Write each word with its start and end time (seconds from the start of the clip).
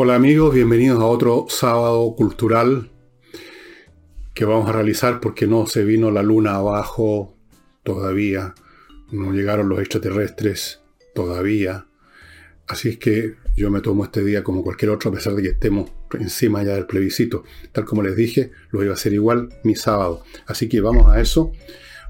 Hola 0.00 0.14
amigos, 0.14 0.54
bienvenidos 0.54 1.00
a 1.00 1.06
otro 1.06 1.46
sábado 1.48 2.14
cultural 2.14 2.88
que 4.32 4.44
vamos 4.44 4.68
a 4.68 4.72
realizar 4.72 5.18
porque 5.18 5.48
no 5.48 5.66
se 5.66 5.82
vino 5.82 6.12
la 6.12 6.22
luna 6.22 6.54
abajo 6.54 7.36
todavía, 7.82 8.54
no 9.10 9.32
llegaron 9.32 9.68
los 9.68 9.80
extraterrestres 9.80 10.82
todavía. 11.16 11.88
Así 12.68 12.90
es 12.90 12.98
que 12.98 13.34
yo 13.56 13.72
me 13.72 13.80
tomo 13.80 14.04
este 14.04 14.22
día 14.22 14.44
como 14.44 14.62
cualquier 14.62 14.92
otro 14.92 15.10
a 15.10 15.14
pesar 15.14 15.34
de 15.34 15.42
que 15.42 15.48
estemos 15.48 15.90
encima 16.12 16.62
ya 16.62 16.74
del 16.74 16.86
plebiscito. 16.86 17.42
Tal 17.72 17.84
como 17.84 18.04
les 18.04 18.14
dije, 18.14 18.52
lo 18.70 18.84
iba 18.84 18.92
a 18.92 18.94
hacer 18.94 19.14
igual 19.14 19.48
mi 19.64 19.74
sábado. 19.74 20.22
Así 20.46 20.68
que 20.68 20.80
vamos 20.80 21.08
a 21.08 21.20
eso. 21.20 21.50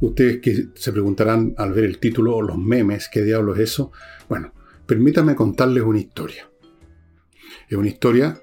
Ustedes 0.03 0.43
que 0.43 0.67
se 0.75 0.93
preguntarán 0.93 1.55
al 1.57 1.73
ver 1.73 1.85
el 1.85 1.97
título 2.01 2.37
o 2.37 2.43
los 2.43 2.59
memes, 2.59 3.09
¿qué 3.11 3.23
diablos 3.23 3.57
es 3.59 3.71
eso? 3.71 3.93
Bueno, 4.29 4.53
permítanme 4.85 5.35
contarles 5.35 5.85
una 5.85 6.01
historia. 6.01 6.51
Es 7.69 7.77
una 7.77 7.89
historia 7.89 8.41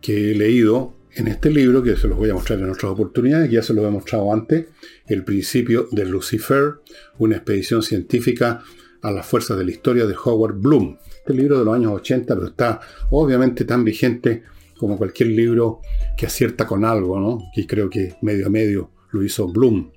que 0.00 0.30
he 0.30 0.34
leído 0.34 0.94
en 1.14 1.26
este 1.26 1.50
libro, 1.50 1.82
que 1.82 1.96
se 1.96 2.06
los 2.06 2.16
voy 2.16 2.30
a 2.30 2.34
mostrar 2.34 2.60
en 2.60 2.70
otras 2.70 2.92
oportunidades, 2.92 3.48
que 3.48 3.56
ya 3.56 3.62
se 3.62 3.74
los 3.74 3.84
he 3.84 3.90
mostrado 3.90 4.32
antes, 4.32 4.66
El 5.06 5.24
principio 5.24 5.88
de 5.90 6.04
Lucifer, 6.04 6.74
una 7.18 7.36
expedición 7.36 7.82
científica 7.82 8.62
a 9.02 9.10
las 9.10 9.26
fuerzas 9.26 9.58
de 9.58 9.64
la 9.64 9.72
historia 9.72 10.06
de 10.06 10.14
Howard 10.14 10.54
Bloom. 10.54 10.96
Este 11.16 11.34
libro 11.34 11.58
de 11.58 11.64
los 11.64 11.74
años 11.74 11.92
80, 11.92 12.34
pero 12.34 12.46
está 12.46 12.80
obviamente 13.10 13.64
tan 13.64 13.84
vigente 13.84 14.44
como 14.76 14.96
cualquier 14.96 15.30
libro 15.30 15.80
que 16.16 16.26
acierta 16.26 16.64
con 16.64 16.84
algo, 16.84 17.18
¿no? 17.18 17.40
Y 17.56 17.66
creo 17.66 17.90
que 17.90 18.14
medio 18.22 18.46
a 18.46 18.50
medio 18.50 18.90
lo 19.10 19.24
hizo 19.24 19.48
Bloom. 19.48 19.90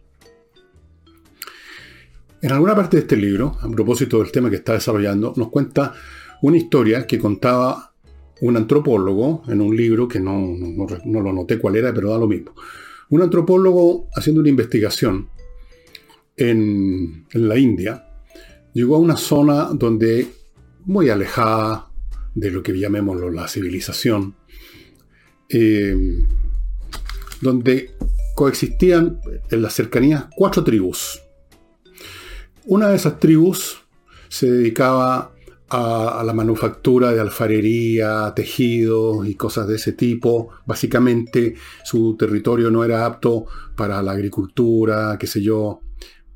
En 2.41 2.51
alguna 2.51 2.75
parte 2.75 2.97
de 2.97 3.01
este 3.01 3.15
libro, 3.15 3.57
a 3.61 3.69
propósito 3.69 4.19
del 4.19 4.31
tema 4.31 4.49
que 4.49 4.57
está 4.57 4.73
desarrollando, 4.73 5.33
nos 5.35 5.49
cuenta 5.49 5.93
una 6.41 6.57
historia 6.57 7.07
que 7.07 7.19
contaba 7.19 7.94
un 8.41 8.57
antropólogo 8.57 9.43
en 9.47 9.61
un 9.61 9.75
libro 9.75 10.07
que 10.07 10.19
no, 10.19 10.55
lo 11.05 11.33
noté 11.33 11.57
cuál 11.59 11.75
era, 11.75 11.93
pero 11.93 12.11
da 12.11 12.17
lo 12.17 12.27
mismo. 12.27 12.53
Un 13.09 13.21
antropólogo 13.21 14.09
haciendo 14.15 14.41
una 14.41 14.49
investigación 14.49 15.29
en, 16.35 17.25
la 17.31 17.57
India 17.57 18.07
llegó 18.73 18.95
a 18.95 18.99
una 18.99 19.17
zona 19.17 19.69
donde, 19.73 20.27
muy 20.85 21.09
alejada 21.09 21.89
de 22.33 22.51
lo 22.51 22.61
que 22.61 22.77
llamémoslo 22.77 23.31
la 23.31 23.47
civilización, 23.47 24.35
eh, 25.47 25.95
donde 27.41 27.91
coexistían 28.35 29.21
en 29.49 29.61
las 29.61 29.73
cercanías 29.73 30.25
cuatro 30.35 30.63
tribus. 30.63 31.21
Una 32.65 32.89
de 32.89 32.97
esas 32.97 33.19
tribus 33.19 33.83
se 34.27 34.51
dedicaba 34.51 35.34
a, 35.69 36.23
la 36.25 36.33
manufactura 36.33 37.11
de 37.11 37.19
alfarería, 37.19 38.33
tejidos 38.35 39.27
y 39.27 39.35
cosas 39.35 39.67
de 39.67 39.75
ese 39.75 39.93
tipo. 39.93 40.49
Básicamente 40.65 41.55
su 41.83 42.15
territorio 42.15 42.69
no 42.71 42.83
era 42.83 43.05
apto 43.05 43.45
para 43.75 44.01
la 44.01 44.11
agricultura, 44.11 45.17
qué 45.19 45.27
sé 45.27 45.41
yo. 45.41 45.81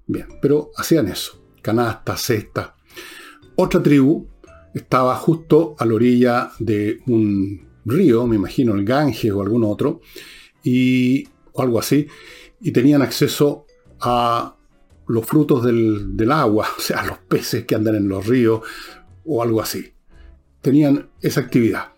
Bien, 0.07 0.27
pero 0.41 0.71
hacían 0.75 1.07
eso, 1.07 1.43
canastas, 1.61 2.21
cestas. 2.21 2.71
Otra 3.55 3.83
tribu 3.83 4.27
estaba 4.73 5.15
justo 5.15 5.75
a 5.77 5.85
la 5.85 5.93
orilla 5.93 6.51
de 6.59 6.99
un 7.07 7.67
río, 7.85 8.25
me 8.27 8.35
imagino 8.35 8.73
el 8.73 8.85
Ganges 8.85 9.31
o 9.31 9.41
algún 9.41 9.63
otro, 9.63 10.01
y, 10.63 11.27
o 11.53 11.61
algo 11.61 11.79
así, 11.79 12.07
y 12.61 12.71
tenían 12.71 13.01
acceso 13.01 13.65
a 13.99 14.55
los 15.07 15.25
frutos 15.25 15.63
del, 15.63 16.15
del, 16.15 16.31
agua, 16.31 16.67
o 16.77 16.81
sea, 16.81 17.03
los 17.03 17.17
peces 17.19 17.65
que 17.65 17.75
andan 17.75 17.95
en 17.95 18.07
los 18.07 18.25
ríos, 18.25 18.61
o 19.29 19.43
algo 19.43 19.61
así. 19.61 19.93
Tenían 20.61 21.09
esa 21.21 21.41
actividad. 21.41 21.93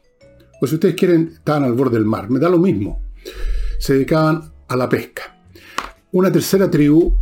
Pues 0.60 0.70
si 0.70 0.76
ustedes 0.76 0.96
quieren, 0.96 1.32
estaban 1.34 1.64
al 1.64 1.74
borde 1.74 1.98
del 1.98 2.06
mar, 2.06 2.30
me 2.30 2.40
da 2.40 2.50
lo 2.50 2.60
mismo. 2.60 3.02
Se 3.80 3.94
dedicaban 3.94 4.52
a 4.68 4.76
la 4.76 4.90
pesca. 4.90 5.40
Una 6.12 6.32
tercera 6.32 6.70
tribu 6.70 7.16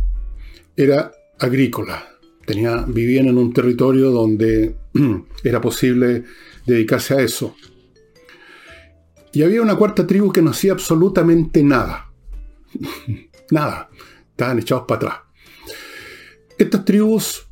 era 0.76 1.12
agrícola. 1.38 2.04
Tenía, 2.44 2.84
vivían 2.86 3.28
en 3.28 3.38
un 3.38 3.52
territorio 3.52 4.10
donde 4.10 4.74
era 5.44 5.60
posible 5.60 6.24
dedicarse 6.66 7.14
a 7.14 7.20
eso. 7.20 7.54
Y 9.32 9.44
había 9.44 9.62
una 9.62 9.76
cuarta 9.76 10.06
tribu 10.06 10.32
que 10.32 10.42
no 10.42 10.50
hacía 10.50 10.72
absolutamente 10.72 11.62
nada. 11.62 12.10
nada. 13.52 13.88
Estaban 14.30 14.58
echados 14.58 14.84
para 14.88 14.96
atrás. 14.96 15.18
Estas 16.58 16.84
tribus 16.84 17.46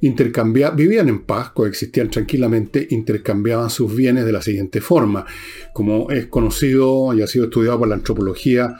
vivían 0.00 1.08
en 1.08 1.24
paz, 1.24 1.50
coexistían 1.50 2.10
tranquilamente, 2.10 2.86
intercambiaban 2.90 3.70
sus 3.70 3.94
bienes 3.94 4.24
de 4.24 4.32
la 4.32 4.42
siguiente 4.42 4.80
forma. 4.80 5.26
Como 5.72 6.10
es 6.10 6.26
conocido 6.26 7.12
y 7.14 7.22
ha 7.22 7.26
sido 7.26 7.46
estudiado 7.46 7.78
por 7.80 7.88
la 7.88 7.96
antropología, 7.96 8.76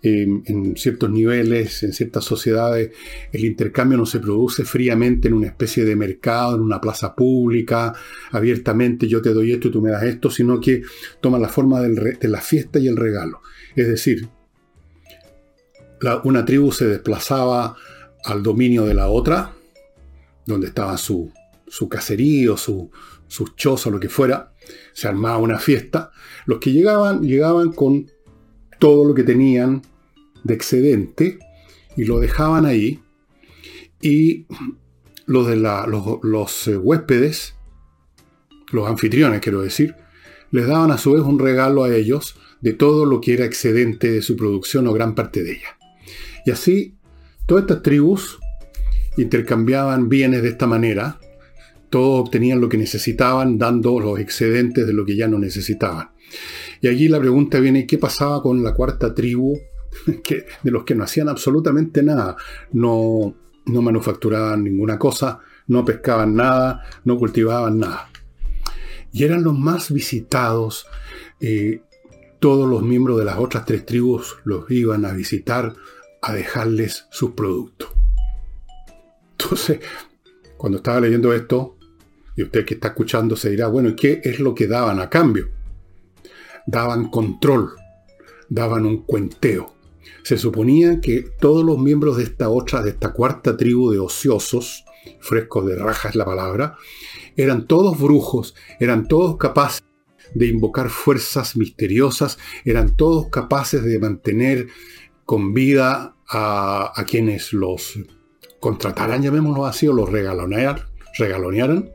en 0.00 0.76
ciertos 0.76 1.10
niveles, 1.10 1.82
en 1.82 1.92
ciertas 1.92 2.24
sociedades, 2.24 2.92
el 3.32 3.44
intercambio 3.44 3.98
no 3.98 4.06
se 4.06 4.20
produce 4.20 4.64
fríamente 4.64 5.26
en 5.26 5.34
una 5.34 5.48
especie 5.48 5.84
de 5.84 5.96
mercado, 5.96 6.54
en 6.54 6.62
una 6.62 6.80
plaza 6.80 7.16
pública, 7.16 7.94
abiertamente 8.30 9.08
yo 9.08 9.20
te 9.20 9.34
doy 9.34 9.52
esto 9.52 9.68
y 9.68 9.70
tú 9.72 9.82
me 9.82 9.90
das 9.90 10.04
esto, 10.04 10.30
sino 10.30 10.60
que 10.60 10.82
toma 11.20 11.38
la 11.38 11.48
forma 11.48 11.80
de 11.80 12.28
la 12.28 12.40
fiesta 12.40 12.78
y 12.78 12.86
el 12.86 12.96
regalo. 12.96 13.40
Es 13.74 13.88
decir, 13.88 14.28
una 16.22 16.44
tribu 16.44 16.70
se 16.70 16.86
desplazaba 16.86 17.76
al 18.24 18.42
dominio 18.44 18.84
de 18.84 18.94
la 18.94 19.08
otra, 19.08 19.52
donde 20.48 20.68
estaba 20.68 20.96
su, 20.96 21.30
caserío, 21.90 22.56
su, 22.56 22.90
sus 23.26 23.54
chozos, 23.54 23.92
lo 23.92 24.00
que 24.00 24.08
fuera, 24.08 24.54
se 24.94 25.06
armaba 25.06 25.36
una 25.36 25.58
fiesta. 25.58 26.10
Los 26.46 26.58
que 26.58 26.72
llegaban, 26.72 27.22
llegaban 27.22 27.72
con 27.72 28.10
todo 28.78 29.04
lo 29.04 29.14
que 29.14 29.24
tenían 29.24 29.82
de 30.44 30.54
excedente 30.54 31.38
y 31.96 32.04
lo 32.04 32.18
dejaban 32.18 32.64
ahí. 32.64 33.02
Y 34.00 34.46
los, 35.26 35.46
de 35.46 35.56
los, 35.56 36.68
eh, 36.68 36.78
huéspedes, 36.78 37.54
los 38.72 38.88
anfitriones 38.88 39.42
quiero 39.42 39.60
decir, 39.60 39.96
les 40.50 40.66
daban 40.66 40.90
a 40.90 40.98
su 40.98 41.12
vez 41.12 41.22
un 41.22 41.38
regalo 41.38 41.84
a 41.84 41.94
ellos 41.94 42.36
de 42.62 42.72
todo 42.72 43.04
lo 43.04 43.20
que 43.20 43.34
era 43.34 43.44
excedente 43.44 44.10
de 44.10 44.22
su 44.22 44.34
producción 44.34 44.86
o 44.86 44.94
gran 44.94 45.14
parte 45.14 45.42
de 45.42 45.52
ella. 45.52 45.78
Y 46.46 46.52
así, 46.52 46.96
todas 47.44 47.64
estas 47.64 47.82
tribus 47.82 48.38
intercambiaban 49.18 50.08
bienes 50.08 50.42
de 50.42 50.48
esta 50.48 50.66
manera, 50.66 51.18
todos 51.90 52.20
obtenían 52.20 52.60
lo 52.60 52.68
que 52.68 52.78
necesitaban 52.78 53.58
dando 53.58 53.98
los 54.00 54.18
excedentes 54.18 54.86
de 54.86 54.92
lo 54.92 55.04
que 55.04 55.16
ya 55.16 55.28
no 55.28 55.38
necesitaban. 55.38 56.10
Y 56.80 56.88
allí 56.88 57.08
la 57.08 57.18
pregunta 57.18 57.58
viene, 57.58 57.86
¿qué 57.86 57.98
pasaba 57.98 58.42
con 58.42 58.62
la 58.62 58.74
cuarta 58.74 59.14
tribu 59.14 59.58
de 60.62 60.70
los 60.70 60.84
que 60.84 60.94
no 60.94 61.04
hacían 61.04 61.28
absolutamente 61.28 62.02
nada? 62.02 62.36
No, 62.72 63.34
no 63.66 63.82
manufacturaban 63.82 64.64
ninguna 64.64 64.98
cosa, 64.98 65.40
no 65.66 65.84
pescaban 65.84 66.34
nada, 66.34 66.84
no 67.04 67.18
cultivaban 67.18 67.78
nada. 67.78 68.10
Y 69.12 69.24
eran 69.24 69.42
los 69.42 69.58
más 69.58 69.90
visitados. 69.90 70.86
Eh, 71.40 71.82
todos 72.38 72.68
los 72.68 72.82
miembros 72.82 73.18
de 73.18 73.24
las 73.24 73.38
otras 73.38 73.64
tres 73.64 73.84
tribus 73.84 74.36
los 74.44 74.70
iban 74.70 75.04
a 75.04 75.12
visitar 75.12 75.74
a 76.22 76.32
dejarles 76.32 77.06
sus 77.10 77.32
productos. 77.32 77.90
Entonces, 79.38 79.80
cuando 80.56 80.78
estaba 80.78 81.00
leyendo 81.00 81.32
esto, 81.32 81.76
y 82.36 82.42
usted 82.42 82.64
que 82.64 82.74
está 82.74 82.88
escuchando 82.88 83.36
se 83.36 83.50
dirá, 83.50 83.68
bueno, 83.68 83.94
¿qué 83.96 84.20
es 84.24 84.40
lo 84.40 84.54
que 84.54 84.66
daban 84.66 85.00
a 85.00 85.08
cambio? 85.08 85.48
Daban 86.66 87.08
control, 87.08 87.70
daban 88.48 88.84
un 88.84 89.04
cuenteo. 89.04 89.74
Se 90.22 90.36
suponía 90.36 91.00
que 91.00 91.22
todos 91.40 91.64
los 91.64 91.78
miembros 91.78 92.16
de 92.16 92.24
esta 92.24 92.48
otra, 92.48 92.82
de 92.82 92.90
esta 92.90 93.12
cuarta 93.12 93.56
tribu 93.56 93.90
de 93.90 93.98
ociosos, 93.98 94.84
frescos 95.20 95.66
de 95.66 95.76
raja 95.76 96.10
es 96.10 96.14
la 96.14 96.24
palabra, 96.24 96.76
eran 97.36 97.66
todos 97.66 97.98
brujos, 97.98 98.54
eran 98.78 99.06
todos 99.08 99.36
capaces 99.36 99.82
de 100.34 100.46
invocar 100.46 100.90
fuerzas 100.90 101.56
misteriosas, 101.56 102.38
eran 102.64 102.96
todos 102.96 103.28
capaces 103.30 103.82
de 103.82 103.98
mantener 103.98 104.68
con 105.24 105.54
vida 105.54 106.16
a, 106.28 106.92
a 106.94 107.04
quienes 107.04 107.52
los 107.52 107.98
contrataran, 108.60 109.22
llamémoslo 109.22 109.66
así, 109.66 109.86
o 109.88 109.92
los 109.92 110.10
regalonearan, 110.10 111.90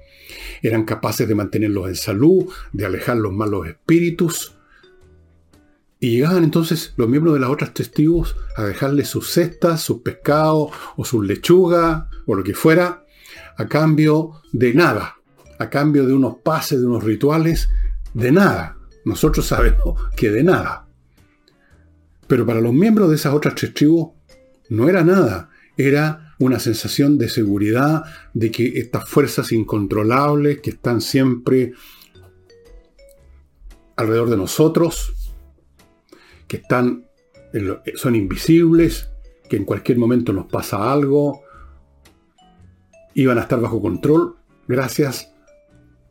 eran 0.61 0.85
capaces 0.85 1.27
de 1.27 1.35
mantenerlos 1.35 1.87
en 1.87 1.95
salud, 1.95 2.45
de 2.71 2.85
alejar 2.85 3.17
los 3.17 3.33
malos 3.33 3.67
espíritus. 3.67 4.55
Y 5.99 6.11
llegaban 6.11 6.43
entonces 6.43 6.93
los 6.97 7.07
miembros 7.07 7.33
de 7.33 7.39
las 7.39 7.49
otras 7.49 7.73
testigos 7.73 8.35
a 8.57 8.63
dejarles 8.63 9.07
sus 9.07 9.29
cestas, 9.29 9.81
sus 9.81 10.01
pescados 10.01 10.71
o 10.95 11.05
sus 11.05 11.25
lechugas 11.25 12.03
o 12.25 12.35
lo 12.35 12.43
que 12.43 12.53
fuera, 12.53 13.05
a 13.57 13.67
cambio 13.67 14.41
de 14.51 14.73
nada, 14.73 15.15
a 15.59 15.69
cambio 15.69 16.05
de 16.05 16.13
unos 16.13 16.37
pases, 16.43 16.79
de 16.79 16.87
unos 16.87 17.03
rituales, 17.03 17.69
de 18.13 18.31
nada. 18.31 18.77
Nosotros 19.05 19.45
sabemos 19.45 20.01
que 20.15 20.29
de 20.29 20.43
nada. 20.43 20.87
Pero 22.27 22.45
para 22.45 22.61
los 22.61 22.73
miembros 22.73 23.09
de 23.09 23.15
esas 23.15 23.33
otras 23.33 23.55
tres 23.55 23.73
tribus 23.73 24.11
no 24.69 24.89
era 24.89 25.03
nada, 25.03 25.49
era 25.77 26.32
una 26.39 26.59
sensación 26.59 27.17
de 27.17 27.29
seguridad, 27.29 28.03
de 28.33 28.51
que 28.51 28.79
estas 28.79 29.07
fuerzas 29.07 29.51
incontrolables 29.51 30.59
que 30.61 30.71
están 30.71 31.01
siempre 31.01 31.73
alrededor 33.95 34.29
de 34.29 34.37
nosotros, 34.37 35.13
que 36.47 36.57
están, 36.57 37.05
son 37.95 38.15
invisibles, 38.15 39.09
que 39.49 39.57
en 39.57 39.65
cualquier 39.65 39.97
momento 39.97 40.33
nos 40.33 40.47
pasa 40.47 40.91
algo, 40.91 41.41
iban 43.13 43.37
a 43.37 43.41
estar 43.41 43.59
bajo 43.61 43.81
control 43.81 44.37
gracias 44.67 45.31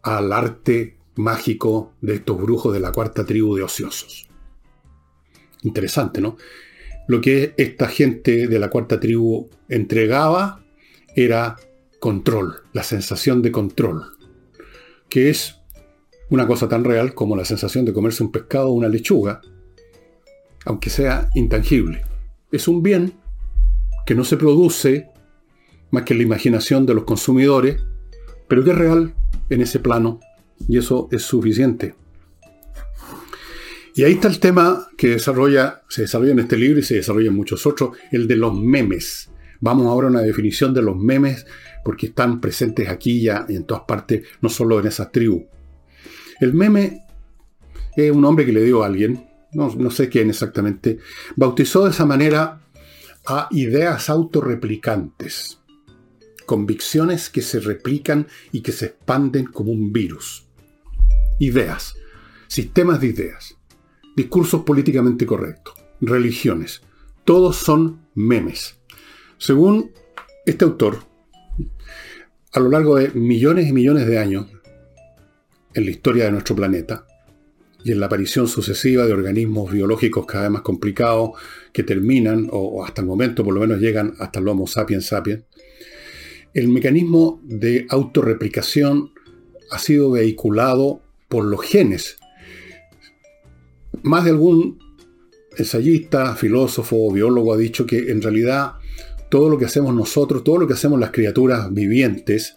al 0.03 0.33
arte 0.33 0.99
mágico 1.17 1.95
de 2.01 2.15
estos 2.15 2.41
brujos 2.41 2.73
de 2.73 2.81
la 2.81 2.93
cuarta 2.93 3.25
tribu 3.25 3.57
de 3.57 3.63
ociosos. 3.63 4.29
Interesante, 5.63 6.21
¿no? 6.21 6.37
Lo 7.07 7.21
que 7.21 7.55
esta 7.57 7.89
gente 7.89 8.47
de 8.47 8.59
la 8.59 8.71
cuarta 8.71 9.01
tribu 9.01 9.49
entregaba 9.69 10.65
era 11.15 11.57
control, 11.99 12.63
la 12.73 12.83
sensación 12.83 13.43
de 13.43 13.53
control, 13.53 14.03
que 15.09 15.31
es 15.31 15.57
una 16.31 16.47
cosa 16.47 16.69
tan 16.69 16.85
real 16.85 17.15
como 17.15 17.37
la 17.37 17.45
sensación 17.45 17.85
de 17.85 17.93
comerse 17.93 18.23
un 18.23 18.33
pescado 18.33 18.69
o 18.69 18.73
una 18.73 18.89
lechuga, 18.89 19.41
aunque 20.65 20.91
sea 20.91 21.29
intangible. 21.35 22.03
Es 22.51 22.69
un 22.69 22.83
bien 22.83 23.15
que 24.07 24.15
no 24.15 24.25
se 24.25 24.37
produce 24.37 25.09
más 25.91 26.05
que 26.05 26.15
en 26.15 26.19
la 26.19 26.25
imaginación 26.25 26.87
de 26.87 26.95
los 26.95 27.05
consumidores, 27.05 27.83
pero 28.49 28.65
que 28.65 28.71
es 28.71 28.79
real 28.79 29.15
en 29.51 29.61
ese 29.61 29.79
plano 29.79 30.21
y 30.69 30.79
eso 30.79 31.09
es 31.13 31.23
suficiente. 31.23 31.95
Y 33.95 34.05
ahí 34.05 34.13
está 34.13 34.29
el 34.29 34.41
tema 34.41 34.89
que 34.97 35.19
se 35.19 35.33
desarrolla 35.33 35.83
en 36.33 36.39
este 36.39 36.57
libro 36.57 36.81
y 36.81 36.83
se 36.83 36.95
desarrolla 36.95 37.29
en 37.29 37.37
muchos 37.37 37.67
otros, 37.67 37.97
el 38.11 38.27
de 38.27 38.37
los 38.37 38.55
memes. 38.55 39.31
Vamos 39.61 39.87
ahora 39.87 40.09
a 40.09 40.11
una 40.11 40.23
definición 40.23 40.73
de 40.73 40.83
los 40.83 40.97
memes 40.97 41.47
porque 41.85 42.07
están 42.07 42.41
presentes 42.41 42.89
aquí 42.89 43.21
ya 43.21 43.45
y 43.49 43.57
en 43.57 43.65
todas 43.65 43.85
partes, 43.87 44.27
no 44.41 44.49
solo 44.49 44.81
en 44.81 44.87
esas 44.87 45.13
tribus. 45.13 45.43
El 46.41 46.55
meme 46.55 47.05
es 47.95 48.11
un 48.11 48.23
nombre 48.23 48.47
que 48.47 48.53
le 48.53 48.65
dio 48.65 48.83
a 48.83 48.87
alguien, 48.87 49.29
no, 49.53 49.73
no 49.75 49.91
sé 49.91 50.09
quién 50.09 50.31
exactamente, 50.31 50.99
bautizó 51.37 51.85
de 51.85 51.91
esa 51.91 52.07
manera 52.07 52.63
a 53.27 53.49
ideas 53.51 54.09
autorreplicantes, 54.09 55.61
convicciones 56.47 57.29
que 57.29 57.43
se 57.43 57.61
replican 57.61 58.27
y 58.51 58.63
que 58.63 58.73
se 58.73 58.87
expanden 58.87 59.45
como 59.45 59.71
un 59.71 59.93
virus. 59.93 60.47
Ideas, 61.39 61.95
sistemas 62.49 63.01
de 63.01 63.09
ideas, 63.09 63.57
discursos 64.17 64.63
políticamente 64.63 65.27
correctos, 65.27 65.75
religiones, 66.01 66.83
todos 67.25 67.57
son 67.57 68.07
memes. 68.15 68.79
Según 69.39 69.93
este 70.47 70.65
autor, 70.65 70.99
a 72.53 72.61
lo 72.61 72.69
largo 72.69 72.97
de 72.97 73.11
millones 73.11 73.69
y 73.69 73.73
millones 73.73 74.07
de 74.07 74.19
años 74.19 74.47
en 75.75 75.85
la 75.85 75.91
historia 75.91 76.25
de 76.25 76.33
nuestro 76.33 76.55
planeta, 76.55 77.07
y 77.85 77.93
en 77.93 78.01
la 78.01 78.07
aparición 78.07 78.47
sucesiva 78.47 79.07
de 79.07 79.13
organismos 79.13 79.73
biológicos 79.73 80.27
cada 80.27 80.45
vez 80.45 80.53
más 80.53 80.63
complicados 80.63 81.31
que 81.73 81.83
terminan, 81.83 82.49
o, 82.51 82.85
hasta 82.85 83.01
el 83.01 83.07
momento 83.07 83.45
por 83.45 83.55
lo 83.55 83.61
menos 83.61 83.81
llegan 83.81 84.15
hasta 84.19 84.41
el 84.41 84.49
Homo 84.49 84.67
sapiens 84.67 85.07
sapiens, 85.07 85.45
el 86.55 86.69
mecanismo 86.69 87.41
de 87.45 87.87
autorreplicación 87.89 89.13
ha 89.71 89.79
sido 89.79 90.11
vehiculado 90.11 91.01
por 91.29 91.45
los 91.45 91.63
genes. 91.63 92.19
Más 94.03 94.25
de 94.25 94.31
algún 94.31 94.79
ensayista, 95.57 96.35
filósofo 96.35 97.11
biólogo 97.13 97.53
ha 97.53 97.57
dicho 97.57 97.87
que 97.87 98.11
en 98.11 98.21
realidad 98.21 98.73
todo 99.31 99.49
lo 99.49 99.59
que 99.59 99.65
hacemos 99.65 99.95
nosotros, 99.95 100.45
todo 100.45 100.59
lo 100.59 100.67
que 100.67 100.75
hacemos 100.75 100.99
las 100.99 101.11
criaturas 101.11 101.73
vivientes, 101.73 102.57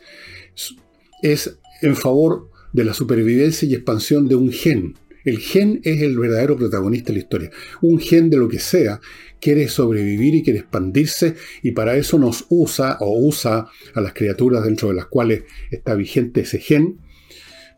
es 1.22 1.58
en 1.82 1.96
favor 1.96 2.50
de 2.74 2.84
la 2.84 2.94
supervivencia 2.94 3.68
y 3.68 3.76
expansión 3.76 4.28
de 4.28 4.36
un 4.36 4.52
gen. 4.52 4.96
El 5.24 5.40
gen 5.40 5.82
es 5.84 6.02
el 6.02 6.20
verdadero 6.20 6.56
protagonista 6.56 7.08
de 7.08 7.14
la 7.14 7.20
historia. 7.20 7.52
Un 7.82 8.00
gen 8.00 8.30
de 8.30 8.38
lo 8.38 8.48
que 8.48 8.60
sea 8.60 9.00
quiere 9.40 9.68
sobrevivir 9.68 10.36
y 10.36 10.44
quiere 10.44 10.60
expandirse 10.60 11.36
y 11.64 11.72
para 11.72 11.96
eso 11.96 12.20
nos 12.20 12.46
usa 12.50 12.98
o 13.00 13.20
usa 13.20 13.68
a 13.94 14.02
las 14.02 14.14
criaturas 14.14 14.64
dentro 14.64 14.90
de 14.90 14.96
las 14.96 15.06
cuales 15.06 15.44
está 15.72 15.96
vigente 15.96 16.42
ese 16.42 16.60
gen 16.60 17.00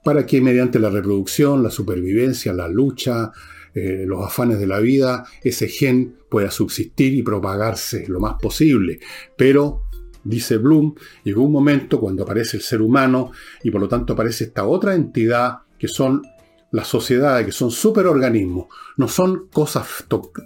para 0.04 0.26
que 0.26 0.40
mediante 0.42 0.80
la 0.80 0.90
reproducción, 0.90 1.64
la 1.64 1.70
supervivencia, 1.70 2.54
la 2.54 2.68
lucha, 2.68 3.32
eh, 3.80 4.06
los 4.08 4.26
afanes 4.26 4.58
de 4.58 4.66
la 4.66 4.80
vida, 4.80 5.24
ese 5.44 5.68
gen 5.68 6.16
pueda 6.30 6.50
subsistir 6.50 7.14
y 7.14 7.22
propagarse 7.22 8.08
lo 8.08 8.20
más 8.20 8.34
posible. 8.42 9.00
Pero, 9.38 9.84
dice 10.24 10.58
Bloom, 10.58 10.96
llegó 11.24 11.44
un 11.44 11.52
momento 11.52 12.00
cuando 12.00 12.24
aparece 12.24 12.58
el 12.58 12.64
ser 12.64 12.82
humano 12.82 13.32
y 13.62 13.70
por 13.70 13.80
lo 13.80 13.88
tanto 13.88 14.14
aparece 14.14 14.46
esta 14.46 14.66
otra 14.66 14.96
entidad 14.96 15.60
que 15.78 15.88
son 15.88 16.24
las 16.72 16.88
sociedades, 16.88 17.46
que 17.46 17.52
son 17.52 17.70
superorganismos, 17.70 18.66
no 18.98 19.08
son 19.08 19.48
cosas 19.50 19.86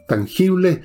tangibles. 0.09 0.81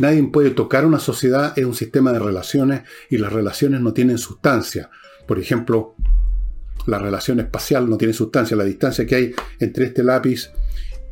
Nadie 0.00 0.20
puede 0.32 0.50
tocar 0.50 0.84
una 0.84 0.98
sociedad, 0.98 1.56
es 1.56 1.64
un 1.64 1.76
sistema 1.76 2.12
de 2.12 2.18
relaciones 2.18 2.82
y 3.08 3.18
las 3.18 3.32
relaciones 3.32 3.80
no 3.80 3.92
tienen 3.92 4.18
sustancia. 4.18 4.90
Por 5.28 5.38
ejemplo, 5.38 5.94
la 6.86 6.98
relación 6.98 7.38
espacial 7.38 7.88
no 7.88 7.96
tiene 7.96 8.14
sustancia. 8.14 8.56
La 8.56 8.64
distancia 8.64 9.06
que 9.06 9.14
hay 9.14 9.34
entre 9.60 9.84
este 9.84 10.02
lápiz 10.02 10.50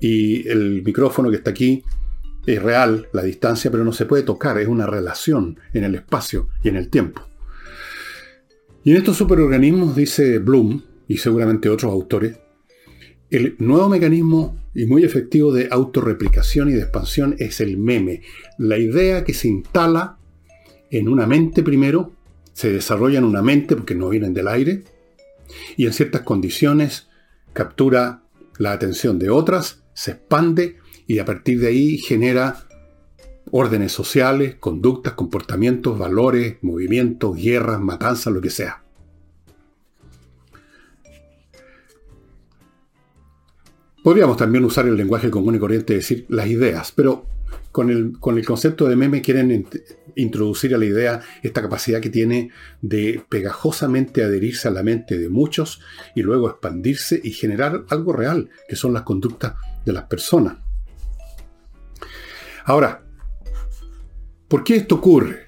y 0.00 0.48
el 0.48 0.82
micrófono 0.82 1.30
que 1.30 1.36
está 1.36 1.50
aquí 1.50 1.84
es 2.46 2.62
real, 2.62 3.08
la 3.12 3.22
distancia, 3.22 3.70
pero 3.70 3.84
no 3.84 3.92
se 3.92 4.06
puede 4.06 4.22
tocar. 4.22 4.58
Es 4.58 4.66
una 4.66 4.86
relación 4.86 5.58
en 5.74 5.84
el 5.84 5.94
espacio 5.94 6.48
y 6.62 6.68
en 6.68 6.76
el 6.76 6.88
tiempo. 6.88 7.22
Y 8.82 8.92
en 8.92 8.96
estos 8.96 9.18
superorganismos, 9.18 9.94
dice 9.94 10.38
Bloom, 10.38 10.82
y 11.06 11.18
seguramente 11.18 11.68
otros 11.68 11.92
autores, 11.92 12.38
el 13.30 13.56
nuevo 13.58 13.88
mecanismo 13.88 14.56
y 14.74 14.86
muy 14.86 15.04
efectivo 15.04 15.52
de 15.52 15.68
autorreplicación 15.70 16.70
y 16.70 16.72
de 16.72 16.82
expansión 16.82 17.36
es 17.38 17.60
el 17.60 17.76
meme. 17.76 18.22
La 18.58 18.78
idea 18.78 19.24
que 19.24 19.34
se 19.34 19.48
instala 19.48 20.18
en 20.90 21.08
una 21.08 21.26
mente 21.26 21.62
primero, 21.62 22.12
se 22.52 22.72
desarrolla 22.72 23.18
en 23.18 23.24
una 23.24 23.42
mente 23.42 23.76
porque 23.76 23.94
no 23.94 24.08
vienen 24.08 24.34
del 24.34 24.48
aire, 24.48 24.82
y 25.76 25.86
en 25.86 25.92
ciertas 25.92 26.22
condiciones 26.22 27.08
captura 27.52 28.22
la 28.58 28.72
atención 28.72 29.18
de 29.18 29.30
otras, 29.30 29.79
se 29.94 30.12
expande 30.12 30.78
y 31.06 31.18
a 31.18 31.24
partir 31.24 31.60
de 31.60 31.68
ahí 31.68 31.98
genera 31.98 32.66
órdenes 33.50 33.92
sociales, 33.92 34.56
conductas, 34.56 35.14
comportamientos, 35.14 35.98
valores, 35.98 36.56
movimientos, 36.62 37.36
guerras, 37.36 37.80
matanzas, 37.80 38.32
lo 38.32 38.40
que 38.40 38.50
sea. 38.50 38.82
Podríamos 44.02 44.36
también 44.38 44.64
usar 44.64 44.86
el 44.86 44.96
lenguaje 44.96 45.30
común 45.30 45.56
y 45.56 45.58
corriente, 45.58 45.94
decir 45.94 46.24
las 46.28 46.46
ideas, 46.46 46.92
pero 46.94 47.26
con 47.70 47.90
el, 47.90 48.18
con 48.18 48.38
el 48.38 48.46
concepto 48.46 48.88
de 48.88 48.96
meme 48.96 49.20
quieren 49.20 49.68
introducir 50.16 50.74
a 50.74 50.78
la 50.78 50.86
idea 50.86 51.20
esta 51.42 51.60
capacidad 51.60 52.00
que 52.00 52.08
tiene 52.08 52.50
de 52.80 53.22
pegajosamente 53.28 54.24
adherirse 54.24 54.68
a 54.68 54.70
la 54.70 54.82
mente 54.82 55.18
de 55.18 55.28
muchos 55.28 55.80
y 56.14 56.22
luego 56.22 56.48
expandirse 56.48 57.20
y 57.22 57.32
generar 57.32 57.84
algo 57.90 58.12
real, 58.12 58.48
que 58.68 58.76
son 58.76 58.94
las 58.94 59.02
conductas 59.02 59.54
de 59.84 59.92
las 59.92 60.04
personas. 60.04 60.58
Ahora, 62.64 63.02
¿por 64.48 64.64
qué 64.64 64.76
esto 64.76 64.96
ocurre? 64.96 65.46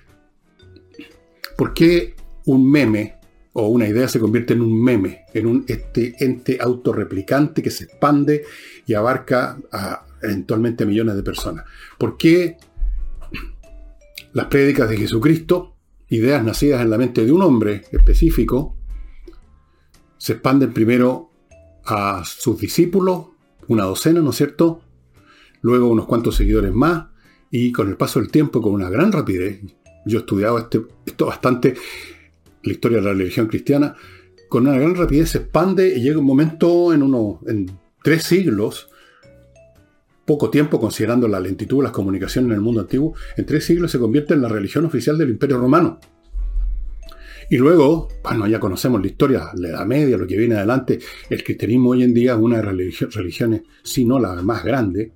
¿Por 1.56 1.74
qué 1.74 2.14
un 2.46 2.70
meme 2.70 3.16
o 3.52 3.68
una 3.68 3.86
idea 3.86 4.08
se 4.08 4.18
convierte 4.18 4.54
en 4.54 4.62
un 4.62 4.82
meme, 4.82 5.24
en 5.34 5.46
un 5.46 5.64
este 5.68 6.14
ente 6.18 6.58
autorreplicante 6.60 7.62
que 7.62 7.70
se 7.70 7.84
expande 7.84 8.44
y 8.86 8.94
abarca 8.94 9.58
a 9.70 10.06
eventualmente 10.22 10.86
millones 10.86 11.16
de 11.16 11.22
personas. 11.22 11.64
¿Por 11.98 12.16
qué 12.16 12.56
las 14.32 14.46
prédicas 14.46 14.88
de 14.88 14.96
Jesucristo, 14.96 15.76
ideas 16.08 16.42
nacidas 16.42 16.80
en 16.80 16.90
la 16.90 16.98
mente 16.98 17.24
de 17.24 17.32
un 17.32 17.42
hombre 17.42 17.84
específico, 17.92 18.76
se 20.16 20.34
expanden 20.34 20.72
primero 20.72 21.30
a 21.84 22.22
sus 22.24 22.58
discípulos, 22.58 23.26
una 23.68 23.84
docena, 23.84 24.20
¿no 24.20 24.30
es 24.30 24.36
cierto? 24.36 24.82
Luego 25.60 25.88
unos 25.88 26.06
cuantos 26.06 26.36
seguidores 26.36 26.72
más, 26.72 27.06
y 27.50 27.70
con 27.70 27.88
el 27.88 27.96
paso 27.96 28.18
del 28.20 28.30
tiempo, 28.30 28.62
con 28.62 28.72
una 28.72 28.88
gran 28.88 29.12
rapidez, 29.12 29.60
yo 30.06 30.18
he 30.18 30.20
estudiado 30.20 30.58
este, 30.58 30.82
esto 31.06 31.26
bastante, 31.26 31.74
la 32.62 32.72
historia 32.72 32.98
de 32.98 33.04
la 33.04 33.12
religión 33.12 33.46
cristiana, 33.46 33.94
con 34.48 34.66
una 34.66 34.78
gran 34.78 34.94
rapidez 34.94 35.30
se 35.30 35.38
expande 35.38 35.96
y 35.96 36.02
llega 36.02 36.18
un 36.18 36.26
momento 36.26 36.92
en, 36.92 37.02
uno, 37.02 37.40
en 37.46 37.70
tres 38.02 38.24
siglos, 38.24 38.88
poco 40.24 40.50
tiempo 40.50 40.80
considerando 40.80 41.28
la 41.28 41.40
lentitud 41.40 41.78
de 41.78 41.84
las 41.84 41.92
comunicaciones 41.92 42.50
en 42.50 42.54
el 42.54 42.60
mundo 42.60 42.80
antiguo, 42.80 43.14
en 43.36 43.46
tres 43.46 43.64
siglos 43.64 43.90
se 43.90 43.98
convierte 43.98 44.34
en 44.34 44.42
la 44.42 44.48
religión 44.48 44.84
oficial 44.84 45.18
del 45.18 45.30
Imperio 45.30 45.58
Romano. 45.58 46.00
Y 47.52 47.58
luego, 47.58 48.08
bueno, 48.24 48.46
ya 48.46 48.58
conocemos 48.58 48.98
la 49.02 49.08
historia, 49.08 49.50
la 49.56 49.68
Edad 49.68 49.84
Media, 49.84 50.16
lo 50.16 50.26
que 50.26 50.38
viene 50.38 50.54
adelante, 50.54 50.98
el 51.28 51.44
cristianismo 51.44 51.90
hoy 51.90 52.02
en 52.02 52.14
día 52.14 52.32
es 52.32 52.38
una 52.38 52.56
de 52.56 52.62
las 52.62 53.14
religiones, 53.14 53.60
si 53.82 54.06
no 54.06 54.18
la 54.18 54.40
más 54.40 54.64
grande, 54.64 55.12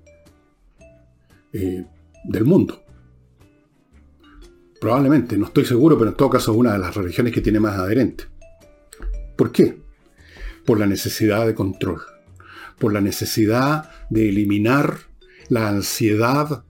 eh, 1.51 1.83
del 2.25 2.45
mundo. 2.45 2.83
Probablemente, 4.79 5.35
no 5.35 5.47
estoy 5.47 5.65
seguro, 5.65 5.97
pero 5.97 6.11
en 6.11 6.15
todo 6.15 6.29
caso 6.29 6.51
es 6.51 6.57
una 6.59 6.73
de 6.73 6.77
las 6.77 6.95
religiones 6.95 7.33
que 7.33 7.41
tiene 7.41 7.59
más 7.59 7.75
adherentes. 7.75 8.27
¿Por 9.35 9.51
qué? 9.51 9.79
Por 10.63 10.79
la 10.79 10.85
necesidad 10.85 11.47
de 11.47 11.55
control. 11.55 12.01
por 12.77 12.93
la 12.93 13.01
necesidad 13.01 13.89
de 14.11 14.29
eliminar 14.29 14.99
la 15.49 15.69
ansiedad 15.69 16.65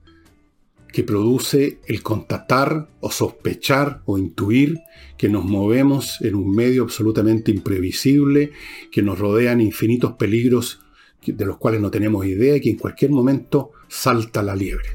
que 0.92 1.04
produce 1.04 1.80
el 1.88 2.02
constatar 2.02 2.90
o 3.00 3.12
sospechar 3.12 4.02
o 4.06 4.18
intuir 4.18 4.80
que 5.18 5.30
nos 5.30 5.46
movemos 5.46 6.22
en 6.22 6.36
un 6.36 6.56
medio 6.56 6.84
absolutamente 6.84 7.52
imprevisible, 7.52 8.52
que 8.92 9.02
nos 9.02 9.20
rodean 9.20 9.62
infinitos 9.62 10.14
peligros 10.14 10.80
de 11.26 11.46
los 11.46 11.58
cuales 11.58 11.82
no 11.82 11.92
tenemos 11.92 12.26
idea 12.26 12.56
y 12.56 12.62
que 12.62 12.70
en 12.70 12.78
cualquier 12.78 13.12
momento 13.12 13.72
salta 13.88 14.44
la 14.44 14.56
liebre. 14.56 14.90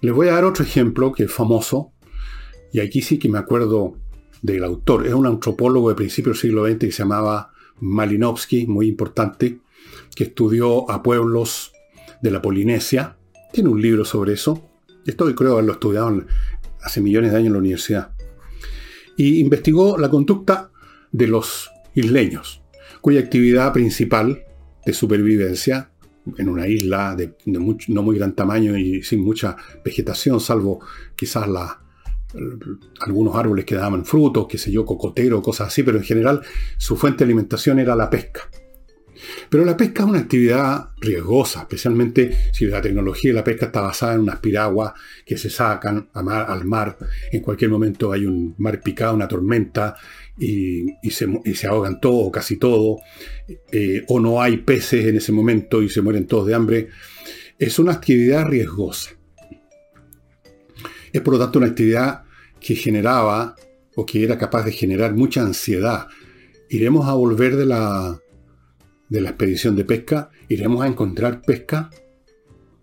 Les 0.00 0.14
voy 0.14 0.28
a 0.28 0.32
dar 0.32 0.44
otro 0.44 0.64
ejemplo 0.64 1.12
que 1.12 1.24
es 1.24 1.32
famoso, 1.32 1.92
y 2.72 2.80
aquí 2.80 3.02
sí 3.02 3.18
que 3.18 3.28
me 3.28 3.38
acuerdo 3.38 3.96
del 4.42 4.64
autor. 4.64 5.06
Es 5.06 5.14
un 5.14 5.26
antropólogo 5.26 5.88
de 5.90 5.94
principios 5.94 6.36
del 6.36 6.50
siglo 6.50 6.66
XX 6.66 6.78
que 6.78 6.92
se 6.92 7.02
llamaba 7.02 7.52
Malinowski, 7.80 8.66
muy 8.66 8.88
importante, 8.88 9.58
que 10.14 10.24
estudió 10.24 10.90
a 10.90 11.02
pueblos 11.02 11.72
de 12.22 12.30
la 12.30 12.40
Polinesia. 12.40 13.16
Tiene 13.52 13.68
un 13.68 13.82
libro 13.82 14.04
sobre 14.04 14.34
eso. 14.34 14.69
Esto 15.06 15.34
creo 15.34 15.52
haberlo 15.52 15.72
estudiado 15.72 16.24
hace 16.82 17.00
millones 17.00 17.32
de 17.32 17.38
años 17.38 17.48
en 17.48 17.52
la 17.54 17.58
universidad. 17.58 18.12
Y 19.16 19.40
investigó 19.40 19.98
la 19.98 20.08
conducta 20.08 20.70
de 21.12 21.26
los 21.26 21.70
isleños, 21.94 22.62
cuya 23.00 23.20
actividad 23.20 23.72
principal 23.72 24.44
de 24.84 24.92
supervivencia 24.92 25.90
en 26.38 26.48
una 26.48 26.66
isla 26.68 27.14
de, 27.16 27.34
no 27.46 28.02
muy 28.02 28.16
gran 28.16 28.34
tamaño 28.34 28.76
y 28.76 29.02
sin 29.02 29.22
mucha 29.22 29.56
vegetación, 29.84 30.40
salvo 30.40 30.80
quizás 31.16 31.48
la, 31.48 31.82
algunos 33.00 33.34
árboles 33.34 33.64
que 33.64 33.74
daban 33.74 34.04
frutos, 34.04 34.46
qué 34.48 34.58
sé 34.58 34.70
yo, 34.70 34.84
cocotero, 34.84 35.42
cosas 35.42 35.68
así, 35.68 35.82
pero 35.82 35.98
en 35.98 36.04
general 36.04 36.40
su 36.76 36.96
fuente 36.96 37.18
de 37.18 37.24
alimentación 37.24 37.78
era 37.78 37.96
la 37.96 38.08
pesca. 38.08 38.48
Pero 39.48 39.64
la 39.64 39.76
pesca 39.76 40.02
es 40.02 40.08
una 40.08 40.20
actividad 40.20 40.90
riesgosa, 41.00 41.60
especialmente 41.60 42.36
si 42.52 42.66
la 42.66 42.80
tecnología 42.80 43.30
de 43.30 43.36
la 43.36 43.44
pesca 43.44 43.66
está 43.66 43.80
basada 43.80 44.14
en 44.14 44.20
unas 44.20 44.38
piraguas 44.38 44.92
que 45.26 45.36
se 45.36 45.50
sacan 45.50 46.08
al 46.12 46.64
mar. 46.64 46.98
En 47.32 47.40
cualquier 47.40 47.70
momento 47.70 48.12
hay 48.12 48.26
un 48.26 48.54
mar 48.58 48.80
picado, 48.80 49.14
una 49.14 49.28
tormenta, 49.28 49.96
y, 50.38 51.10
se, 51.10 51.66
ahogan 51.66 52.00
todo 52.00 52.30
casi 52.30 52.56
todo. 52.56 52.98
Eh, 53.70 54.04
o 54.08 54.20
no 54.20 54.40
hay 54.40 54.58
peces 54.58 55.06
en 55.06 55.16
ese 55.16 55.32
momento 55.32 55.82
y 55.82 55.88
se 55.88 56.00
mueren 56.00 56.26
todos 56.26 56.46
de 56.46 56.54
hambre. 56.54 56.88
Es 57.58 57.78
una 57.78 57.92
actividad 57.92 58.46
riesgosa. 58.46 59.10
Es 61.12 61.20
por 61.20 61.34
lo 61.34 61.40
tanto 61.40 61.58
una 61.58 61.68
actividad 61.68 62.22
que 62.60 62.74
generaba 62.74 63.56
o 63.96 64.06
que 64.06 64.22
era 64.22 64.38
capaz 64.38 64.64
de 64.64 64.72
generar 64.72 65.14
mucha 65.14 65.42
ansiedad. 65.42 66.06
Iremos 66.68 67.08
a 67.08 67.14
volver 67.14 67.56
de 67.56 67.66
la, 67.66 68.20
de 69.10 69.20
la 69.20 69.30
expedición 69.30 69.76
de 69.76 69.84
pesca, 69.84 70.30
iremos 70.48 70.82
a 70.82 70.86
encontrar 70.86 71.42
pesca, 71.42 71.90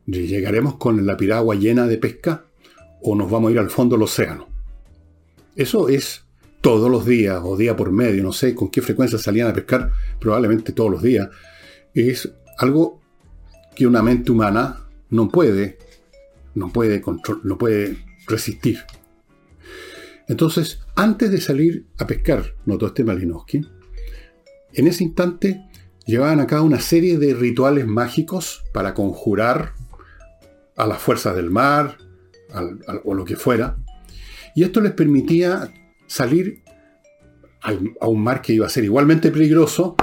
llegaremos 0.06 0.76
con 0.76 1.04
la 1.06 1.18
piragua 1.18 1.56
llena 1.56 1.88
de 1.88 1.98
pesca 1.98 2.46
o 3.02 3.16
nos 3.16 3.32
vamos 3.32 3.50
a 3.50 3.52
ir 3.54 3.60
al 3.60 3.70
fondo 3.70 3.96
del 3.96 4.04
océano. 4.04 4.48
Eso 5.56 5.90
es 5.90 6.26
todos 6.62 6.92
los 6.92 7.06
días 7.06 7.42
o 7.44 7.58
día 7.58 7.76
por 7.76 7.92
medio, 7.92 8.22
no 8.24 8.34
sé 8.34 8.54
con 8.54 8.70
qué 8.70 8.82
frecuencia 8.82 9.18
salían 9.18 9.48
a 9.48 9.54
pescar, 9.54 9.92
probablemente 10.20 10.74
todos 10.74 10.92
los 10.92 11.02
días. 11.02 11.30
Es 11.94 12.30
algo 12.58 13.02
que 13.76 13.88
una 13.88 14.04
mente 14.04 14.32
humana 14.32 14.82
no 15.10 15.30
puede, 15.30 15.78
no 16.56 16.74
puede, 16.74 17.02
no 17.44 17.58
puede 17.58 17.98
resistir. 18.28 18.80
Entonces, 20.28 20.82
antes 20.96 21.32
de 21.32 21.40
salir 21.40 21.86
a 21.98 22.06
pescar, 22.06 22.56
notó 22.66 22.88
este 22.88 23.06
Malinowski, 23.06 23.66
en 24.74 24.88
ese 24.88 25.06
instante 25.06 25.67
llevaban 26.08 26.40
a 26.40 26.48
cabo 26.48 26.66
una 26.66 26.80
serie 26.80 27.18
de 27.18 27.34
rituales 27.34 27.86
mágicos 27.86 28.64
para 28.74 28.94
conjurar 28.94 29.74
a 30.76 30.88
las 30.88 31.00
fuerzas 31.00 31.36
del 31.36 31.52
mar 31.52 31.98
o 33.04 33.14
lo 33.14 33.26
que 33.26 33.36
fuera. 33.36 33.78
Y 34.56 34.64
esto 34.64 34.82
les 34.82 34.94
permitía 34.94 35.72
salir 36.08 36.64
a 38.00 38.08
un 38.08 38.24
mar 38.24 38.42
que 38.42 38.54
iba 38.54 38.66
a 38.66 38.70
ser 38.70 38.86
igualmente 38.86 39.30
peligroso, 39.30 39.96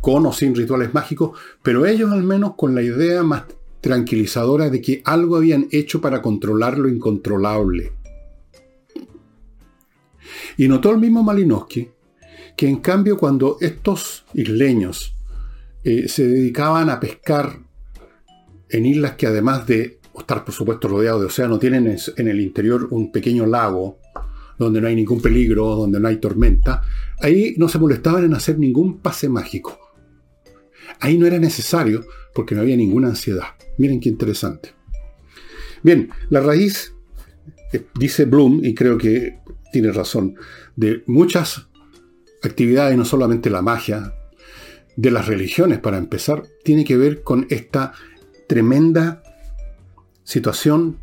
con 0.00 0.24
o 0.24 0.32
sin 0.32 0.54
rituales 0.54 0.94
mágicos, 0.94 1.38
pero 1.62 1.84
ellos 1.84 2.12
al 2.12 2.22
menos 2.22 2.54
con 2.56 2.74
la 2.74 2.82
idea 2.82 3.22
más 3.22 3.44
tranquilizadora 3.80 4.70
de 4.70 4.80
que 4.80 5.02
algo 5.04 5.36
habían 5.36 5.66
hecho 5.72 6.00
para 6.00 6.22
controlar 6.22 6.78
lo 6.78 6.88
incontrolable. 6.88 7.92
Y 10.56 10.68
notó 10.68 10.90
el 10.92 10.98
mismo 10.98 11.22
Malinowski 11.22 11.90
que 12.56 12.68
en 12.68 12.76
cambio 12.76 13.16
cuando 13.16 13.56
estos 13.60 14.24
isleños 14.34 15.16
eh, 15.84 16.08
se 16.08 16.26
dedicaban 16.26 16.90
a 16.90 17.00
pescar 17.00 17.60
en 18.68 18.86
islas 18.86 19.14
que 19.14 19.26
además 19.26 19.66
de 19.66 20.00
estar 20.18 20.44
por 20.44 20.54
supuesto 20.54 20.88
rodeados 20.88 21.20
de 21.20 21.26
océano, 21.26 21.58
tienen 21.58 21.96
en 22.16 22.28
el 22.28 22.40
interior 22.40 22.88
un 22.90 23.10
pequeño 23.10 23.46
lago 23.46 23.98
donde 24.58 24.80
no 24.80 24.88
hay 24.88 24.94
ningún 24.94 25.22
peligro, 25.22 25.74
donde 25.74 25.98
no 25.98 26.08
hay 26.08 26.16
tormenta, 26.18 26.82
ahí 27.20 27.54
no 27.56 27.68
se 27.68 27.78
molestaban 27.78 28.24
en 28.24 28.34
hacer 28.34 28.58
ningún 28.58 28.98
pase 28.98 29.28
mágico. 29.28 29.78
Ahí 31.00 31.16
no 31.16 31.26
era 31.26 31.38
necesario 31.38 32.04
porque 32.34 32.54
no 32.54 32.60
había 32.60 32.76
ninguna 32.76 33.08
ansiedad. 33.08 33.46
Miren 33.78 34.00
qué 34.00 34.10
interesante. 34.10 34.74
Bien, 35.82 36.10
la 36.28 36.40
raíz, 36.40 36.94
eh, 37.72 37.86
dice 37.98 38.26
Bloom, 38.26 38.62
y 38.62 38.74
creo 38.74 38.98
que 38.98 39.38
tiene 39.72 39.92
razón, 39.92 40.34
de 40.76 41.02
muchas 41.06 41.68
actividades, 42.42 42.98
no 42.98 43.06
solamente 43.06 43.48
la 43.48 43.62
magia, 43.62 44.14
de 44.96 45.10
las 45.10 45.26
religiones, 45.26 45.78
para 45.78 45.98
empezar, 45.98 46.44
tiene 46.64 46.84
que 46.84 46.96
ver 46.96 47.22
con 47.22 47.46
esta 47.50 47.92
tremenda 48.46 49.22
situación 50.24 50.98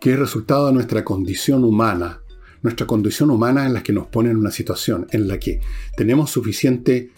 que 0.00 0.12
es 0.12 0.18
resultado 0.18 0.66
de 0.66 0.72
nuestra 0.72 1.04
condición 1.04 1.64
humana, 1.64 2.22
nuestra 2.62 2.86
condición 2.86 3.30
humana 3.30 3.66
en 3.66 3.74
la 3.74 3.82
que 3.82 3.92
nos 3.92 4.06
pone 4.06 4.30
en 4.30 4.36
una 4.36 4.50
situación 4.50 5.06
en 5.10 5.28
la 5.28 5.38
que 5.38 5.60
tenemos 5.96 6.30
suficiente 6.30 7.10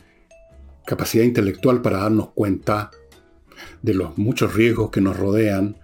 capacidad 0.87 1.25
intelectual 1.25 1.81
para 1.83 1.99
darnos 1.99 2.31
cuenta 2.35 2.91
de 3.83 3.95
los 3.95 4.19
muchos 4.19 4.55
riesgos 4.55 4.91
que 4.91 5.01
nos 5.01 5.17
rodean, 5.17 5.79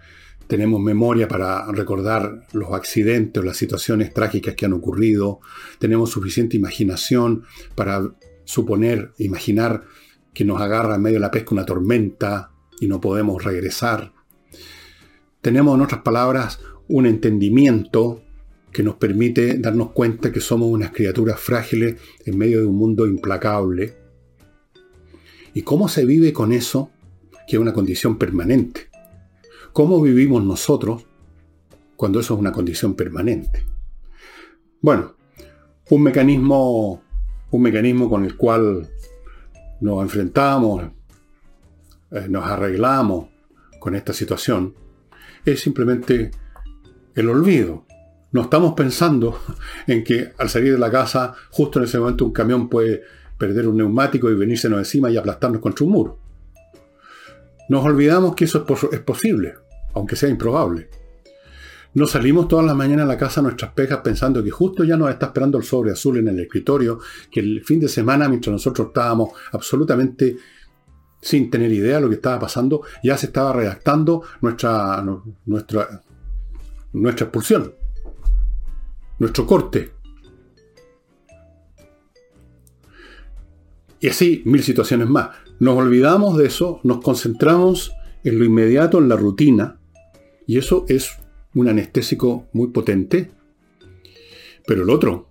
tenemos 0.46 0.80
memoria 0.80 1.28
para 1.28 1.70
recordar 1.70 2.46
los 2.52 2.72
accidentes 2.72 3.42
o 3.42 3.46
las 3.46 3.56
situaciones 3.56 4.12
trágicas 4.12 4.54
que 4.56 4.66
han 4.66 4.72
ocurrido, 4.72 5.40
tenemos 5.78 6.10
suficiente 6.10 6.56
imaginación 6.56 7.44
para 7.74 8.10
suponer, 8.44 9.12
imaginar 9.18 9.84
que 10.32 10.44
nos 10.44 10.60
agarra 10.60 10.96
en 10.96 11.02
medio 11.02 11.16
de 11.16 11.20
la 11.20 11.30
pesca 11.30 11.54
una 11.54 11.66
tormenta 11.66 12.52
y 12.80 12.86
no 12.86 13.00
podemos 13.00 13.42
regresar. 13.42 14.12
Tenemos, 15.40 15.74
en 15.74 15.82
otras 15.82 16.02
palabras, 16.02 16.60
un 16.88 17.06
entendimiento 17.06 18.22
que 18.72 18.82
nos 18.82 18.96
permite 18.96 19.58
darnos 19.58 19.92
cuenta 19.92 20.32
que 20.32 20.40
somos 20.40 20.68
unas 20.68 20.92
criaturas 20.92 21.40
frágiles 21.40 21.96
en 22.24 22.38
medio 22.38 22.60
de 22.60 22.66
un 22.66 22.76
mundo 22.76 23.06
implacable. 23.06 23.96
¿Y 25.54 25.62
cómo 25.62 25.88
se 25.88 26.04
vive 26.04 26.32
con 26.32 26.52
eso, 26.52 26.90
que 27.48 27.56
es 27.56 27.60
una 27.60 27.72
condición 27.72 28.18
permanente? 28.18 28.88
¿Cómo 29.72 30.00
vivimos 30.00 30.44
nosotros 30.44 31.06
cuando 31.96 32.20
eso 32.20 32.34
es 32.34 32.40
una 32.40 32.52
condición 32.52 32.94
permanente? 32.94 33.64
Bueno, 34.80 35.14
un 35.90 36.02
mecanismo, 36.02 37.02
un 37.50 37.62
mecanismo 37.62 38.08
con 38.08 38.24
el 38.24 38.36
cual 38.36 38.88
nos 39.80 40.02
enfrentamos, 40.02 40.84
eh, 42.10 42.26
nos 42.28 42.44
arreglamos 42.44 43.26
con 43.78 43.94
esta 43.94 44.12
situación, 44.12 44.74
es 45.44 45.60
simplemente 45.60 46.30
el 47.14 47.28
olvido. 47.28 47.84
No 48.32 48.42
estamos 48.42 48.74
pensando 48.74 49.40
en 49.86 50.04
que 50.04 50.32
al 50.38 50.48
salir 50.48 50.72
de 50.72 50.78
la 50.78 50.90
casa, 50.90 51.34
justo 51.50 51.78
en 51.78 51.86
ese 51.86 51.98
momento 51.98 52.24
un 52.24 52.32
camión 52.32 52.68
puede 52.68 53.02
perder 53.38 53.66
un 53.66 53.78
neumático 53.78 54.30
y 54.30 54.34
venírsenos 54.34 54.78
encima 54.78 55.10
y 55.10 55.16
aplastarnos 55.16 55.60
contra 55.60 55.84
un 55.86 55.92
muro. 55.92 56.18
Nos 57.70 57.84
olvidamos 57.84 58.34
que 58.34 58.44
eso 58.44 58.66
es, 58.92 59.00
posible, 59.00 59.54
aunque 59.94 60.16
sea 60.16 60.28
improbable. 60.28 60.90
No 61.94 62.06
salimos 62.06 62.46
todas 62.46 62.64
las 62.64 62.76
mañanas 62.76 63.04
a 63.04 63.08
la 63.08 63.18
casa 63.18 63.40
a 63.40 63.42
nuestras 63.42 63.72
pejas 63.72 63.98
pensando 63.98 64.42
que 64.44 64.50
justo 64.50 64.84
ya 64.84 64.96
nos 64.96 65.10
está 65.10 65.26
esperando 65.26 65.58
el 65.58 65.64
sobre 65.64 65.92
azul 65.92 66.18
en 66.18 66.28
el 66.28 66.38
escritorio, 66.38 67.00
que 67.30 67.40
el 67.40 67.64
fin 67.64 67.80
de 67.80 67.88
semana, 67.88 68.28
mientras 68.28 68.52
nosotros 68.52 68.88
estábamos 68.88 69.30
absolutamente 69.52 70.36
sin 71.20 71.50
tener 71.50 71.72
idea 71.72 71.96
de 71.96 72.02
lo 72.02 72.08
que 72.08 72.14
estaba 72.14 72.38
pasando, 72.38 72.82
ya 73.02 73.16
se 73.16 73.26
estaba 73.26 73.52
redactando 73.52 74.22
nuestra, 74.40 75.04
nuestra, 75.44 76.02
nuestra 76.92 77.24
expulsión 77.24 77.74
nuestro 79.20 79.46
corte. 79.46 79.92
Y 84.00 84.08
así 84.08 84.42
mil 84.46 84.62
situaciones 84.64 85.08
más. 85.08 85.28
Nos 85.60 85.76
olvidamos 85.76 86.38
de 86.38 86.46
eso, 86.46 86.80
nos 86.82 87.02
concentramos 87.02 87.92
en 88.24 88.38
lo 88.38 88.44
inmediato, 88.44 88.98
en 88.98 89.08
la 89.08 89.16
rutina, 89.16 89.78
y 90.46 90.58
eso 90.58 90.86
es 90.88 91.18
un 91.54 91.68
anestésico 91.68 92.48
muy 92.52 92.68
potente. 92.68 93.30
Pero 94.66 94.82
el 94.82 94.90
otro, 94.90 95.28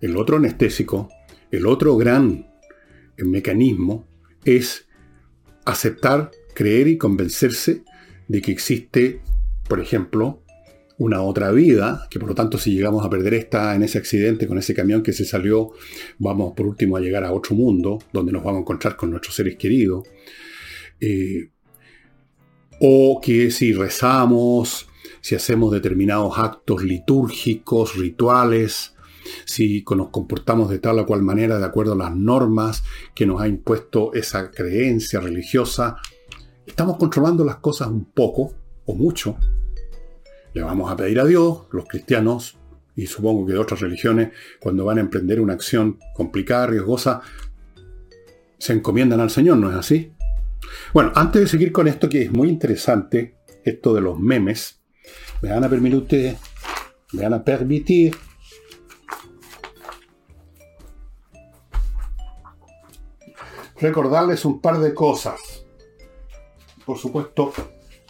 el 0.00 0.16
otro 0.16 0.36
anestésico, 0.36 1.08
el 1.50 1.66
otro 1.66 1.96
gran 1.96 2.46
mecanismo 3.16 4.06
es 4.44 4.86
aceptar, 5.64 6.30
creer 6.54 6.88
y 6.88 6.98
convencerse 6.98 7.84
de 8.28 8.42
que 8.42 8.52
existe, 8.52 9.20
por 9.68 9.80
ejemplo, 9.80 10.42
una 10.96 11.22
otra 11.22 11.50
vida, 11.50 12.06
que 12.10 12.20
por 12.20 12.28
lo 12.28 12.34
tanto 12.34 12.58
si 12.58 12.72
llegamos 12.72 13.04
a 13.04 13.10
perder 13.10 13.34
esta 13.34 13.74
en 13.74 13.82
ese 13.82 13.98
accidente 13.98 14.46
con 14.46 14.58
ese 14.58 14.74
camión 14.74 15.02
que 15.02 15.12
se 15.12 15.24
salió, 15.24 15.72
vamos 16.18 16.52
por 16.54 16.66
último 16.66 16.96
a 16.96 17.00
llegar 17.00 17.24
a 17.24 17.32
otro 17.32 17.56
mundo, 17.56 17.98
donde 18.12 18.32
nos 18.32 18.44
vamos 18.44 18.58
a 18.58 18.60
encontrar 18.60 18.96
con 18.96 19.10
nuestros 19.10 19.34
seres 19.34 19.56
queridos. 19.56 20.06
Eh, 21.00 21.50
o 22.80 23.20
que 23.20 23.50
si 23.50 23.72
rezamos, 23.72 24.88
si 25.24 25.34
hacemos 25.34 25.72
determinados 25.72 26.36
actos 26.36 26.84
litúrgicos, 26.84 27.96
rituales, 27.96 28.94
si 29.46 29.82
nos 29.96 30.10
comportamos 30.10 30.68
de 30.68 30.78
tal 30.78 30.98
o 30.98 31.06
cual 31.06 31.22
manera 31.22 31.58
de 31.58 31.64
acuerdo 31.64 31.94
a 31.94 31.96
las 31.96 32.14
normas 32.14 32.84
que 33.14 33.24
nos 33.24 33.40
ha 33.40 33.48
impuesto 33.48 34.12
esa 34.12 34.50
creencia 34.50 35.20
religiosa, 35.20 35.96
estamos 36.66 36.98
controlando 36.98 37.42
las 37.42 37.56
cosas 37.56 37.88
un 37.88 38.04
poco 38.04 38.52
o 38.84 38.94
mucho. 38.94 39.38
Le 40.52 40.62
vamos 40.62 40.92
a 40.92 40.96
pedir 40.96 41.18
a 41.18 41.24
Dios, 41.24 41.68
los 41.72 41.86
cristianos, 41.86 42.58
y 42.94 43.06
supongo 43.06 43.46
que 43.46 43.54
de 43.54 43.60
otras 43.60 43.80
religiones, 43.80 44.28
cuando 44.60 44.84
van 44.84 44.98
a 44.98 45.00
emprender 45.00 45.40
una 45.40 45.54
acción 45.54 45.98
complicada, 46.14 46.66
riesgosa, 46.66 47.22
se 48.58 48.74
encomiendan 48.74 49.20
al 49.20 49.30
Señor, 49.30 49.56
¿no 49.56 49.70
es 49.70 49.76
así? 49.76 50.12
Bueno, 50.92 51.12
antes 51.14 51.40
de 51.40 51.48
seguir 51.48 51.72
con 51.72 51.88
esto 51.88 52.10
que 52.10 52.24
es 52.24 52.30
muy 52.30 52.50
interesante, 52.50 53.38
esto 53.64 53.94
de 53.94 54.02
los 54.02 54.20
memes, 54.20 54.83
me 55.42 55.50
van 55.50 55.64
a 55.64 55.68
permitir 57.44 58.16
recordarles 63.80 64.44
un 64.44 64.60
par 64.60 64.78
de 64.78 64.94
cosas. 64.94 65.66
Por 66.86 66.98
supuesto, 66.98 67.52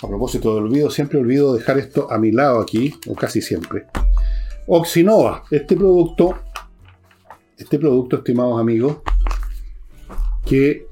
a 0.00 0.08
propósito 0.08 0.54
del 0.54 0.64
olvido, 0.64 0.90
siempre 0.90 1.18
olvido 1.18 1.54
dejar 1.54 1.78
esto 1.78 2.10
a 2.10 2.18
mi 2.18 2.32
lado 2.32 2.60
aquí, 2.60 2.94
o 3.08 3.14
casi 3.14 3.40
siempre. 3.40 3.86
Oxinova, 4.66 5.44
este 5.50 5.76
producto, 5.76 6.38
este 7.56 7.78
producto, 7.78 8.16
estimados 8.16 8.60
amigos, 8.60 8.98
que 10.44 10.88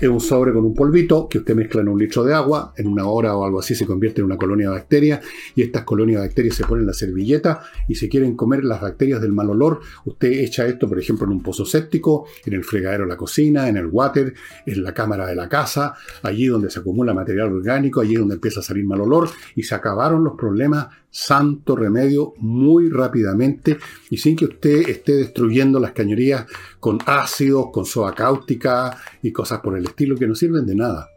es 0.00 0.08
un 0.08 0.20
sobre 0.20 0.52
con 0.52 0.64
un 0.64 0.74
polvito 0.74 1.26
que 1.28 1.38
usted 1.38 1.54
mezcla 1.54 1.80
en 1.80 1.88
un 1.88 1.98
litro 1.98 2.22
de 2.22 2.34
agua, 2.34 2.74
en 2.76 2.86
una 2.86 3.06
hora 3.06 3.34
o 3.34 3.44
algo 3.44 3.60
así 3.60 3.74
se 3.74 3.86
convierte 3.86 4.20
en 4.20 4.26
una 4.26 4.36
colonia 4.36 4.68
de 4.68 4.74
bacterias 4.74 5.24
y 5.54 5.62
estas 5.62 5.84
colonias 5.84 6.20
de 6.20 6.28
bacterias 6.28 6.54
se 6.54 6.64
ponen 6.64 6.82
en 6.82 6.88
la 6.88 6.92
servilleta 6.92 7.62
y 7.88 7.94
si 7.94 8.08
quieren 8.08 8.36
comer 8.36 8.64
las 8.64 8.82
bacterias 8.82 9.22
del 9.22 9.32
mal 9.32 9.48
olor, 9.48 9.80
usted 10.04 10.28
echa 10.28 10.66
esto, 10.66 10.88
por 10.88 10.98
ejemplo, 10.98 11.26
en 11.26 11.32
un 11.32 11.42
pozo 11.42 11.64
séptico, 11.64 12.26
en 12.44 12.52
el 12.52 12.64
fregadero 12.64 13.04
de 13.04 13.10
la 13.10 13.16
cocina, 13.16 13.68
en 13.68 13.78
el 13.78 13.86
water, 13.86 14.34
en 14.66 14.82
la 14.82 14.92
cámara 14.92 15.26
de 15.26 15.34
la 15.34 15.48
casa, 15.48 15.94
allí 16.22 16.46
donde 16.46 16.70
se 16.70 16.80
acumula 16.80 17.14
material 17.14 17.52
orgánico, 17.52 18.00
allí 18.00 18.14
donde 18.16 18.34
empieza 18.34 18.60
a 18.60 18.62
salir 18.62 18.84
mal 18.84 19.00
olor 19.00 19.30
y 19.54 19.62
se 19.62 19.74
acabaron 19.74 20.22
los 20.22 20.34
problemas 20.36 20.88
santo 21.16 21.74
remedio 21.74 22.34
muy 22.36 22.90
rápidamente 22.90 23.78
y 24.10 24.18
sin 24.18 24.36
que 24.36 24.44
usted 24.44 24.86
esté 24.90 25.16
destruyendo 25.16 25.80
las 25.80 25.92
cañerías 25.92 26.44
con 26.78 26.98
ácidos, 27.06 27.68
con 27.72 27.86
soda 27.86 28.12
cáustica 28.12 28.98
y 29.22 29.32
cosas 29.32 29.60
por 29.60 29.78
el 29.78 29.86
estilo 29.86 30.16
que 30.16 30.26
no 30.26 30.34
sirven 30.34 30.66
de 30.66 30.74
nada. 30.74 31.08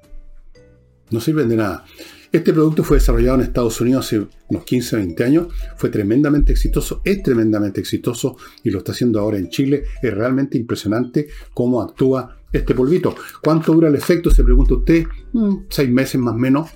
No 1.12 1.20
sirven 1.20 1.50
de 1.50 1.58
nada. 1.58 1.84
Este 2.32 2.54
producto 2.54 2.84
fue 2.84 2.98
desarrollado 2.98 3.40
en 3.40 3.42
Estados 3.42 3.82
Unidos 3.82 4.06
hace 4.06 4.26
unos 4.48 4.64
15, 4.64 4.96
20 4.96 5.24
años, 5.24 5.48
fue 5.76 5.90
tremendamente 5.90 6.54
exitoso, 6.54 7.02
es 7.04 7.22
tremendamente 7.22 7.82
exitoso 7.82 8.38
y 8.64 8.70
lo 8.70 8.78
está 8.78 8.94
haciendo 8.94 9.20
ahora 9.20 9.38
en 9.38 9.50
Chile. 9.50 9.84
Es 10.02 10.14
realmente 10.14 10.58
impresionante 10.58 11.28
cómo 11.54 11.82
actúa 11.82 12.38
este 12.54 12.74
polvito. 12.74 13.16
¿Cuánto 13.44 13.74
dura 13.74 13.90
el 13.90 13.96
efecto? 13.96 14.32
Se 14.32 14.46
pregunta 14.46 14.76
usted. 14.76 15.06
Mm, 15.34 15.66
seis 15.70 15.90
meses 15.90 16.22
más 16.22 16.36
o 16.36 16.38
menos. 16.38 16.70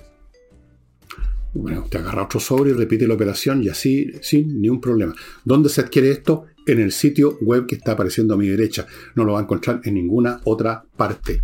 Bueno, 1.54 1.82
usted 1.82 2.00
agarra 2.00 2.24
otro 2.24 2.40
sobre 2.40 2.70
y 2.70 2.74
repite 2.74 3.06
la 3.06 3.14
operación 3.14 3.62
y 3.62 3.68
así 3.68 4.10
sin 4.22 4.60
ningún 4.60 4.80
problema. 4.80 5.14
¿Dónde 5.44 5.68
se 5.68 5.80
adquiere 5.80 6.10
esto? 6.10 6.46
En 6.66 6.80
el 6.80 6.90
sitio 6.90 7.38
web 7.42 7.66
que 7.66 7.76
está 7.76 7.92
apareciendo 7.92 8.34
a 8.34 8.36
mi 8.36 8.48
derecha. 8.48 8.86
No 9.14 9.24
lo 9.24 9.34
va 9.34 9.38
a 9.38 9.42
encontrar 9.42 9.80
en 9.84 9.94
ninguna 9.94 10.40
otra 10.44 10.84
parte. 10.96 11.42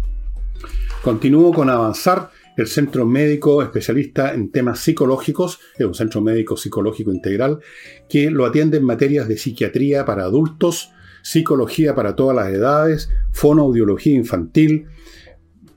Continúo 1.03 1.53
con 1.53 1.71
avanzar. 1.71 2.31
El 2.57 2.67
Centro 2.67 3.07
Médico 3.07 3.63
Especialista 3.63 4.35
en 4.35 4.51
Temas 4.51 4.81
Psicológicos 4.81 5.61
es 5.79 5.87
un 5.87 5.95
centro 5.95 6.21
médico 6.21 6.57
psicológico 6.57 7.11
integral 7.13 7.61
que 8.09 8.31
lo 8.31 8.45
atiende 8.45 8.79
en 8.79 8.85
materias 8.85 9.29
de 9.29 9.39
psiquiatría 9.39 10.05
para 10.05 10.25
adultos, 10.25 10.91
psicología 11.23 11.95
para 11.95 12.17
todas 12.17 12.37
las 12.37 12.53
edades, 12.53 13.09
fonoaudiología 13.33 14.15
infantil, 14.15 14.89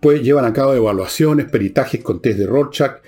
pues 0.02 0.24
llevan 0.24 0.44
a 0.44 0.52
cabo 0.52 0.74
evaluaciones, 0.74 1.50
peritajes 1.50 2.04
con 2.04 2.22
test 2.22 2.40
de 2.40 2.48
Rorschach, 2.48 3.02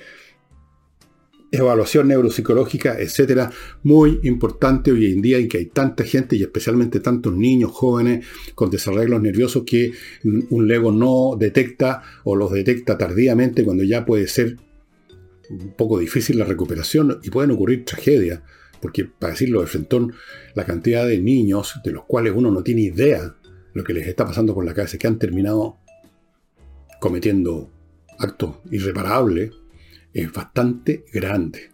evaluación 1.51 2.07
neuropsicológica, 2.07 2.99
etcétera, 2.99 3.51
muy 3.83 4.19
importante 4.23 4.91
hoy 4.91 5.11
en 5.11 5.21
día 5.21 5.37
en 5.37 5.47
que 5.47 5.59
hay 5.59 5.65
tanta 5.67 6.03
gente 6.03 6.35
y 6.35 6.43
especialmente 6.43 6.99
tantos 6.99 7.33
niños 7.35 7.71
jóvenes 7.71 8.25
con 8.55 8.69
desarreglos 8.69 9.21
nerviosos 9.21 9.63
que 9.65 9.93
un 10.23 10.67
lego 10.67 10.91
no 10.91 11.35
detecta 11.37 12.01
o 12.23 12.35
los 12.35 12.51
detecta 12.51 12.97
tardíamente 12.97 13.63
cuando 13.63 13.83
ya 13.83 14.05
puede 14.05 14.27
ser 14.27 14.57
un 15.49 15.73
poco 15.73 15.99
difícil 15.99 16.39
la 16.39 16.45
recuperación 16.45 17.19
y 17.23 17.29
pueden 17.29 17.51
ocurrir 17.51 17.85
tragedias. 17.85 18.41
Porque, 18.81 19.05
para 19.05 19.33
decirlo 19.33 19.61
de 19.61 19.67
frentón, 19.67 20.13
la 20.53 20.65
cantidad 20.65 21.07
de 21.07 21.19
niños 21.19 21.79
de 21.83 21.91
los 21.91 22.03
cuales 22.05 22.33
uno 22.35 22.51
no 22.51 22.61
tiene 22.61 22.81
idea 22.81 23.35
lo 23.73 23.83
que 23.83 23.93
les 23.93 24.07
está 24.07 24.25
pasando 24.25 24.53
por 24.53 24.65
la 24.65 24.73
cabeza, 24.73 24.97
que 24.97 25.07
han 25.07 25.19
terminado 25.19 25.77
cometiendo 26.99 27.71
actos 28.19 28.57
irreparables, 28.71 29.51
es 30.21 30.31
bastante 30.31 31.05
grande. 31.11 31.71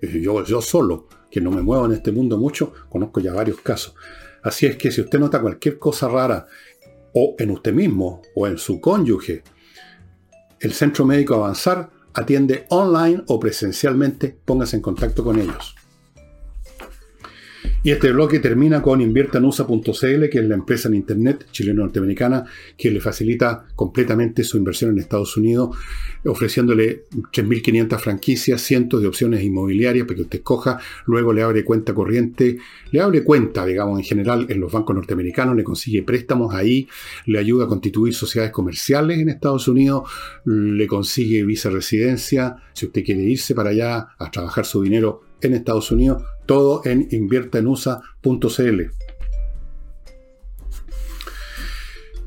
Yo, 0.00 0.44
yo 0.44 0.62
solo, 0.62 1.08
que 1.30 1.40
no 1.40 1.50
me 1.50 1.62
muevo 1.62 1.86
en 1.86 1.92
este 1.92 2.12
mundo 2.12 2.38
mucho, 2.38 2.72
conozco 2.88 3.20
ya 3.20 3.34
varios 3.34 3.60
casos. 3.60 3.94
Así 4.42 4.66
es 4.66 4.76
que 4.76 4.90
si 4.90 5.00
usted 5.00 5.18
nota 5.18 5.40
cualquier 5.40 5.78
cosa 5.78 6.08
rara, 6.08 6.46
o 7.12 7.34
en 7.38 7.50
usted 7.50 7.72
mismo, 7.72 8.22
o 8.34 8.46
en 8.46 8.58
su 8.58 8.80
cónyuge, 8.80 9.42
el 10.60 10.72
Centro 10.72 11.04
Médico 11.04 11.34
Avanzar 11.34 11.90
atiende 12.14 12.66
online 12.70 13.22
o 13.26 13.40
presencialmente, 13.40 14.38
póngase 14.44 14.76
en 14.76 14.82
contacto 14.82 15.24
con 15.24 15.38
ellos. 15.38 15.74
Y 17.82 17.92
este 17.92 18.12
bloque 18.12 18.40
termina 18.40 18.82
con 18.82 19.00
inviertanusa.cl, 19.00 20.28
que 20.28 20.38
es 20.38 20.44
la 20.44 20.54
empresa 20.54 20.88
en 20.88 20.96
Internet 20.96 21.46
chileno-norteamericana 21.50 22.44
que 22.76 22.90
le 22.90 23.00
facilita 23.00 23.64
completamente 23.74 24.44
su 24.44 24.58
inversión 24.58 24.90
en 24.90 24.98
Estados 24.98 25.34
Unidos, 25.38 25.78
ofreciéndole 26.26 27.04
3.500 27.32 27.98
franquicias, 27.98 28.60
cientos 28.60 29.00
de 29.00 29.08
opciones 29.08 29.42
inmobiliarias 29.42 30.06
para 30.06 30.16
que 30.16 30.22
usted 30.22 30.38
escoja, 30.40 30.78
luego 31.06 31.32
le 31.32 31.40
abre 31.40 31.64
cuenta 31.64 31.94
corriente, 31.94 32.58
le 32.90 33.00
abre 33.00 33.24
cuenta, 33.24 33.64
digamos, 33.64 33.98
en 33.98 34.04
general 34.04 34.46
en 34.50 34.60
los 34.60 34.70
bancos 34.70 34.94
norteamericanos, 34.94 35.56
le 35.56 35.64
consigue 35.64 36.02
préstamos 36.02 36.54
ahí, 36.54 36.86
le 37.24 37.38
ayuda 37.38 37.64
a 37.64 37.68
constituir 37.68 38.12
sociedades 38.12 38.52
comerciales 38.52 39.20
en 39.20 39.30
Estados 39.30 39.68
Unidos, 39.68 40.02
le 40.44 40.86
consigue 40.86 41.44
visa 41.44 41.70
residencia, 41.70 42.56
si 42.74 42.84
usted 42.84 43.02
quiere 43.02 43.22
irse 43.22 43.54
para 43.54 43.70
allá 43.70 44.08
a 44.18 44.30
trabajar 44.30 44.66
su 44.66 44.82
dinero 44.82 45.29
en 45.42 45.54
Estados 45.54 45.90
Unidos, 45.90 46.22
todo 46.46 46.82
en 46.84 47.08
inviertaenusa.cl. 47.10 48.82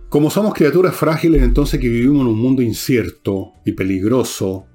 Como 0.09 0.29
somos 0.29 0.53
criaturas 0.53 0.95
frágiles 0.95 1.41
entonces 1.41 1.79
que 1.79 1.89
vivimos 1.89 2.21
en 2.21 2.27
un 2.27 2.39
mundo 2.39 2.61
incierto 2.61 3.53
y 3.65 3.71
peligroso, 3.71 4.67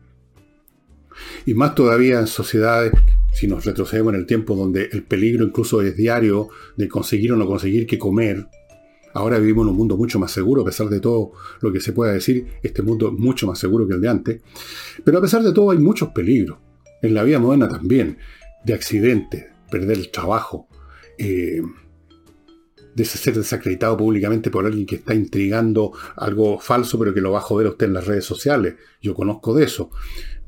y 1.46 1.54
más 1.54 1.74
todavía 1.74 2.18
en 2.18 2.26
sociedades, 2.26 2.92
si 3.32 3.46
nos 3.46 3.64
retrocedemos 3.64 4.14
en 4.14 4.20
el 4.20 4.26
tiempo 4.26 4.56
donde 4.56 4.88
el 4.90 5.04
peligro 5.04 5.44
incluso 5.44 5.80
es 5.80 5.96
diario 5.96 6.48
de 6.76 6.88
conseguir 6.88 7.32
o 7.32 7.36
no 7.36 7.46
conseguir 7.46 7.86
que 7.86 7.98
comer, 7.98 8.48
ahora 9.14 9.38
vivimos 9.38 9.64
en 9.64 9.70
un 9.70 9.76
mundo 9.76 9.96
mucho 9.96 10.18
más 10.18 10.32
seguro, 10.32 10.62
a 10.62 10.64
pesar 10.64 10.88
de 10.88 11.00
todo 11.00 11.32
lo 11.60 11.72
que 11.72 11.80
se 11.80 11.92
pueda 11.92 12.12
decir, 12.12 12.46
este 12.62 12.82
mundo 12.82 13.08
es 13.08 13.14
mucho 13.14 13.46
más 13.46 13.58
seguro 13.58 13.86
que 13.86 13.94
el 13.94 14.00
de 14.00 14.08
antes, 14.08 14.42
pero 15.04 15.18
a 15.18 15.20
pesar 15.20 15.42
de 15.42 15.52
todo 15.52 15.70
hay 15.70 15.78
muchos 15.78 16.08
peligros, 16.08 16.58
en 17.02 17.14
la 17.14 17.22
vida 17.22 17.38
moderna 17.38 17.68
también 17.68 18.18
de 18.64 18.74
accidentes, 18.74 19.46
perder 19.70 19.98
el 19.98 20.10
trabajo, 20.10 20.68
eh, 21.16 21.62
de 22.94 23.04
ser 23.04 23.34
desacreditado 23.34 23.96
públicamente 23.96 24.50
por 24.50 24.66
alguien 24.66 24.84
que 24.84 24.96
está 24.96 25.14
intrigando 25.14 25.92
algo 26.16 26.58
falso, 26.58 26.98
pero 26.98 27.14
que 27.14 27.20
lo 27.20 27.30
va 27.30 27.38
a 27.38 27.42
joder 27.42 27.68
a 27.68 27.70
usted 27.70 27.86
en 27.86 27.94
las 27.94 28.06
redes 28.06 28.24
sociales. 28.24 28.74
Yo 29.00 29.14
conozco 29.14 29.54
de 29.54 29.64
eso. 29.64 29.90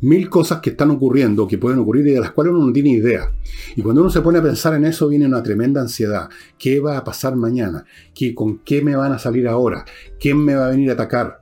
Mil 0.00 0.28
cosas 0.28 0.60
que 0.60 0.70
están 0.70 0.90
ocurriendo, 0.90 1.46
que 1.46 1.58
pueden 1.58 1.78
ocurrir 1.78 2.08
y 2.08 2.12
de 2.12 2.20
las 2.20 2.32
cuales 2.32 2.52
uno 2.52 2.66
no 2.66 2.72
tiene 2.72 2.90
idea. 2.90 3.30
Y 3.76 3.82
cuando 3.82 4.00
uno 4.00 4.10
se 4.10 4.20
pone 4.20 4.40
a 4.40 4.42
pensar 4.42 4.74
en 4.74 4.84
eso, 4.84 5.06
viene 5.06 5.26
una 5.26 5.42
tremenda 5.42 5.80
ansiedad. 5.80 6.28
¿Qué 6.58 6.80
va 6.80 6.96
a 6.96 7.04
pasar 7.04 7.36
mañana? 7.36 7.84
¿Qué, 8.14 8.34
¿Con 8.34 8.58
qué 8.58 8.82
me 8.82 8.96
van 8.96 9.12
a 9.12 9.18
salir 9.18 9.46
ahora? 9.46 9.84
¿Quién 10.18 10.38
me 10.38 10.56
va 10.56 10.66
a 10.66 10.70
venir 10.70 10.90
a 10.90 10.94
atacar? 10.94 11.38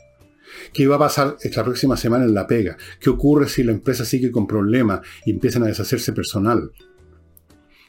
¿Qué 0.73 0.87
va 0.87 0.97
a 0.97 1.01
pasar 1.01 1.37
esta 1.43 1.65
próxima 1.65 1.97
semana 1.97 2.25
en 2.25 2.35
la 2.35 2.47
pega? 2.47 2.77
¿Qué 3.01 3.11
ocurre 3.11 3.49
si 3.49 3.63
la 3.63 3.73
empresa 3.73 4.05
sigue 4.05 4.31
con 4.31 4.47
problemas 4.47 5.01
y 5.25 5.31
empiezan 5.31 5.63
a 5.63 5.67
deshacerse 5.67 6.13
personal? 6.13 6.71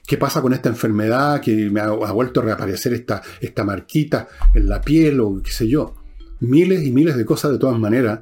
¿Qué 0.06 0.18
pasa 0.18 0.42
con 0.42 0.54
esta 0.54 0.70
enfermedad 0.70 1.40
que 1.40 1.70
me 1.70 1.82
ha, 1.82 1.92
vuelto 1.92 2.40
a 2.40 2.44
reaparecer 2.44 2.94
esta, 2.94 3.22
esta 3.42 3.64
marquita 3.64 4.28
en 4.56 4.68
la 4.68 4.82
piel 4.82 5.20
o 5.20 5.42
qué 5.44 5.52
sé 5.52 5.68
yo? 5.68 5.94
Miles 6.40 6.84
y 6.84 6.92
miles 6.92 7.16
de 7.16 7.26
cosas 7.26 7.52
de 7.52 7.60
todas 7.60 7.78
maneras 7.78 8.22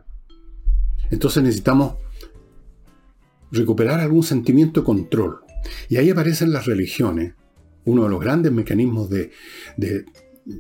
Entonces 1.11 1.43
necesitamos 1.43 1.95
recuperar 3.51 3.99
algún 3.99 4.23
sentimiento 4.23 4.81
de 4.81 4.85
control. 4.85 5.39
Y 5.89 5.97
ahí 5.97 6.09
aparecen 6.09 6.51
las 6.51 6.65
religiones, 6.65 7.33
uno 7.85 8.03
de 8.03 8.09
los 8.09 8.19
grandes 8.19 8.51
mecanismos 8.51 9.09
de, 9.09 9.31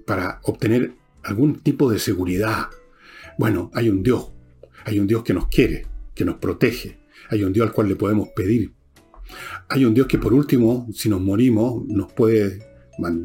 para 0.05 0.39
obtener 0.43 0.93
algún 1.23 1.59
tipo 1.59 1.91
de 1.91 1.99
seguridad. 1.99 2.67
Bueno, 3.37 3.69
hay 3.73 3.89
un 3.89 4.01
Dios, 4.01 4.31
hay 4.85 4.99
un 4.99 5.07
Dios 5.07 5.23
que 5.23 5.33
nos 5.33 5.47
quiere, 5.47 5.85
que 6.15 6.25
nos 6.25 6.37
protege, 6.37 6.97
hay 7.29 7.43
un 7.43 7.53
Dios 7.53 7.67
al 7.67 7.73
cual 7.73 7.87
le 7.87 7.95
podemos 7.95 8.29
pedir. 8.29 8.73
Hay 9.69 9.85
un 9.85 9.93
Dios 9.93 10.07
que 10.07 10.17
por 10.17 10.33
último, 10.33 10.87
si 10.93 11.09
nos 11.09 11.21
morimos, 11.21 11.85
nos 11.87 12.11
puede 12.13 12.59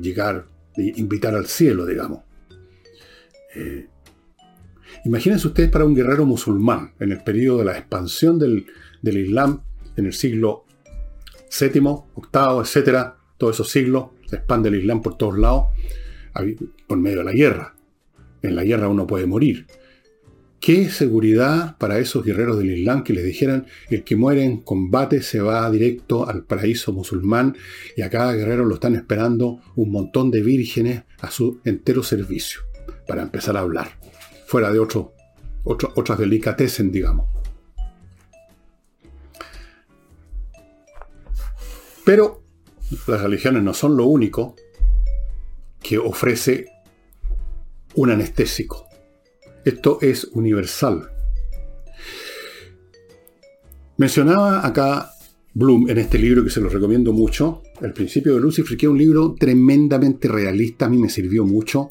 llegar, 0.01 0.47
invitar 0.77 1.35
al 1.35 1.47
cielo, 1.47 1.87
digamos. 1.87 2.21
Eh, 3.55 3.89
imagínense 5.05 5.47
ustedes 5.47 5.71
para 5.71 5.85
un 5.85 5.95
guerrero 5.95 6.27
musulmán, 6.27 6.93
en 6.99 7.13
el 7.13 7.23
periodo 7.23 7.59
de 7.59 7.65
la 7.65 7.79
expansión 7.79 8.39
del, 8.39 8.67
del 9.01 9.19
Islam, 9.19 9.63
en 9.97 10.07
el 10.07 10.13
siglo 10.13 10.65
VII, 11.59 11.81
VIII, 11.81 12.61
etcétera, 12.61 13.17
todos 13.39 13.57
esos 13.57 13.71
siglos, 13.71 14.07
se 14.27 14.37
expande 14.37 14.69
el 14.69 14.77
Islam 14.77 15.01
por 15.01 15.17
todos 15.17 15.39
lados, 15.39 15.67
por 16.87 16.99
medio 16.99 17.19
de 17.19 17.25
la 17.25 17.33
guerra. 17.33 17.75
En 18.43 18.57
la 18.57 18.65
guerra 18.65 18.89
uno 18.89 19.07
puede 19.07 19.27
morir. 19.27 19.67
¿Qué 20.63 20.91
seguridad 20.91 21.77
para 21.77 21.99
esos 21.99 22.25
guerreros 22.25 22.57
del 22.57 22.71
Islam 22.71 23.03
que 23.03 23.13
les 23.13 23.25
dijeran 23.25 23.67
el 23.91 24.05
que 24.05 24.15
muere 24.15 24.45
en 24.45 24.59
combate 24.59 25.21
se 25.21 25.41
va 25.41 25.69
directo 25.69 26.29
al 26.29 26.45
paraíso 26.45 26.93
musulmán 26.93 27.57
y 27.97 28.03
a 28.03 28.11
cada 28.11 28.33
guerrero 28.35 28.65
lo 28.65 28.77
están 28.77 28.95
esperando 28.95 29.59
un 29.75 29.91
montón 29.91 30.31
de 30.31 30.41
vírgenes 30.41 31.03
a 31.21 31.33
su 31.33 31.61
entero 31.65 32.05
servicio 32.05 32.61
para 33.09 33.23
empezar 33.23 33.57
a 33.57 33.61
hablar, 33.61 33.99
fuera 34.47 34.71
de 34.71 34.79
otro, 34.79 35.15
otras 35.65 36.21
delicatessen, 36.21 36.93
digamos. 36.93 37.27
Pero 42.05 42.45
las 43.09 43.21
religiones 43.21 43.65
no 43.65 43.75
son 43.75 43.97
lo 43.97 44.07
único 44.07 44.55
que 45.83 45.99
ofrece 45.99 46.67
un 47.97 48.11
anestésico. 48.11 48.92
Esto 49.65 49.99
es 50.01 50.25
universal. 50.33 51.09
Mencionaba 53.97 54.67
acá 54.67 55.11
Bloom 55.55 55.89
en 55.89 55.99
este 55.99 56.19
libro 56.19 56.43
que 56.43 56.51
se 56.51 56.61
lo 56.61 56.69
recomiendo 56.69 57.13
mucho, 57.13 57.63
El 57.81 57.93
principio 57.93 58.35
de 58.35 58.41
Lucifer, 58.41 58.77
que 58.77 58.87
es 58.87 58.91
un 58.91 58.99
libro 58.99 59.35
tremendamente 59.39 60.27
realista, 60.27 60.87
a 60.87 60.89
mí 60.89 60.99
me 60.99 61.09
sirvió 61.09 61.45
mucho. 61.45 61.91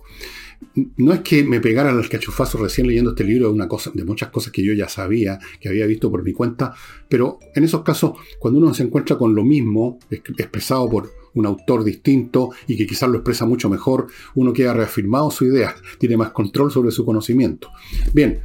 No 0.97 1.13
es 1.13 1.21
que 1.21 1.43
me 1.43 1.59
pegara 1.59 1.91
el 1.91 2.09
cachufazo 2.09 2.57
recién 2.57 2.87
leyendo 2.87 3.11
este 3.11 3.23
libro 3.23 3.47
de, 3.47 3.53
una 3.53 3.67
cosa, 3.67 3.91
de 3.93 4.03
muchas 4.03 4.29
cosas 4.29 4.51
que 4.51 4.63
yo 4.63 4.73
ya 4.73 4.89
sabía, 4.89 5.39
que 5.59 5.69
había 5.69 5.85
visto 5.85 6.09
por 6.11 6.23
mi 6.23 6.33
cuenta, 6.33 6.73
pero 7.07 7.39
en 7.55 7.63
esos 7.63 7.83
casos, 7.83 8.13
cuando 8.39 8.59
uno 8.59 8.73
se 8.73 8.83
encuentra 8.83 9.17
con 9.17 9.33
lo 9.33 9.43
mismo, 9.43 9.99
expresado 10.09 10.89
por 10.89 11.20
un 11.35 11.45
autor 11.45 11.83
distinto 11.83 12.49
y 12.67 12.77
que 12.77 12.85
quizás 12.85 13.09
lo 13.09 13.17
expresa 13.17 13.45
mucho 13.45 13.69
mejor, 13.69 14.07
uno 14.35 14.53
queda 14.53 14.73
reafirmado 14.73 15.31
su 15.31 15.45
idea, 15.45 15.75
tiene 15.99 16.17
más 16.17 16.31
control 16.31 16.71
sobre 16.71 16.91
su 16.91 17.05
conocimiento. 17.05 17.69
Bien, 18.13 18.41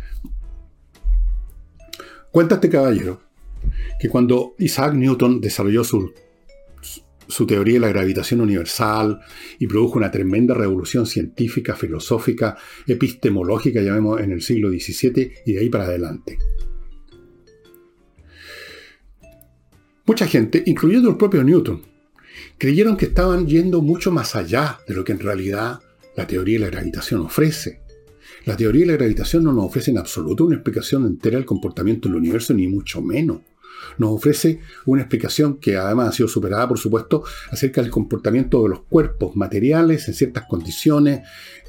cuenta 2.31 2.57
este 2.57 2.69
caballero 2.69 3.21
que 3.99 4.09
cuando 4.09 4.55
Isaac 4.59 4.95
Newton 4.95 5.41
desarrolló 5.41 5.83
su, 5.83 6.13
su 7.29 7.47
teoría 7.47 7.75
de 7.75 7.81
la 7.81 7.89
gravitación 7.89 8.41
universal 8.41 9.21
y 9.59 9.67
produjo 9.67 9.99
una 9.99 10.11
tremenda 10.11 10.55
revolución 10.55 11.07
científica, 11.07 11.75
filosófica, 11.75 12.57
epistemológica, 12.87 13.81
llamemos 13.81 14.21
en 14.21 14.33
el 14.33 14.43
siglo 14.43 14.71
XVII 14.71 15.33
y 15.47 15.53
de 15.53 15.61
ahí 15.61 15.69
para 15.69 15.85
adelante. 15.85 16.39
Mucha 20.07 20.27
gente, 20.27 20.63
incluyendo 20.67 21.11
el 21.11 21.17
propio 21.17 21.43
Newton, 21.43 21.83
creyeron 22.59 22.97
que 22.97 23.07
estaban 23.07 23.47
yendo 23.47 23.83
mucho 23.83 24.11
más 24.11 24.37
allá 24.37 24.79
de 24.87 24.95
lo 24.95 25.05
que 25.05 25.13
en 25.13 25.21
realidad 25.21 25.81
la 26.17 26.27
teoría 26.27 26.59
de 26.59 26.65
la 26.67 26.71
gravitación 26.71 27.21
ofrece. 27.21 27.81
La 28.45 28.57
teoría 28.57 28.83
de 28.83 28.93
la 28.93 28.97
gravitación 28.97 29.45
no 29.45 29.53
nos 29.53 29.67
ofrece 29.67 29.91
en 29.91 29.99
absoluto 29.99 30.45
una 30.45 30.57
explicación 30.57 31.05
entera 31.05 31.37
del 31.37 31.45
comportamiento 31.45 32.09
del 32.09 32.17
universo, 32.17 32.55
ni 32.55 32.67
mucho 32.67 33.03
menos. 33.03 33.41
Nos 33.99 34.11
ofrece 34.11 34.61
una 34.87 35.03
explicación 35.03 35.59
que 35.59 35.77
además 35.77 36.09
ha 36.09 36.13
sido 36.13 36.29
superada, 36.29 36.69
por 36.69 36.79
supuesto, 36.79 37.25
acerca 37.51 37.83
del 37.83 37.91
comportamiento 37.91 38.63
de 38.63 38.71
los 38.71 38.83
cuerpos 38.85 39.37
materiales 39.37 40.09
en 40.09 40.15
ciertas 40.15 40.45
condiciones 40.49 41.21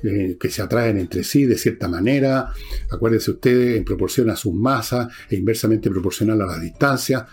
eh, 0.03 0.38
que 0.39 0.49
se 0.49 0.62
atraen 0.62 0.97
entre 0.97 1.23
sí 1.23 1.45
de 1.45 1.58
cierta 1.58 1.88
manera. 1.88 2.51
Acuérdense 2.89 3.32
ustedes, 3.32 3.77
en 3.77 3.84
proporción 3.84 4.30
a 4.30 4.36
sus 4.36 4.53
masas 4.53 5.08
e 5.30 5.36
inversamente 5.36 5.89
proporcional 5.89 6.41
a 6.41 6.45
las 6.45 6.62
distancias 6.62 7.25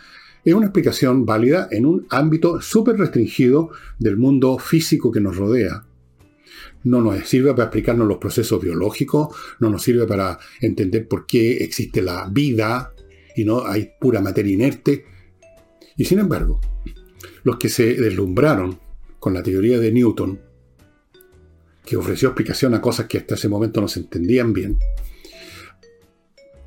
es 0.45 0.55
una 0.55 0.67
explicación 0.67 1.25
válida 1.25 1.69
en 1.71 1.87
un 1.87 2.07
ámbito 2.11 2.61
súper 2.61 2.99
restringido 2.99 3.71
del 3.99 4.17
mundo 4.17 4.59
físico 4.59 5.11
que 5.11 5.21
nos 5.21 5.37
rodea. 5.37 5.85
No 6.85 7.01
nos 7.01 7.27
sirve 7.27 7.53
para 7.53 7.65
explicarnos 7.65 8.07
los 8.07 8.19
procesos 8.19 8.61
biológicos, 8.61 9.35
no 9.61 9.71
nos 9.71 9.83
sirve 9.83 10.07
para 10.07 10.39
entender 10.61 11.09
por 11.09 11.27
qué 11.27 11.65
existe 11.65 12.03
la 12.03 12.29
vida 12.31 12.93
y 13.35 13.45
no 13.45 13.67
hay 13.67 13.91
pura 13.99 14.21
materia 14.21 14.53
inerte. 14.53 15.07
Y 15.97 16.05
sin 16.05 16.19
embargo, 16.19 16.61
los 17.43 17.57
que 17.57 17.71
se 17.71 17.95
deslumbraron 17.95 18.79
con 19.19 19.33
la 19.33 19.43
teoría 19.43 19.79
de 19.79 19.93
Newton, 19.93 20.41
que 21.87 21.97
ofreció 21.97 22.29
explicación 22.29 22.75
a 22.75 22.83
cosas 22.83 23.07
que 23.07 23.19
hasta 23.19 23.35
ese 23.35 23.49
momento 23.49 23.81
no 23.81 23.89
se 23.89 24.01
entendían 24.01 24.53
bien, 24.53 24.77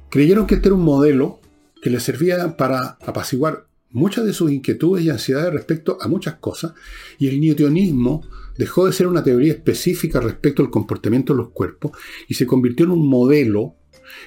creyeron 0.10 0.48
que 0.48 0.56
este 0.56 0.70
era 0.70 0.76
un 0.76 0.84
modelo 0.84 1.42
que 1.88 1.92
les 1.94 2.04
servía 2.04 2.58
para 2.58 2.98
apaciguar 3.06 3.66
muchas 3.92 4.26
de 4.26 4.34
sus 4.34 4.52
inquietudes 4.52 5.06
y 5.06 5.10
ansiedades 5.10 5.54
respecto 5.54 5.98
a 6.02 6.10
muchas 6.10 6.36
cosas, 6.36 6.74
y 7.18 7.30
el 7.30 7.40
newtonismo 7.40 8.28
dejó 8.58 8.86
de 8.86 8.92
ser 8.92 9.08
una 9.08 9.24
teoría 9.24 9.54
específica 9.54 10.20
respecto 10.20 10.62
al 10.62 10.70
comportamiento 10.70 11.32
de 11.32 11.38
los 11.38 11.52
cuerpos 11.52 11.92
y 12.28 12.34
se 12.34 12.46
convirtió 12.46 12.86
en 12.86 12.92
un 12.92 13.08
modelo, 13.08 13.76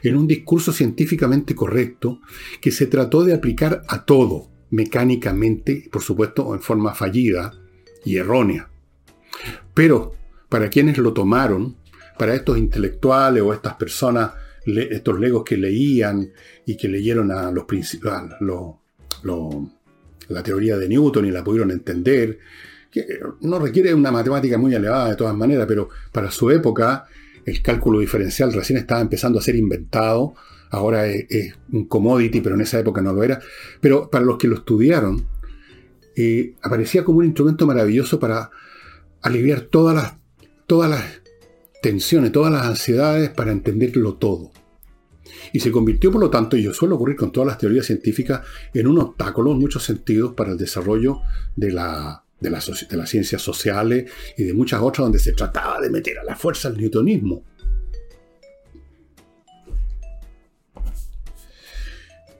en 0.03 0.17
un 0.17 0.27
discurso 0.27 0.73
científicamente 0.73 1.55
correcto, 1.55 2.23
que 2.63 2.71
se 2.71 2.87
trató 2.87 3.25
de 3.25 3.35
aplicar 3.35 3.83
a 3.89 4.07
todo, 4.07 4.49
mecánicamente, 4.71 5.87
por 5.93 6.01
supuesto, 6.01 6.55
en 6.55 6.63
forma 6.63 6.95
fallida 6.95 7.53
y 8.07 8.17
errónea. 8.17 8.71
Pero 9.75 10.15
para 10.49 10.71
quienes 10.71 10.97
lo 10.97 11.13
tomaron, 11.13 11.77
para 12.19 12.35
estos 12.35 12.57
intelectuales 12.57 13.43
o 13.43 13.53
estas 13.53 13.75
personas, 13.75 14.31
estos 14.67 15.19
legos 15.19 15.45
que 15.45 15.57
leían 15.57 16.31
y 16.67 16.77
que 16.77 16.89
leyeron 16.89 17.31
a 17.31 17.51
los, 17.51 17.65
principales 17.65 18.37
la 20.29 20.43
teoría 20.43 20.77
de 20.77 20.89
Newton 20.89 21.27
y 21.27 21.31
la 21.31 21.43
pudieron 21.43 21.71
entender, 21.71 22.39
que 22.91 23.05
no 23.41 23.59
requiere 23.59 23.93
una 23.95 24.13
matemática 24.13 24.59
muy 24.59 24.75
elevada 24.75 25.11
de 25.11 25.17
todas 25.17 25.35
maneras, 25.35 25.67
pero 25.67 25.89
para 26.13 26.31
su 26.31 26.51
época 26.51 27.07
el 27.45 27.63
cálculo 27.63 28.01
diferencial 28.01 28.53
recién 28.53 28.79
estaba 28.79 29.01
empezando 29.01 29.39
a 29.39 29.43
ser 29.43 29.57
inventado, 29.57 30.35
ahora 30.71 31.07
es, 31.07 31.55
un 31.73 31.87
commodity, 31.87 32.41
pero 32.41 32.55
en 32.55 32.63
esa 32.63 32.79
época 32.79 33.01
no 33.01 33.13
lo 33.13 33.23
era. 33.23 33.41
Pero 33.81 34.11
para 34.11 34.25
los 34.25 34.39
que 34.39 34.49
lo 34.49 34.57
estudiaron, 34.57 35.27
eh, 36.17 36.55
aparecía 36.63 37.05
como 37.05 37.19
un 37.19 37.27
instrumento 37.27 37.67
maravilloso 37.67 38.19
para 38.19 38.51
aliviar 39.23 39.63
todas 39.63 39.95
las, 39.95 40.15
todas 40.67 40.91
las 40.91 41.20
tensiones, 41.83 42.33
todas 42.33 42.53
las 42.53 42.67
ansiedades, 42.67 43.31
para 43.31 43.53
entenderlo 43.53 44.15
todo 44.15 44.51
y 45.53 45.61
se 45.61 45.71
convirtió, 45.71 46.11
por 46.11 46.21
lo 46.21 46.31
tanto, 46.31 46.57
y 46.57 46.73
suele 46.73 46.95
ocurrir 46.95 47.17
con 47.17 47.33
todas 47.33 47.49
las 47.49 47.59
teorías 47.59 47.87
científicas, 47.87 48.43
en 48.75 48.87
un 48.87 48.99
obstáculo 48.99 49.53
en 49.53 49.59
muchos 49.59 49.83
sentidos 49.83 50.35
para 50.35 50.53
el 50.53 50.59
desarrollo 50.59 51.21
de, 51.57 51.73
la, 51.73 52.25
de, 52.41 52.51
de 52.51 52.97
las 52.97 53.11
ciencias 53.11 53.43
sociales 53.43 54.11
y 54.37 54.45
de 54.45 54.55
muchas 54.55 54.81
otras 54.81 55.07
donde 55.07 55.19
se 55.19 55.33
trataba 55.33 55.81
de 55.81 55.91
meter 55.91 56.19
a 56.19 56.25
la 56.25 56.37
fuerza 56.37 56.69
el 56.69 56.77
newtonismo. 56.77 57.45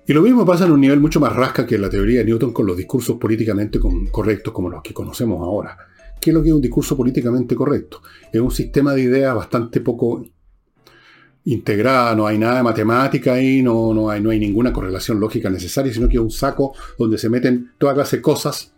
Y 0.07 0.13
lo 0.13 0.23
mismo 0.23 0.45
pasa 0.45 0.67
en 0.67 0.73
un 0.73 0.81
nivel 0.81 0.99
mucho 0.99 1.21
más 1.21 1.35
rasca 1.37 1.65
que 1.65 1.79
la 1.79 1.89
teoría 1.89 2.21
de 2.21 2.25
Newton 2.25 2.53
con 2.53 2.67
los 2.67 2.77
discursos 2.77 3.17
políticamente 3.17 3.79
correctos 4.11 4.53
como 4.53 4.69
los 4.69 4.83
que 4.83 4.93
conocemos 4.93 5.41
ahora. 5.41 5.90
¿Qué 6.21 6.31
es 6.31 6.35
lo 6.35 6.43
que 6.43 6.51
es 6.51 6.55
un 6.55 6.61
discurso 6.61 6.97
políticamente 6.97 7.55
correcto? 7.55 8.03
Es 8.33 8.41
un 8.41 8.51
sistema 8.51 8.93
de 8.95 9.03
ideas 9.03 9.35
bastante 9.35 9.81
poco 9.81 10.25
integrada, 11.45 12.15
no 12.15 12.27
hay 12.27 12.39
nada 12.39 12.59
de 12.59 12.63
matemática 12.63 13.35
ahí, 13.35 13.63
no, 13.63 13.95
no, 13.95 14.11
hay, 14.11 14.21
no 14.21 14.31
hay 14.31 14.39
ninguna 14.39 14.73
correlación 14.73 15.19
lógica 15.19 15.49
necesaria, 15.49 15.93
sino 15.93 16.09
que 16.09 16.17
es 16.17 16.21
un 16.21 16.31
saco 16.31 16.75
donde 16.99 17.17
se 17.17 17.31
meten 17.31 17.73
toda 17.79 17.95
clase 17.95 18.17
de 18.17 18.23
cosas 18.23 18.73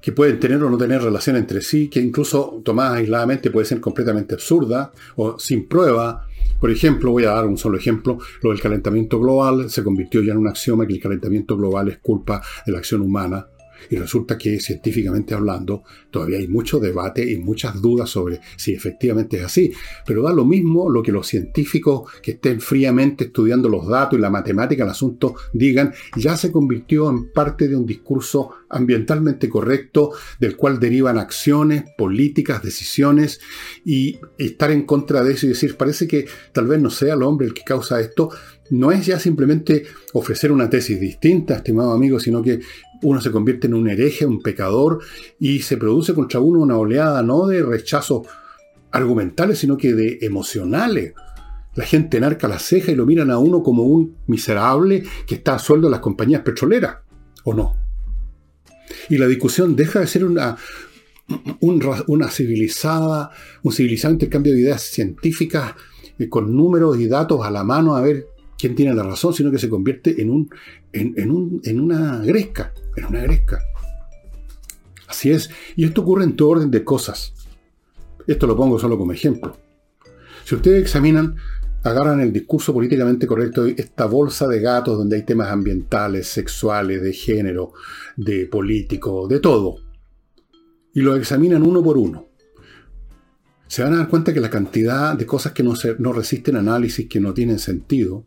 que 0.00 0.12
pueden 0.12 0.38
tener 0.38 0.62
o 0.62 0.68
no 0.68 0.76
tener 0.76 1.02
relación 1.02 1.36
entre 1.36 1.62
sí, 1.62 1.88
que 1.88 1.98
incluso 1.98 2.60
tomadas 2.62 2.98
aisladamente 2.98 3.50
puede 3.50 3.64
ser 3.64 3.80
completamente 3.80 4.34
absurda 4.34 4.92
o 5.16 5.38
sin 5.38 5.66
prueba. 5.66 6.28
Por 6.60 6.70
ejemplo, 6.70 7.10
voy 7.10 7.24
a 7.24 7.30
dar 7.30 7.46
un 7.46 7.56
solo 7.56 7.78
ejemplo, 7.78 8.18
lo 8.42 8.50
del 8.50 8.60
calentamiento 8.60 9.18
global 9.18 9.70
se 9.70 9.82
convirtió 9.82 10.22
ya 10.22 10.32
en 10.32 10.38
un 10.38 10.48
axioma 10.48 10.86
que 10.86 10.92
el 10.92 11.00
calentamiento 11.00 11.56
global 11.56 11.88
es 11.88 11.98
culpa 11.98 12.42
de 12.66 12.72
la 12.72 12.78
acción 12.78 13.00
humana. 13.00 13.46
Y 13.90 13.96
resulta 13.96 14.38
que 14.38 14.60
científicamente 14.60 15.34
hablando, 15.34 15.84
todavía 16.10 16.38
hay 16.38 16.48
mucho 16.48 16.78
debate 16.78 17.30
y 17.30 17.38
muchas 17.38 17.80
dudas 17.80 18.10
sobre 18.10 18.40
si 18.56 18.72
efectivamente 18.72 19.38
es 19.38 19.44
así. 19.44 19.72
Pero 20.06 20.22
da 20.22 20.32
lo 20.32 20.44
mismo 20.44 20.90
lo 20.90 21.02
que 21.02 21.12
los 21.12 21.26
científicos 21.26 22.10
que 22.22 22.32
estén 22.32 22.60
fríamente 22.60 23.24
estudiando 23.24 23.68
los 23.68 23.86
datos 23.86 24.18
y 24.18 24.22
la 24.22 24.30
matemática, 24.30 24.84
el 24.84 24.90
asunto, 24.90 25.34
digan, 25.52 25.92
ya 26.16 26.36
se 26.36 26.50
convirtió 26.50 27.10
en 27.10 27.32
parte 27.32 27.68
de 27.68 27.76
un 27.76 27.86
discurso 27.86 28.50
ambientalmente 28.68 29.48
correcto, 29.48 30.10
del 30.40 30.56
cual 30.56 30.80
derivan 30.80 31.18
acciones, 31.18 31.84
políticas, 31.96 32.62
decisiones, 32.62 33.40
y 33.84 34.18
estar 34.38 34.70
en 34.70 34.84
contra 34.84 35.22
de 35.22 35.34
eso 35.34 35.46
y 35.46 35.50
decir, 35.50 35.76
parece 35.76 36.08
que 36.08 36.26
tal 36.52 36.66
vez 36.66 36.80
no 36.80 36.90
sea 36.90 37.14
el 37.14 37.22
hombre 37.22 37.46
el 37.46 37.54
que 37.54 37.62
causa 37.62 38.00
esto, 38.00 38.30
no 38.70 38.92
es 38.92 39.06
ya 39.06 39.18
simplemente 39.18 39.84
ofrecer 40.12 40.50
una 40.50 40.70
tesis 40.70 40.98
distinta, 40.98 41.56
estimado 41.56 41.92
amigo, 41.92 42.18
sino 42.18 42.42
que 42.42 42.60
uno 43.02 43.20
se 43.20 43.30
convierte 43.30 43.66
en 43.66 43.74
un 43.74 43.88
hereje, 43.88 44.24
un 44.24 44.42
pecador, 44.42 45.00
y 45.38 45.60
se 45.60 45.76
produce 45.76 46.14
contra 46.14 46.40
uno 46.40 46.60
una 46.60 46.78
oleada 46.78 47.22
no 47.22 47.46
de 47.46 47.62
rechazos 47.62 48.26
argumentales, 48.90 49.58
sino 49.58 49.76
que 49.76 49.92
de 49.92 50.18
emocionales. 50.22 51.12
La 51.74 51.84
gente 51.84 52.20
narca 52.20 52.48
la 52.48 52.58
ceja 52.58 52.92
y 52.92 52.94
lo 52.94 53.04
miran 53.04 53.30
a 53.30 53.38
uno 53.38 53.62
como 53.62 53.82
un 53.82 54.16
miserable 54.26 55.02
que 55.26 55.34
está 55.34 55.56
a 55.56 55.58
sueldo 55.58 55.88
de 55.88 55.92
las 55.92 56.00
compañías 56.00 56.42
petroleras, 56.42 56.98
¿o 57.42 57.52
no? 57.52 57.76
Y 59.08 59.18
la 59.18 59.26
discusión 59.26 59.74
deja 59.74 60.00
de 60.00 60.06
ser 60.06 60.24
una, 60.24 60.56
una 62.06 62.30
civilizada, 62.30 63.30
un 63.62 63.72
civilizado 63.72 64.14
intercambio 64.14 64.52
de 64.52 64.60
ideas 64.60 64.82
científicas 64.82 65.74
eh, 66.18 66.28
con 66.28 66.54
números 66.54 66.98
y 66.98 67.08
datos 67.08 67.44
a 67.44 67.50
la 67.50 67.64
mano 67.64 67.96
a 67.96 68.00
ver 68.00 68.33
quién 68.64 68.74
tiene 68.74 68.94
la 68.94 69.02
razón, 69.02 69.34
sino 69.34 69.50
que 69.50 69.58
se 69.58 69.68
convierte 69.68 70.22
en, 70.22 70.30
un, 70.30 70.48
en, 70.90 71.30
un, 71.30 71.60
en 71.64 71.80
una 71.80 72.20
gresca, 72.20 72.72
en 72.96 73.04
una 73.04 73.20
gresca. 73.20 73.60
Así 75.06 75.30
es, 75.30 75.50
y 75.76 75.84
esto 75.84 76.00
ocurre 76.00 76.24
en 76.24 76.34
todo 76.34 76.48
orden 76.48 76.70
de 76.70 76.82
cosas. 76.82 77.34
Esto 78.26 78.46
lo 78.46 78.56
pongo 78.56 78.78
solo 78.78 78.96
como 78.96 79.12
ejemplo. 79.12 79.54
Si 80.46 80.54
ustedes 80.54 80.80
examinan, 80.80 81.36
agarran 81.82 82.20
el 82.20 82.32
discurso 82.32 82.72
políticamente 82.72 83.26
correcto, 83.26 83.66
esta 83.66 84.06
bolsa 84.06 84.48
de 84.48 84.60
gatos 84.60 84.96
donde 84.96 85.16
hay 85.16 85.24
temas 85.24 85.50
ambientales, 85.50 86.28
sexuales, 86.28 87.02
de 87.02 87.12
género, 87.12 87.74
de 88.16 88.46
político, 88.46 89.28
de 89.28 89.40
todo, 89.40 89.76
y 90.94 91.02
lo 91.02 91.16
examinan 91.16 91.66
uno 91.66 91.82
por 91.82 91.98
uno, 91.98 92.28
se 93.66 93.82
van 93.82 93.92
a 93.92 93.98
dar 93.98 94.08
cuenta 94.08 94.32
que 94.32 94.40
la 94.40 94.48
cantidad 94.48 95.18
de 95.18 95.26
cosas 95.26 95.52
que 95.52 95.62
no, 95.62 95.76
se, 95.76 95.96
no 95.98 96.14
resisten 96.14 96.56
análisis, 96.56 97.10
que 97.10 97.20
no 97.20 97.34
tienen 97.34 97.58
sentido, 97.58 98.24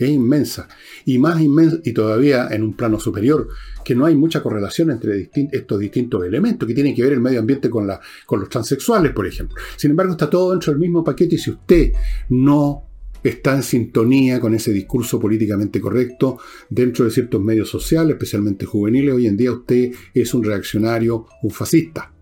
es 0.00 0.10
inmensa. 0.10 0.68
Y 1.04 1.18
más 1.18 1.40
inmensa, 1.40 1.78
y 1.84 1.92
todavía 1.92 2.48
en 2.50 2.62
un 2.62 2.74
plano 2.74 2.98
superior, 2.98 3.48
que 3.84 3.94
no 3.94 4.06
hay 4.06 4.14
mucha 4.14 4.42
correlación 4.42 4.90
entre 4.90 5.30
estos 5.52 5.78
distintos 5.78 6.24
elementos, 6.24 6.66
que 6.66 6.74
tienen 6.74 6.94
que 6.94 7.02
ver 7.02 7.12
el 7.12 7.20
medio 7.20 7.40
ambiente 7.40 7.68
con, 7.70 7.86
la, 7.86 8.00
con 8.26 8.40
los 8.40 8.48
transexuales, 8.48 9.12
por 9.12 9.26
ejemplo. 9.26 9.56
Sin 9.76 9.90
embargo, 9.90 10.12
está 10.12 10.28
todo 10.28 10.50
dentro 10.50 10.72
del 10.72 10.80
mismo 10.80 11.04
paquete 11.04 11.34
y 11.36 11.38
si 11.38 11.50
usted 11.50 11.92
no 12.30 12.86
está 13.22 13.54
en 13.54 13.62
sintonía 13.62 14.40
con 14.40 14.54
ese 14.54 14.72
discurso 14.72 15.20
políticamente 15.20 15.80
correcto 15.80 16.38
dentro 16.70 17.04
de 17.04 17.10
ciertos 17.10 17.40
medios 17.42 17.68
sociales, 17.68 18.14
especialmente 18.14 18.64
juveniles, 18.64 19.14
hoy 19.14 19.26
en 19.26 19.36
día 19.36 19.52
usted 19.52 19.92
es 20.14 20.32
un 20.32 20.42
reaccionario, 20.42 21.26
un 21.42 21.50
fascista 21.50 22.12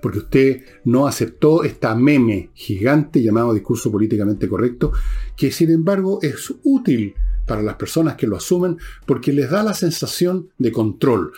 porque 0.00 0.18
usted 0.18 0.64
no 0.84 1.06
aceptó 1.06 1.64
esta 1.64 1.94
meme 1.94 2.50
gigante 2.54 3.22
llamado 3.22 3.54
discurso 3.54 3.90
políticamente 3.90 4.48
correcto, 4.48 4.92
que 5.36 5.50
sin 5.52 5.70
embargo 5.70 6.20
es 6.22 6.52
útil 6.62 7.14
para 7.46 7.62
las 7.62 7.74
personas 7.74 8.14
que 8.14 8.26
lo 8.26 8.36
asumen 8.36 8.78
porque 9.06 9.32
les 9.32 9.50
da 9.50 9.62
la 9.62 9.74
sensación 9.74 10.50
de 10.58 10.72
control. 10.72 11.32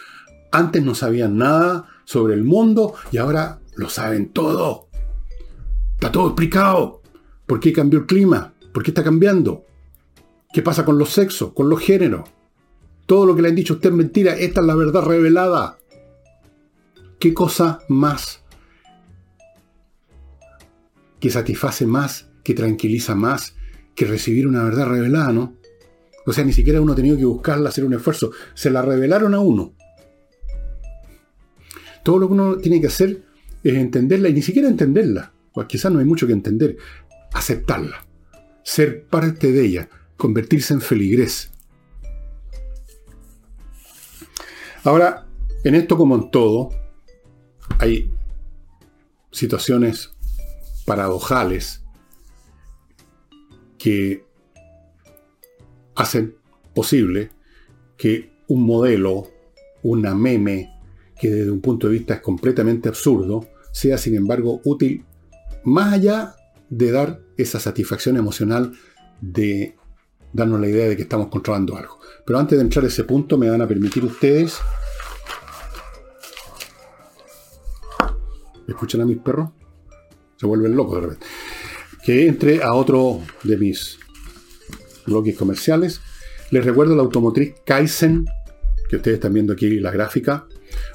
Antes 0.51 0.83
no 0.83 0.95
sabían 0.95 1.39
nada 1.39 1.89
sobre 2.05 2.35
el 2.35 2.45
mundo 2.45 2.95
y 3.11 3.17
ahora 3.17 3.61
lo 3.77 3.89
saben 3.89 4.29
todo. 4.29 4.89
Está 5.95 6.13
todo 6.13 6.27
explicado. 6.29 7.01
¿Por 7.47 7.61
qué 7.61 7.73
cambió 7.73 8.01
el 8.01 8.07
clima? 8.07 8.53
¿Por 8.73 8.83
qué 8.83 8.91
está 8.91 9.03
cambiando? 9.03 9.65
¿Qué 10.53 10.61
pasa 10.61 10.85
con 10.85 10.99
los 10.99 11.11
sexos, 11.11 11.53
con 11.55 11.71
los 11.71 11.81
géneros? 11.81 12.29
Todo 13.07 13.25
lo 13.25 13.35
que 13.35 13.43
le 13.43 13.49
han 13.49 13.55
dicho 13.55 13.73
a 13.73 13.77
usted 13.77 13.91
es 13.91 13.97
mentira. 13.97 14.35
Esta 14.35 14.61
es 14.61 14.67
la 14.67 14.75
verdad 14.75 15.03
revelada. 15.03 15.79
¿Qué 17.19 17.33
cosa 17.33 17.81
más 17.89 18.42
que 21.23 21.31
satisface 21.31 21.87
más, 21.87 22.27
que 22.43 22.53
tranquiliza 22.53 23.15
más, 23.15 23.55
que 23.95 24.07
recibir 24.07 24.49
una 24.49 24.65
verdad 24.65 24.89
revelada, 24.89 25.33
¿no? 25.33 25.57
O 26.27 26.33
sea, 26.33 26.45
ni 26.45 26.53
siquiera 26.53 26.81
uno 26.81 26.95
ha 26.95 26.97
tenido 26.97 27.17
que 27.17 27.25
buscarla, 27.25 27.69
hacer 27.69 27.85
un 27.85 27.95
esfuerzo. 27.95 28.33
Se 28.55 28.71
la 28.71 28.83
revelaron 28.83 29.33
a 29.33 29.39
uno. 29.39 29.73
Todo 32.03 32.19
lo 32.19 32.27
que 32.27 32.33
uno 32.33 32.57
tiene 32.57 32.81
que 32.81 32.89
hacer 32.89 33.23
es 33.63 33.75
entenderla 33.75 34.31
y 34.31 34.33
ni 34.33 34.43
siquiera 34.43 34.67
entenderla. 34.67 35.33
Pues 35.55 35.69
quizás 35.69 35.93
no 35.93 36.01
hay 36.01 36.05
mucho 36.05 36.27
que 36.27 36.33
entender. 36.33 36.77
Aceptarla. 37.33 38.05
Ser 38.65 39.05
parte 39.05 39.53
de 39.53 39.65
ella. 39.65 39.89
Convertirse 40.17 40.75
en 40.75 40.81
feligrés. 40.81 41.53
Ahora, 44.83 45.29
en 45.63 45.77
esto 45.77 45.97
como 45.97 46.17
en 46.17 46.33
todo, 46.33 46.71
hay 47.79 48.11
situaciones 49.31 50.12
paradojales 50.85 51.85
que 53.79 54.25
hacen 55.95 56.37
posible 56.75 57.31
que 57.97 58.33
un 58.49 58.65
modelo, 58.65 59.29
una 59.83 60.15
meme, 60.15 60.73
que 61.21 61.31
desde 61.31 61.51
un 61.51 61.61
punto 61.61 61.87
de 61.87 61.95
vista 61.95 62.15
es 62.15 62.21
completamente 62.21 62.89
absurdo, 62.89 63.49
sea 63.71 63.99
sin 63.99 64.17
embargo 64.17 64.61
útil 64.65 65.05
más 65.65 65.93
allá 65.93 66.35
de 66.69 66.91
dar 66.91 67.21
esa 67.37 67.61
satisfacción 67.61 68.17
emocional 68.17 68.73
de 69.21 69.77
darnos 70.33 70.61
la 70.61 70.69
idea 70.69 70.89
de 70.89 70.97
que 70.97 71.03
estamos 71.03 71.29
controlando 71.29 71.77
algo. 71.77 71.99
Pero 72.27 72.39
antes 72.39 72.59
de 72.59 72.65
entrar 72.65 72.85
a 72.85 72.89
ese 72.89 73.05
punto, 73.05 73.37
me 73.37 73.51
van 73.51 73.63
a 73.63 73.69
permitir 73.69 74.05
ustedes. 74.05 74.59
¿Escuchan 78.67 79.03
a 79.03 79.05
mis 79.05 79.19
perros? 79.19 79.51
Se 80.43 80.47
vuelven 80.49 80.75
locos 80.75 80.97
de 80.97 81.01
repente. 81.03 81.27
Que 82.05 82.27
entre 82.27 82.65
a 82.65 82.75
otro 82.75 83.21
de 83.45 83.57
mis 83.57 84.01
bloques 85.07 85.37
comerciales. 85.37 86.01
Les 86.51 86.65
recuerdo 86.65 86.97
la 86.97 87.03
automotriz 87.03 87.55
Kaizen, 87.65 88.27
que 88.89 88.97
ustedes 88.97 89.19
están 89.19 89.35
viendo 89.35 89.53
aquí 89.53 89.79
la 89.79 89.93
gráfica. 89.93 90.49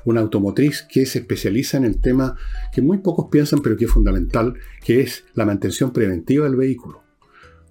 Una 0.03 0.19
automotriz 0.19 0.86
que 0.91 1.05
se 1.05 1.19
especializa 1.19 1.77
en 1.77 1.86
el 1.86 2.01
tema 2.01 2.36
que 2.73 2.81
muy 2.81 2.97
pocos 2.97 3.27
piensan, 3.31 3.62
pero 3.62 3.77
que 3.77 3.86
es 3.86 3.91
fundamental, 3.91 4.55
que 4.83 4.99
es 4.99 5.23
la 5.33 5.45
mantención 5.45 5.93
preventiva 5.93 6.43
del 6.43 6.57
vehículo. 6.57 7.03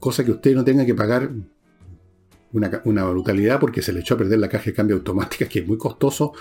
Cosa 0.00 0.24
que 0.24 0.30
usted 0.30 0.54
no 0.54 0.64
tenga 0.64 0.86
que 0.86 0.94
pagar 0.94 1.30
una, 2.52 3.04
brutalidad 3.04 3.60
porque 3.60 3.82
se 3.82 3.92
le 3.92 4.00
echó 4.00 4.14
a 4.14 4.18
perder 4.18 4.38
la 4.38 4.48
caja 4.48 4.66
de 4.66 4.74
cambio 4.74 4.96
automática, 4.96 5.46
que 5.46 5.60
es 5.60 5.66
muy 5.66 5.76
costoso, 5.76 6.32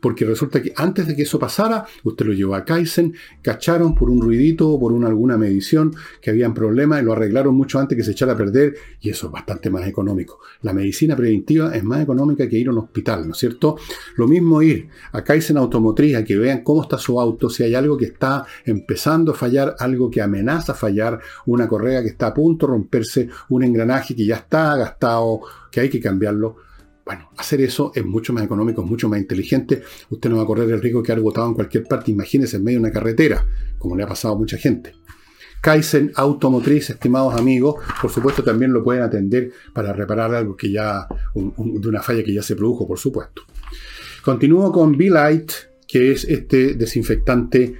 porque 0.00 0.24
resulta 0.24 0.60
que 0.60 0.72
antes 0.76 1.06
de 1.06 1.16
que 1.16 1.22
eso 1.22 1.38
pasara, 1.38 1.86
usted 2.04 2.26
lo 2.26 2.32
llevó 2.32 2.54
a 2.54 2.64
Kaizen, 2.64 3.14
cacharon 3.40 3.94
por 3.94 4.10
un 4.10 4.20
ruidito 4.20 4.68
o 4.68 4.80
por 4.80 4.92
una, 4.92 5.08
alguna 5.08 5.38
medición 5.38 5.94
que 6.20 6.30
habían 6.30 6.52
problemas 6.54 7.00
y 7.00 7.04
lo 7.04 7.12
arreglaron 7.12 7.54
mucho 7.54 7.78
antes 7.78 7.96
que 7.96 8.04
se 8.04 8.12
echara 8.12 8.32
a 8.32 8.36
perder, 8.36 8.74
y 9.00 9.10
eso 9.10 9.26
es 9.26 9.32
bastante 9.32 9.70
más 9.70 9.86
económico. 9.86 10.40
La 10.62 10.72
medicina 10.72 11.16
preventiva 11.16 11.74
es 11.74 11.84
más 11.84 12.02
económica 12.02 12.48
que 12.48 12.58
ir 12.58 12.68
a 12.68 12.72
un 12.72 12.78
hospital, 12.78 13.26
¿no 13.26 13.32
es 13.32 13.38
cierto? 13.38 13.76
Lo 14.16 14.26
mismo 14.26 14.62
ir 14.62 14.88
a 15.12 15.22
Kaizen 15.22 15.56
Automotriz 15.56 16.16
a 16.16 16.24
que 16.24 16.36
vean 16.36 16.62
cómo 16.62 16.82
está 16.82 16.98
su 16.98 17.20
auto, 17.20 17.48
si 17.48 17.62
hay 17.62 17.74
algo 17.74 17.96
que 17.96 18.06
está 18.06 18.44
empezando 18.64 19.32
a 19.32 19.34
fallar, 19.34 19.76
algo 19.78 20.10
que 20.10 20.20
amenaza 20.20 20.72
a 20.72 20.74
fallar, 20.74 21.20
una 21.46 21.68
correa 21.68 22.02
que 22.02 22.08
está 22.08 22.28
a 22.28 22.34
punto 22.34 22.66
de 22.66 22.72
romperse, 22.72 23.28
un 23.48 23.62
engranaje 23.62 24.14
que 24.14 24.26
ya 24.26 24.36
está 24.36 24.76
gastado 24.76 25.40
que 25.70 25.80
hay 25.80 25.88
que 25.88 26.00
cambiarlo. 26.00 26.56
Bueno, 27.04 27.30
hacer 27.36 27.60
eso 27.60 27.92
es 27.94 28.04
mucho 28.04 28.32
más 28.32 28.44
económico, 28.44 28.82
es 28.82 28.88
mucho 28.88 29.08
más 29.08 29.18
inteligente. 29.18 29.82
Usted 30.10 30.30
no 30.30 30.36
va 30.36 30.42
a 30.44 30.46
correr 30.46 30.70
el 30.70 30.80
riesgo 30.80 31.00
de 31.00 31.06
quedar 31.06 31.20
botado 31.20 31.48
en 31.48 31.54
cualquier 31.54 31.84
parte. 31.84 32.10
Imagínese 32.10 32.56
en 32.56 32.64
medio 32.64 32.78
de 32.78 32.84
una 32.84 32.92
carretera, 32.92 33.44
como 33.78 33.96
le 33.96 34.04
ha 34.04 34.06
pasado 34.06 34.34
a 34.34 34.38
mucha 34.38 34.56
gente. 34.56 34.94
Kaizen 35.62 36.10
Automotriz, 36.16 36.90
estimados 36.90 37.34
amigos, 37.34 37.76
por 38.00 38.10
supuesto 38.10 38.42
también 38.42 38.72
lo 38.72 38.82
pueden 38.82 39.02
atender 39.04 39.52
para 39.72 39.92
reparar 39.92 40.34
algo 40.34 40.56
que 40.56 40.72
ya, 40.72 41.06
de 41.34 41.88
una 41.88 42.02
falla 42.02 42.24
que 42.24 42.34
ya 42.34 42.42
se 42.42 42.56
produjo, 42.56 42.86
por 42.86 42.98
supuesto. 42.98 43.42
Continúo 44.24 44.72
con 44.72 44.96
B-Light, 44.96 45.52
que 45.86 46.10
es 46.12 46.24
este 46.24 46.74
desinfectante 46.74 47.76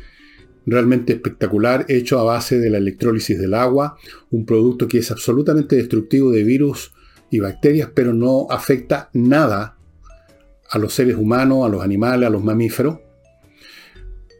realmente 0.65 1.15
espectacular, 1.15 1.85
hecho 1.89 2.21
a 2.21 2.23
base 2.23 2.59
de 2.59 2.71
la 2.71 2.79
electrólisis 2.79 3.37
del 3.39 3.55
agua, 3.55 3.97
un 4.31 4.47
producto 4.47 4.87
que 4.87 4.99
es 4.99 5.11
absolutamente 5.11 5.75
destructivo 5.75 6.31
de 6.31 6.45
virus, 6.45 6.93
y 7.33 7.41
bacterias, 7.41 7.91
pero 7.95 8.13
no 8.13 8.47
afecta 8.51 9.09
nada 9.15 9.79
a 10.71 10.79
los 10.79 10.93
seres 10.93 11.17
humanos, 11.17 11.67
a 11.67 11.69
los 11.71 11.83
animales, 11.83 12.27
a 12.27 12.31
los 12.31 12.45
mamíferos. 12.45 12.99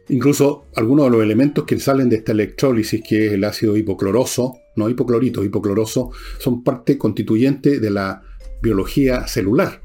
Incluso 0.09 0.67
algunos 0.75 1.05
de 1.05 1.11
los 1.11 1.23
elementos 1.23 1.65
que 1.65 1.79
salen 1.79 2.07
de 2.07 2.17
esta 2.17 2.33
electrólisis, 2.33 3.01
que 3.07 3.25
es 3.25 3.33
el 3.33 3.43
ácido 3.45 3.75
hipocloroso, 3.77 4.59
no 4.75 4.89
hipoclorito, 4.89 5.43
hipocloroso, 5.43 6.11
son 6.37 6.63
parte 6.63 6.99
constituyente 6.99 7.79
de 7.79 7.89
la 7.89 8.21
biología 8.61 9.27
celular. 9.27 9.81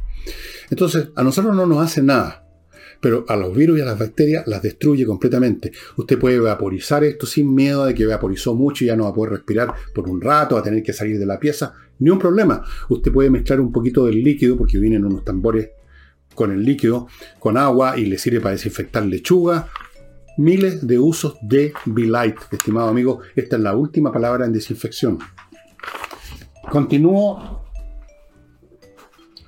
Entonces, 0.69 1.09
a 1.17 1.25
nosotros 1.25 1.57
no 1.57 1.65
nos 1.65 1.83
hace 1.83 2.03
nada, 2.03 2.47
pero 3.01 3.25
a 3.29 3.37
los 3.37 3.55
virus 3.55 3.79
y 3.79 3.83
a 3.83 3.85
las 3.85 3.99
bacterias 3.99 4.47
las 4.47 4.63
destruye 4.63 5.07
completamente. 5.07 5.73
Usted 5.97 6.19
puede 6.19 6.39
vaporizar 6.41 7.05
esto 7.05 7.27
sin 7.27 7.55
miedo 7.55 7.85
de 7.85 7.95
que 7.95 8.07
vaporizó 8.07 8.55
mucho 8.55 8.85
y 8.85 8.89
ya 8.89 8.97
no 8.97 9.05
va 9.05 9.11
a 9.11 9.15
poder 9.15 9.33
respirar 9.33 9.73
por 9.95 10.09
un 10.09 10.21
rato, 10.21 10.57
va 10.57 10.61
a 10.61 10.65
tener 10.65 10.83
que 10.83 10.93
salir 10.93 11.19
de 11.19 11.27
la 11.27 11.39
pieza. 11.39 11.75
Ni 12.01 12.11
un 12.11 12.19
problema. 12.19 12.63
Usted 12.89 13.13
puede 13.13 13.31
mezclar 13.31 13.61
un 13.61 13.73
poquito 13.73 14.07
del 14.07 14.23
líquido, 14.23 14.57
porque 14.57 14.79
vienen 14.79 15.05
unos 15.05 15.25
tambores 15.25 15.71
con 16.35 16.53
el 16.53 16.63
líquido, 16.63 17.09
con 17.39 17.57
agua 17.57 17.99
y 17.99 18.05
le 18.05 18.19
sirve 18.19 18.41
para 18.41 18.53
desinfectar 18.53 19.05
lechuga. 19.05 19.69
Miles 20.37 20.87
de 20.87 21.01
usos 21.01 21.37
de 21.43 21.73
V-Light, 21.87 22.37
estimado 22.53 22.89
amigo. 22.89 23.21
Esta 23.35 23.57
es 23.57 23.63
la 23.63 23.75
última 23.75 24.13
palabra 24.13 24.47
en 24.47 24.53
desinfección. 24.53 25.19
Continúo 26.71 27.65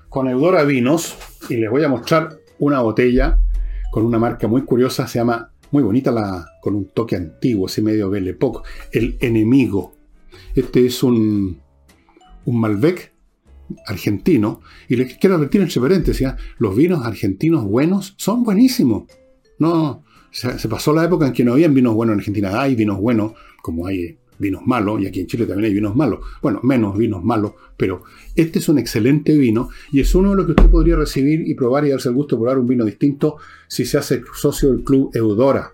con 0.09 0.27
Eudora 0.27 0.65
Vinos 0.65 1.17
y 1.49 1.57
les 1.57 1.71
voy 1.71 1.85
a 1.85 1.89
mostrar 1.89 2.40
una 2.61 2.81
botella 2.81 3.41
con 3.91 4.05
una 4.05 4.19
marca 4.19 4.47
muy 4.47 4.63
curiosa, 4.63 5.09
se 5.09 5.19
llama, 5.19 5.51
muy 5.73 5.83
bonita, 5.83 6.13
la, 6.13 6.47
con 6.63 6.77
un 6.77 6.87
toque 6.87 7.17
antiguo, 7.17 7.67
ese 7.67 7.83
medio 7.83 8.09
Belle 8.09 8.37
El 8.93 9.17
Enemigo. 9.21 9.95
Este 10.55 10.87
es 10.87 11.03
un, 11.03 11.61
un 12.45 12.61
Malbec 12.61 13.13
argentino, 13.87 14.61
y 14.89 14.97
les 14.97 15.17
quiero 15.17 15.37
advertir 15.37 15.61
entre 15.61 15.81
paréntesis, 15.81 16.27
¿ah? 16.27 16.37
los 16.59 16.77
vinos 16.77 17.05
argentinos 17.05 17.65
buenos 17.65 18.15
son 18.17 18.45
buenísimos. 18.45 19.05
No, 19.59 20.05
se, 20.31 20.59
se, 20.59 20.69
pasó 20.69 20.93
la 20.93 21.05
época 21.05 21.27
en 21.27 21.33
que 21.33 21.45
no 21.45 21.53
habían 21.53 21.75
vinos 21.75 21.95
buenos 21.95 22.15
en 22.15 22.21
Argentina. 22.21 22.61
Hay 22.61 22.75
vinos 22.75 22.99
buenos, 22.99 23.33
como 23.63 23.87
hay 23.87 24.20
vinos 24.41 24.63
malos, 24.67 25.01
y 25.01 25.07
aquí 25.07 25.21
en 25.21 25.27
Chile 25.27 25.47
también 25.47 25.67
hay 25.67 25.75
vinos 25.75 25.95
malos. 25.95 26.21
Bueno, 26.43 26.61
menos 26.63 26.97
vinos 26.97 27.23
malos, 27.23 27.53
pero 27.77 28.03
este 28.35 28.59
es 28.59 28.69
un 28.69 28.79
excelente 28.79 29.37
vino 29.37 29.69
y 29.93 30.01
es 30.01 30.15
uno 30.15 30.31
de 30.31 30.37
los 30.37 30.47
que 30.47 30.53
usted 30.53 30.71
podría 30.71 30.97
recibir 30.97 31.47
y 31.47 31.55
probar 31.55 31.85
y 31.87 31.91
darse 31.91 32.09
el 32.09 32.15
gusto 32.15 32.37
de 32.37 32.41
probar 32.41 32.59
un 32.59 32.67
vino 32.67 32.85
distinto 32.85 33.37
si 33.69 33.85
se 33.85 33.99
hace 33.99 34.23
socio 34.35 34.73
del 34.73 34.83
Club 34.83 35.11
Eudora. 35.15 35.73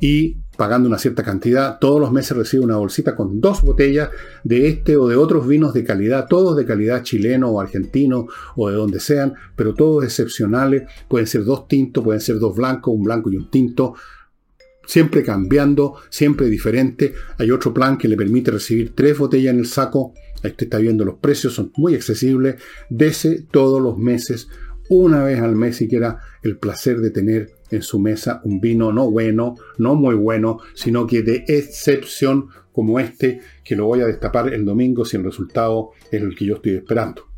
Y 0.00 0.36
pagando 0.56 0.88
una 0.88 0.98
cierta 0.98 1.24
cantidad, 1.24 1.78
todos 1.78 2.00
los 2.00 2.12
meses 2.12 2.36
recibe 2.36 2.64
una 2.64 2.76
bolsita 2.76 3.16
con 3.16 3.40
dos 3.40 3.62
botellas 3.62 4.10
de 4.44 4.68
este 4.68 4.96
o 4.96 5.08
de 5.08 5.16
otros 5.16 5.46
vinos 5.46 5.72
de 5.74 5.84
calidad, 5.84 6.26
todos 6.28 6.56
de 6.56 6.64
calidad 6.64 7.02
chileno 7.02 7.48
o 7.48 7.60
argentino 7.60 8.26
o 8.56 8.68
de 8.68 8.76
donde 8.76 9.00
sean, 9.00 9.34
pero 9.56 9.74
todos 9.74 10.04
excepcionales. 10.04 10.84
Pueden 11.08 11.26
ser 11.26 11.44
dos 11.44 11.66
tintos, 11.66 12.04
pueden 12.04 12.20
ser 12.20 12.38
dos 12.38 12.56
blancos, 12.56 12.94
un 12.94 13.04
blanco 13.04 13.30
y 13.30 13.36
un 13.36 13.50
tinto 13.50 13.94
siempre 14.88 15.22
cambiando, 15.22 15.96
siempre 16.08 16.46
diferente. 16.46 17.12
Hay 17.36 17.50
otro 17.50 17.74
plan 17.74 17.98
que 17.98 18.08
le 18.08 18.16
permite 18.16 18.50
recibir 18.50 18.94
tres 18.94 19.18
botellas 19.18 19.52
en 19.52 19.60
el 19.60 19.66
saco. 19.66 20.14
Ahí 20.42 20.50
usted 20.50 20.64
está 20.64 20.78
viendo 20.78 21.04
los 21.04 21.16
precios, 21.16 21.52
son 21.52 21.70
muy 21.76 21.94
accesibles. 21.94 22.56
Dese 22.88 23.42
todos 23.50 23.82
los 23.82 23.98
meses, 23.98 24.48
una 24.88 25.22
vez 25.22 25.40
al 25.40 25.54
mes 25.56 25.76
siquiera, 25.76 26.20
el 26.42 26.56
placer 26.56 27.00
de 27.00 27.10
tener 27.10 27.50
en 27.70 27.82
su 27.82 27.98
mesa 27.98 28.40
un 28.44 28.62
vino 28.62 28.90
no 28.90 29.10
bueno, 29.10 29.56
no 29.76 29.94
muy 29.94 30.14
bueno, 30.14 30.58
sino 30.72 31.06
que 31.06 31.22
de 31.22 31.44
excepción 31.46 32.48
como 32.72 32.98
este, 32.98 33.40
que 33.62 33.76
lo 33.76 33.84
voy 33.84 34.00
a 34.00 34.06
destapar 34.06 34.54
el 34.54 34.64
domingo 34.64 35.04
si 35.04 35.18
el 35.18 35.24
resultado 35.24 35.90
es 36.10 36.22
el 36.22 36.34
que 36.34 36.46
yo 36.46 36.54
estoy 36.54 36.76
esperando. 36.76 37.28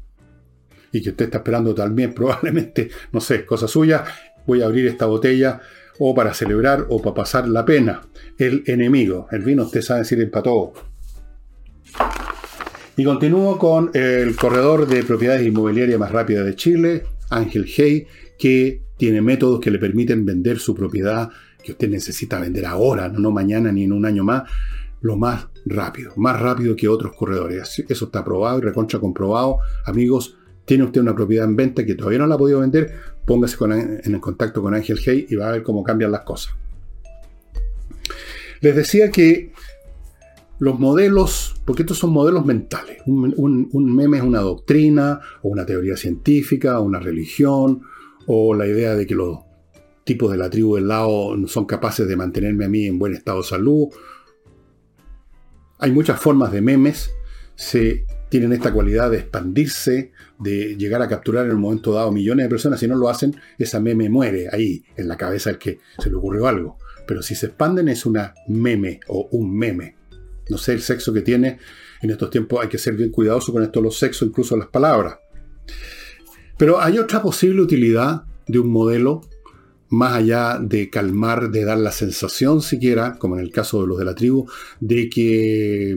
Y 0.93 1.03
que 1.03 1.11
usted 1.11 1.25
está 1.25 1.39
esperando 1.39 1.75
también, 1.75 2.15
probablemente, 2.15 2.91
no 3.11 3.21
sé, 3.21 3.45
cosa 3.45 3.67
suya. 3.67 4.05
Voy 4.47 4.63
a 4.63 4.67
abrir 4.67 4.87
esta 4.87 5.07
botella 5.07 5.61
o 6.03 6.15
para 6.15 6.33
celebrar 6.33 6.87
o 6.89 7.01
para 7.01 7.15
pasar 7.15 7.47
la 7.47 7.65
pena. 7.65 8.01
El 8.39 8.65
enemigo. 8.67 9.29
El 9.31 9.43
vino, 9.43 9.65
usted 9.65 9.83
sabe 9.83 10.01
decir 10.01 10.31
para 10.31 10.43
todo. 10.43 10.73
Y 12.97 13.05
continúo 13.05 13.59
con 13.59 13.91
el 13.93 14.35
corredor 14.35 14.87
de 14.87 15.03
propiedades 15.03 15.47
inmobiliarias 15.47 15.99
más 15.99 16.11
rápida 16.11 16.43
de 16.43 16.57
Chile, 16.57 17.05
Ángel 17.29 17.67
Hey, 17.67 18.07
que 18.39 18.83
tiene 18.97 19.21
métodos 19.21 19.61
que 19.61 19.71
le 19.71 19.79
permiten 19.79 20.25
vender 20.25 20.59
su 20.59 20.75
propiedad 20.75 21.29
que 21.63 21.73
usted 21.73 21.91
necesita 21.91 22.41
vender 22.41 22.65
ahora, 22.65 23.09
no 23.09 23.31
mañana 23.31 23.71
ni 23.71 23.85
en 23.85 23.93
un 23.93 24.07
año 24.07 24.25
más, 24.25 24.45
lo 25.03 25.17
más 25.17 25.49
rápido, 25.67 26.13
más 26.17 26.41
rápido 26.41 26.75
que 26.77 26.89
otros 26.89 27.15
corredores. 27.15 27.85
Eso 27.89 28.05
está 28.07 28.25
probado 28.25 28.59
y 28.59 28.63
recontra 28.63 28.99
comprobado. 28.99 29.59
Amigos, 29.85 30.39
tiene 30.65 30.85
usted 30.85 31.01
una 31.01 31.15
propiedad 31.15 31.47
en 31.47 31.57
venta 31.57 31.85
que 31.85 31.95
todavía 31.95 32.21
no 32.21 32.27
la 32.27 32.37
ha 32.37 32.39
podido 32.39 32.61
vender, 32.61 32.95
póngase 33.25 33.57
en 34.05 34.21
contacto 34.21 34.63
con 34.63 34.75
Ángel 34.75 34.99
Hey 35.05 35.27
y 35.29 35.37
va 35.37 35.49
a 35.49 35.53
ver 35.53 35.63
cómo 35.63 35.83
cambian 35.83 36.13
las 36.13 36.23
cosas. 36.23 36.55
Les 38.61 38.77
decía 38.77 39.11
que 39.11 39.53
los 40.59 40.79
modelos, 40.79 41.55
porque 41.65 41.83
estos 41.83 41.99
son 41.99 42.11
modelos 42.11 42.45
mentales, 42.45 42.99
un, 43.07 43.95
meme 43.95 44.19
es 44.19 44.23
una 44.23 44.41
doctrina 44.41 45.21
o 45.43 45.49
una 45.49 45.65
teoría 45.65 45.97
científica, 45.97 46.79
o 46.79 46.83
una 46.83 47.01
religión, 47.01 47.81
o 48.27 48.55
la 48.55 48.67
idea 48.67 48.95
de 48.95 49.07
que 49.07 49.15
los 49.15 49.39
tipos 50.05 50.31
de 50.31 50.37
la 50.37 50.51
tribu 50.51 50.77
del 50.77 50.89
lado 50.89 51.35
son 51.47 51.65
capaces 51.65 52.07
de 52.07 52.17
mantenerme 52.17 52.67
a 52.67 52.69
mí 52.69 52.85
en 52.85 52.99
buen 52.99 53.15
estado 53.15 53.39
de 53.39 53.49
salud. 53.49 53.89
Hay 55.79 55.93
muchas 55.93 56.21
formas 56.21 56.53
de 56.53 56.61
memes, 56.61 57.11
se 57.55 58.05
tienen 58.31 58.53
esta 58.53 58.73
cualidad 58.73 59.11
de 59.11 59.19
expandirse, 59.19 60.13
de 60.39 60.77
llegar 60.77 61.03
a 61.03 61.09
capturar 61.09 61.47
en 61.47 61.53
un 61.53 61.61
momento 61.61 61.93
dado 61.93 62.13
millones 62.13 62.47
de 62.47 62.49
personas. 62.49 62.79
Si 62.79 62.87
no 62.87 62.95
lo 62.95 63.11
hacen, 63.11 63.37
esa 63.59 63.81
meme 63.81 64.09
muere 64.09 64.49
ahí, 64.51 64.85
en 64.97 65.09
la 65.09 65.17
cabeza 65.17 65.51
del 65.51 65.59
que 65.59 65.81
se 65.99 66.09
le 66.09 66.17
ocurrió 66.17 66.47
algo. 66.47 66.79
Pero 67.07 67.23
si 67.23 67.35
se 67.35 67.47
expanden 67.47 67.89
es 67.89 68.07
una 68.07 68.33
meme 68.47 69.01
o 69.09 69.29
un 69.33 69.55
meme. 69.55 69.97
No 70.49 70.59
sé 70.59 70.73
el 70.73 70.81
sexo 70.81 71.13
que 71.13 71.23
tiene. 71.23 71.59
En 72.01 72.11
estos 72.11 72.31
tiempos 72.31 72.63
hay 72.63 72.69
que 72.69 72.79
ser 72.79 72.95
bien 72.95 73.11
cuidadoso 73.11 73.53
con 73.53 73.65
esto 73.65 73.83
los 73.83 73.99
sexos, 73.99 74.29
incluso 74.29 74.57
las 74.57 74.69
palabras. 74.69 75.19
Pero 76.57 76.81
hay 76.81 76.99
otra 76.99 77.21
posible 77.21 77.61
utilidad 77.61 78.23
de 78.47 78.61
un 78.61 78.71
modelo 78.71 79.23
más 79.89 80.13
allá 80.13 80.61
de 80.61 80.89
calmar, 80.89 81.51
de 81.51 81.65
dar 81.65 81.79
la 81.79 81.91
sensación 81.91 82.63
siquiera, 82.63 83.17
como 83.19 83.37
en 83.37 83.43
el 83.43 83.51
caso 83.51 83.81
de 83.81 83.89
los 83.89 83.99
de 83.99 84.05
la 84.05 84.15
tribu, 84.15 84.47
de 84.79 85.11
que, 85.11 85.97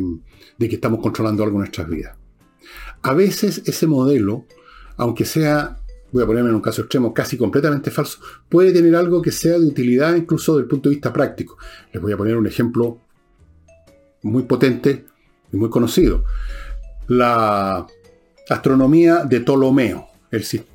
de 0.57 0.69
que 0.69 0.75
estamos 0.75 0.99
controlando 0.99 1.43
algo 1.43 1.57
en 1.57 1.59
nuestras 1.59 1.87
vidas 1.87 2.22
a 3.03 3.13
veces 3.13 3.61
ese 3.65 3.85
modelo, 3.85 4.45
aunque 4.97 5.25
sea, 5.25 5.77
voy 6.11 6.23
a 6.23 6.25
ponerme 6.25 6.49
en 6.49 6.55
un 6.55 6.61
caso 6.61 6.81
extremo, 6.81 7.13
casi 7.13 7.37
completamente 7.37 7.91
falso, 7.91 8.19
puede 8.49 8.71
tener 8.71 8.95
algo 8.95 9.21
que 9.21 9.31
sea 9.31 9.59
de 9.59 9.65
utilidad 9.65 10.15
incluso 10.15 10.53
desde 10.53 10.63
el 10.63 10.69
punto 10.69 10.89
de 10.89 10.95
vista 10.95 11.11
práctico. 11.11 11.57
Les 11.91 12.01
voy 12.01 12.13
a 12.13 12.17
poner 12.17 12.37
un 12.37 12.47
ejemplo 12.47 13.01
muy 14.23 14.43
potente 14.43 15.05
y 15.51 15.57
muy 15.57 15.69
conocido. 15.69 16.23
La 17.07 17.85
astronomía 18.49 19.25
de 19.25 19.41
Ptolomeo, 19.41 20.07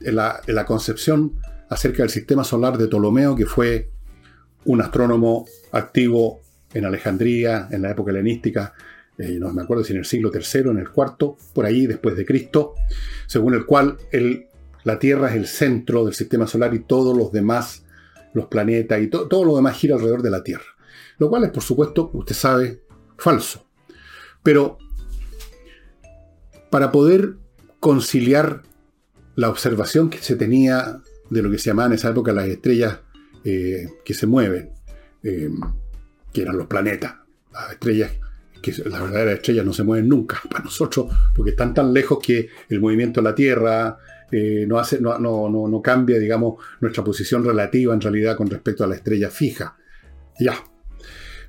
la, 0.00 0.40
la 0.46 0.66
concepción 0.66 1.32
acerca 1.70 2.02
del 2.02 2.10
sistema 2.10 2.44
solar 2.44 2.76
de 2.76 2.88
Ptolomeo, 2.88 3.34
que 3.34 3.46
fue 3.46 3.90
un 4.66 4.82
astrónomo 4.82 5.46
activo 5.72 6.42
en 6.74 6.84
Alejandría, 6.84 7.68
en 7.70 7.82
la 7.82 7.90
época 7.90 8.10
helenística, 8.10 8.74
eh, 9.18 9.38
no 9.40 9.52
me 9.52 9.62
acuerdo 9.62 9.82
si 9.82 9.92
en 9.92 9.98
el 9.98 10.04
siglo 10.04 10.30
III, 10.32 10.70
en 10.70 10.78
el 10.78 10.88
IV, 10.94 11.34
por 11.52 11.66
ahí 11.66 11.86
después 11.86 12.16
de 12.16 12.24
Cristo, 12.24 12.74
según 13.26 13.54
el 13.54 13.66
cual 13.66 13.98
la 14.84 14.98
Tierra 15.00 15.30
es 15.30 15.34
el 15.34 15.46
centro 15.46 16.04
del 16.04 16.14
sistema 16.14 16.46
solar 16.46 16.72
y 16.72 16.78
todos 16.78 17.16
los 17.16 17.32
demás, 17.32 17.84
los 18.32 18.46
planetas 18.46 19.02
y 19.02 19.08
todo 19.08 19.44
lo 19.44 19.56
demás 19.56 19.76
gira 19.76 19.96
alrededor 19.96 20.22
de 20.22 20.30
la 20.30 20.44
Tierra. 20.44 20.64
Lo 21.18 21.28
cual 21.28 21.44
es, 21.44 21.50
por 21.50 21.64
supuesto, 21.64 22.10
usted 22.12 22.34
sabe, 22.34 22.80
falso. 23.16 23.66
Pero 24.44 24.78
para 26.70 26.92
poder 26.92 27.34
conciliar 27.80 28.62
la 29.34 29.48
observación 29.48 30.10
que 30.10 30.18
se 30.18 30.36
tenía 30.36 31.00
de 31.30 31.42
lo 31.42 31.50
que 31.50 31.58
se 31.58 31.70
llamaban 31.70 31.92
en 31.92 31.96
esa 31.96 32.10
época 32.10 32.32
las 32.32 32.46
estrellas 32.46 33.00
eh, 33.44 33.88
que 34.04 34.14
se 34.14 34.26
mueven, 34.26 34.70
eh, 35.24 35.50
que 36.32 36.42
eran 36.42 36.56
los 36.56 36.68
planetas, 36.68 37.16
las 37.52 37.72
estrellas 37.72 38.12
que 38.60 38.72
las 38.72 39.00
verdaderas 39.00 39.34
estrellas 39.34 39.64
no 39.64 39.72
se 39.72 39.84
mueven 39.84 40.08
nunca 40.08 40.40
para 40.50 40.64
nosotros, 40.64 41.06
porque 41.34 41.50
están 41.50 41.74
tan 41.74 41.92
lejos 41.92 42.18
que 42.22 42.48
el 42.68 42.80
movimiento 42.80 43.20
de 43.20 43.24
la 43.24 43.34
Tierra 43.34 43.98
eh, 44.30 44.66
no, 44.66 44.78
hace, 44.78 45.00
no, 45.00 45.18
no, 45.18 45.48
no, 45.48 45.82
cambia, 45.82 46.18
digamos, 46.18 46.62
nuestra 46.80 47.02
posición 47.02 47.44
relativa 47.44 47.94
en 47.94 48.00
realidad 48.00 48.36
con 48.36 48.48
respecto 48.48 48.84
a 48.84 48.86
la 48.86 48.96
estrella 48.96 49.30
fija. 49.30 49.76
Ya. 50.38 50.54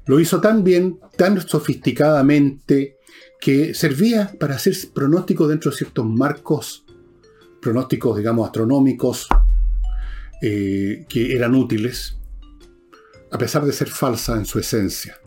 Lo 0.05 0.19
hizo 0.19 0.39
tan 0.39 0.63
bien, 0.63 0.99
tan 1.17 1.39
sofisticadamente, 1.41 2.97
que 3.39 3.73
servía 3.73 4.33
para 4.39 4.55
hacer 4.55 4.75
pronósticos 4.93 5.49
dentro 5.49 5.71
de 5.71 5.77
ciertos 5.77 6.05
marcos, 6.05 6.85
pronósticos, 7.61 8.17
digamos, 8.17 8.47
astronómicos, 8.47 9.27
eh, 10.41 11.05
que 11.07 11.35
eran 11.35 11.55
útiles, 11.55 12.17
a 13.31 13.37
pesar 13.37 13.65
de 13.65 13.73
ser 13.73 13.89
falsa 13.89 14.35
en 14.35 14.45
su 14.45 14.59
esencia. 14.59 15.17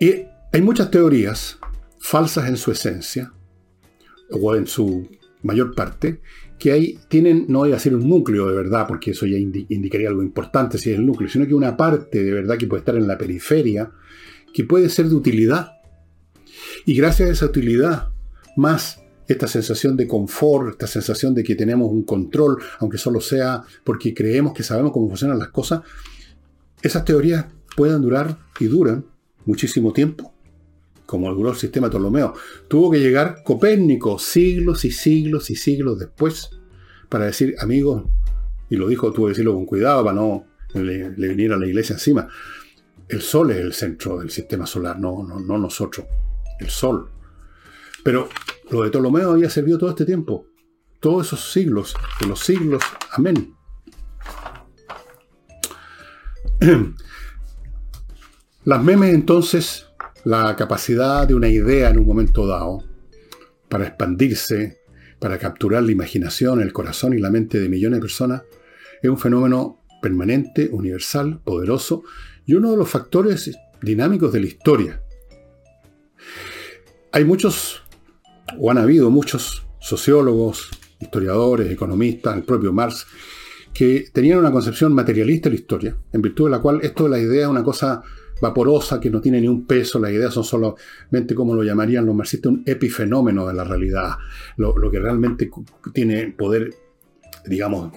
Y 0.00 0.24
hay 0.52 0.62
muchas 0.62 0.90
teorías 0.90 1.58
falsas 1.98 2.48
en 2.48 2.56
su 2.56 2.70
esencia, 2.70 3.32
o 4.30 4.54
en 4.54 4.66
su 4.66 5.08
mayor 5.42 5.74
parte, 5.74 6.20
que 6.58 6.72
ahí 6.72 6.98
tienen, 7.08 7.46
no 7.48 7.60
voy 7.60 7.70
a 7.70 7.74
decir 7.74 7.94
un 7.94 8.08
núcleo 8.08 8.48
de 8.48 8.56
verdad, 8.56 8.86
porque 8.88 9.12
eso 9.12 9.26
ya 9.26 9.36
indicaría 9.36 10.08
algo 10.08 10.22
importante 10.22 10.78
si 10.78 10.90
es 10.90 10.98
el 10.98 11.06
núcleo, 11.06 11.28
sino 11.28 11.46
que 11.46 11.54
una 11.54 11.76
parte 11.76 12.24
de 12.24 12.32
verdad 12.32 12.56
que 12.56 12.66
puede 12.66 12.80
estar 12.80 12.96
en 12.96 13.06
la 13.06 13.18
periferia, 13.18 13.90
que 14.52 14.64
puede 14.64 14.88
ser 14.88 15.08
de 15.08 15.14
utilidad. 15.14 15.72
Y 16.84 16.94
gracias 16.94 17.28
a 17.28 17.32
esa 17.32 17.46
utilidad, 17.46 18.08
más 18.56 19.00
esta 19.28 19.46
sensación 19.46 19.96
de 19.96 20.06
confort, 20.06 20.70
esta 20.70 20.86
sensación 20.86 21.34
de 21.34 21.42
que 21.42 21.54
tenemos 21.54 21.90
un 21.90 22.04
control, 22.04 22.58
aunque 22.78 22.96
solo 22.96 23.20
sea 23.20 23.62
porque 23.84 24.14
creemos 24.14 24.52
que 24.52 24.62
sabemos 24.62 24.92
cómo 24.92 25.08
funcionan 25.08 25.38
las 25.38 25.48
cosas, 25.48 25.82
esas 26.80 27.04
teorías 27.04 27.46
pueden 27.76 28.00
durar 28.02 28.38
y 28.60 28.66
duran 28.66 29.04
muchísimo 29.46 29.92
tiempo, 29.92 30.34
como 31.06 31.32
duró 31.32 31.50
el 31.50 31.56
sistema 31.56 31.88
Ptolomeo. 31.88 32.34
Tuvo 32.68 32.90
que 32.90 33.00
llegar 33.00 33.42
Copérnico 33.42 34.18
siglos 34.18 34.84
y 34.84 34.90
siglos 34.90 35.50
y 35.50 35.56
siglos 35.56 35.98
después 35.98 36.50
para 37.08 37.26
decir, 37.26 37.54
amigos, 37.58 38.04
y 38.68 38.76
lo 38.76 38.88
dijo, 38.88 39.12
tuvo 39.12 39.26
que 39.26 39.30
decirlo 39.30 39.54
con 39.54 39.64
cuidado 39.64 40.04
para 40.04 40.16
no 40.16 40.46
le, 40.74 41.08
viniera 41.10 41.56
la 41.56 41.66
iglesia 41.66 41.94
encima. 41.94 42.28
El 43.08 43.22
Sol 43.22 43.52
es 43.52 43.58
el 43.58 43.72
centro 43.72 44.18
del 44.18 44.30
sistema 44.30 44.66
solar, 44.66 44.98
no, 44.98 45.22
no, 45.22 45.38
no 45.38 45.58
nosotros. 45.58 46.06
El 46.58 46.68
Sol. 46.68 47.08
Pero 48.02 48.28
lo 48.70 48.82
de 48.82 48.90
Ptolomeo 48.90 49.30
había 49.30 49.48
servido 49.48 49.78
todo 49.78 49.90
este 49.90 50.04
tiempo. 50.04 50.48
Todos 51.00 51.28
esos 51.28 51.52
siglos, 51.52 51.94
de 52.20 52.26
los 52.26 52.40
siglos. 52.40 52.82
Amén. 53.12 53.54
Las 58.66 58.82
memes 58.82 59.14
entonces, 59.14 59.86
la 60.24 60.56
capacidad 60.56 61.28
de 61.28 61.36
una 61.36 61.48
idea 61.48 61.88
en 61.88 62.00
un 62.00 62.06
momento 62.08 62.48
dado 62.48 62.82
para 63.68 63.86
expandirse, 63.86 64.80
para 65.20 65.38
capturar 65.38 65.84
la 65.84 65.92
imaginación, 65.92 66.60
el 66.60 66.72
corazón 66.72 67.14
y 67.14 67.20
la 67.20 67.30
mente 67.30 67.60
de 67.60 67.68
millones 67.68 67.98
de 67.98 68.00
personas, 68.00 68.42
es 69.00 69.08
un 69.08 69.18
fenómeno 69.18 69.84
permanente, 70.02 70.68
universal, 70.72 71.40
poderoso 71.44 72.02
y 72.44 72.54
uno 72.54 72.72
de 72.72 72.76
los 72.76 72.88
factores 72.90 73.56
dinámicos 73.82 74.32
de 74.32 74.40
la 74.40 74.46
historia. 74.46 75.00
Hay 77.12 77.24
muchos, 77.24 77.84
o 78.58 78.68
han 78.68 78.78
habido 78.78 79.10
muchos 79.10 79.64
sociólogos, 79.78 80.70
historiadores, 80.98 81.70
economistas, 81.70 82.36
el 82.36 82.42
propio 82.42 82.72
Marx, 82.72 83.06
que 83.72 84.06
tenían 84.12 84.40
una 84.40 84.50
concepción 84.50 84.92
materialista 84.92 85.48
de 85.48 85.54
la 85.54 85.60
historia, 85.60 85.96
en 86.12 86.20
virtud 86.20 86.46
de 86.46 86.50
la 86.50 86.58
cual 86.58 86.80
esto 86.82 87.04
de 87.04 87.10
la 87.10 87.20
idea 87.20 87.42
es 87.42 87.48
una 87.48 87.62
cosa 87.62 88.02
vaporosa 88.40 89.00
que 89.00 89.10
no 89.10 89.20
tiene 89.20 89.40
ni 89.40 89.48
un 89.48 89.66
peso, 89.66 89.98
las 89.98 90.12
ideas 90.12 90.34
son 90.34 90.44
solamente, 90.44 91.34
como 91.34 91.54
lo 91.54 91.62
llamarían 91.62 92.06
los 92.06 92.14
marxistas, 92.14 92.52
un 92.52 92.62
epifenómeno 92.66 93.46
de 93.46 93.54
la 93.54 93.64
realidad, 93.64 94.16
lo, 94.56 94.76
lo 94.76 94.90
que 94.90 94.98
realmente 94.98 95.50
tiene 95.92 96.34
poder, 96.36 96.74
digamos, 97.46 97.92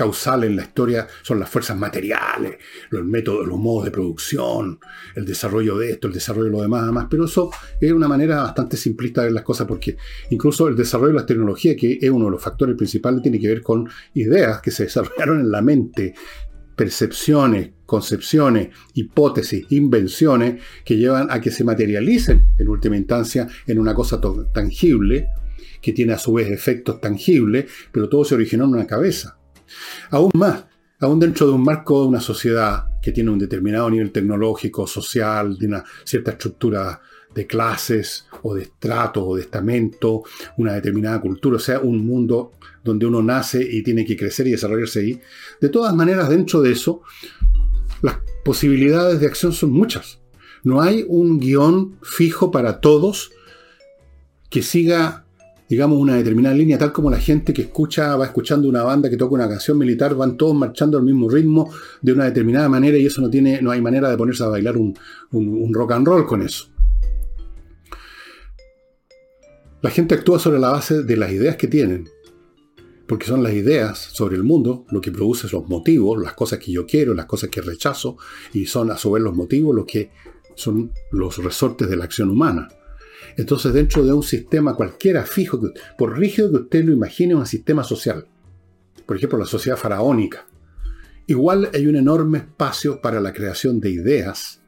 causal 0.00 0.44
en 0.44 0.56
la 0.56 0.62
historia 0.62 1.06
son 1.22 1.38
las 1.38 1.50
fuerzas 1.50 1.76
materiales, 1.76 2.56
los 2.88 3.04
métodos, 3.04 3.46
los 3.46 3.58
modos 3.58 3.84
de 3.84 3.90
producción, 3.90 4.78
el 5.14 5.26
desarrollo 5.26 5.76
de 5.76 5.90
esto, 5.90 6.06
el 6.06 6.14
desarrollo 6.14 6.46
de 6.46 6.52
lo 6.52 6.62
demás, 6.62 6.84
además. 6.84 7.06
Pero 7.10 7.26
eso 7.26 7.50
es 7.78 7.92
una 7.92 8.08
manera 8.08 8.42
bastante 8.42 8.78
simplista 8.78 9.20
de 9.20 9.26
ver 9.26 9.34
las 9.34 9.44
cosas 9.44 9.66
porque 9.66 9.98
incluso 10.30 10.68
el 10.68 10.76
desarrollo 10.76 11.08
de 11.08 11.18
las 11.18 11.26
tecnologías, 11.26 11.76
que 11.78 11.98
es 12.00 12.08
uno 12.08 12.24
de 12.24 12.30
los 12.30 12.42
factores 12.42 12.76
principales, 12.76 13.20
tiene 13.20 13.38
que 13.38 13.48
ver 13.48 13.60
con 13.60 13.90
ideas 14.14 14.62
que 14.62 14.70
se 14.70 14.84
desarrollaron 14.84 15.40
en 15.40 15.50
la 15.50 15.60
mente, 15.60 16.14
percepciones, 16.80 17.72
concepciones, 17.84 18.70
hipótesis, 18.94 19.66
invenciones 19.68 20.62
que 20.82 20.96
llevan 20.96 21.30
a 21.30 21.38
que 21.38 21.50
se 21.50 21.62
materialicen 21.62 22.54
en 22.56 22.68
última 22.70 22.96
instancia 22.96 23.46
en 23.66 23.78
una 23.78 23.92
cosa 23.92 24.18
tangible, 24.50 25.28
que 25.82 25.92
tiene 25.92 26.14
a 26.14 26.18
su 26.18 26.32
vez 26.32 26.50
efectos 26.50 26.98
tangibles, 26.98 27.66
pero 27.92 28.08
todo 28.08 28.24
se 28.24 28.34
originó 28.34 28.64
en 28.64 28.70
una 28.70 28.86
cabeza. 28.86 29.36
Aún 30.08 30.30
más, 30.32 30.64
aún 31.00 31.20
dentro 31.20 31.48
de 31.48 31.52
un 31.52 31.62
marco 31.62 32.00
de 32.00 32.08
una 32.08 32.20
sociedad 32.20 32.98
que 33.02 33.12
tiene 33.12 33.30
un 33.30 33.38
determinado 33.38 33.90
nivel 33.90 34.10
tecnológico, 34.10 34.86
social, 34.86 35.58
de 35.58 35.66
una 35.66 35.84
cierta 36.04 36.30
estructura 36.30 36.98
de 37.34 37.46
clases 37.46 38.26
o 38.42 38.54
de 38.54 38.62
estratos 38.62 39.22
o 39.26 39.36
de 39.36 39.42
estamento, 39.42 40.22
una 40.56 40.74
determinada 40.74 41.20
cultura, 41.20 41.56
o 41.56 41.60
sea, 41.60 41.80
un 41.80 42.04
mundo 42.04 42.52
donde 42.82 43.06
uno 43.06 43.22
nace 43.22 43.62
y 43.62 43.82
tiene 43.82 44.04
que 44.04 44.16
crecer 44.16 44.46
y 44.46 44.52
desarrollarse 44.52 45.00
ahí. 45.00 45.20
De 45.60 45.68
todas 45.68 45.94
maneras, 45.94 46.28
dentro 46.28 46.60
de 46.62 46.72
eso, 46.72 47.02
las 48.02 48.16
posibilidades 48.44 49.20
de 49.20 49.26
acción 49.26 49.52
son 49.52 49.70
muchas. 49.70 50.18
No 50.64 50.80
hay 50.80 51.04
un 51.08 51.38
guion 51.38 51.98
fijo 52.02 52.50
para 52.50 52.80
todos 52.80 53.30
que 54.48 54.62
siga 54.62 55.24
digamos, 55.70 55.98
una 55.98 56.16
determinada 56.16 56.56
línea, 56.56 56.76
tal 56.76 56.92
como 56.92 57.12
la 57.12 57.20
gente 57.20 57.52
que 57.52 57.62
escucha, 57.62 58.16
va 58.16 58.24
escuchando 58.24 58.68
una 58.68 58.82
banda 58.82 59.08
que 59.08 59.16
toca 59.16 59.36
una 59.36 59.48
canción 59.48 59.78
militar, 59.78 60.16
van 60.16 60.36
todos 60.36 60.52
marchando 60.52 60.98
al 60.98 61.04
mismo 61.04 61.28
ritmo 61.30 61.72
de 62.02 62.12
una 62.12 62.24
determinada 62.24 62.68
manera 62.68 62.98
y 62.98 63.06
eso 63.06 63.20
no 63.22 63.30
tiene, 63.30 63.62
no 63.62 63.70
hay 63.70 63.80
manera 63.80 64.10
de 64.10 64.16
ponerse 64.16 64.42
a 64.42 64.48
bailar 64.48 64.76
un, 64.76 64.96
rock 65.72 65.92
and 65.92 66.08
roll 66.08 66.26
con 66.26 66.42
eso. 66.42 66.69
La 69.82 69.88
gente 69.88 70.14
actúa 70.14 70.38
sobre 70.38 70.58
la 70.58 70.68
base 70.68 71.02
de 71.02 71.16
las 71.16 71.32
ideas 71.32 71.56
que 71.56 71.66
tienen, 71.66 72.06
porque 73.06 73.26
son 73.26 73.42
las 73.42 73.54
ideas 73.54 73.98
sobre 73.98 74.36
el 74.36 74.42
mundo 74.42 74.84
lo 74.90 75.00
que 75.00 75.10
produce 75.10 75.48
los 75.50 75.66
motivos, 75.68 76.22
las 76.22 76.34
cosas 76.34 76.58
que 76.58 76.70
yo 76.70 76.86
quiero, 76.86 77.14
las 77.14 77.24
cosas 77.24 77.48
que 77.48 77.62
rechazo, 77.62 78.18
y 78.52 78.66
son 78.66 78.90
a 78.90 78.98
su 78.98 79.10
vez 79.10 79.22
los 79.22 79.34
motivos 79.34 79.74
los 79.74 79.86
que 79.86 80.10
son 80.54 80.92
los 81.10 81.42
resortes 81.42 81.88
de 81.88 81.96
la 81.96 82.04
acción 82.04 82.28
humana. 82.28 82.68
Entonces, 83.38 83.72
dentro 83.72 84.04
de 84.04 84.12
un 84.12 84.22
sistema 84.22 84.74
cualquiera 84.74 85.24
fijo, 85.24 85.58
por 85.96 86.18
rígido 86.18 86.50
que 86.50 86.56
usted 86.56 86.84
lo 86.84 86.92
imagine, 86.92 87.34
un 87.34 87.46
sistema 87.46 87.82
social, 87.82 88.26
por 89.06 89.16
ejemplo, 89.16 89.38
la 89.38 89.46
sociedad 89.46 89.78
faraónica, 89.78 90.46
igual 91.26 91.70
hay 91.72 91.86
un 91.86 91.96
enorme 91.96 92.38
espacio 92.38 93.00
para 93.00 93.18
la 93.20 93.32
creación 93.32 93.80
de 93.80 93.90
ideas, 93.90 94.60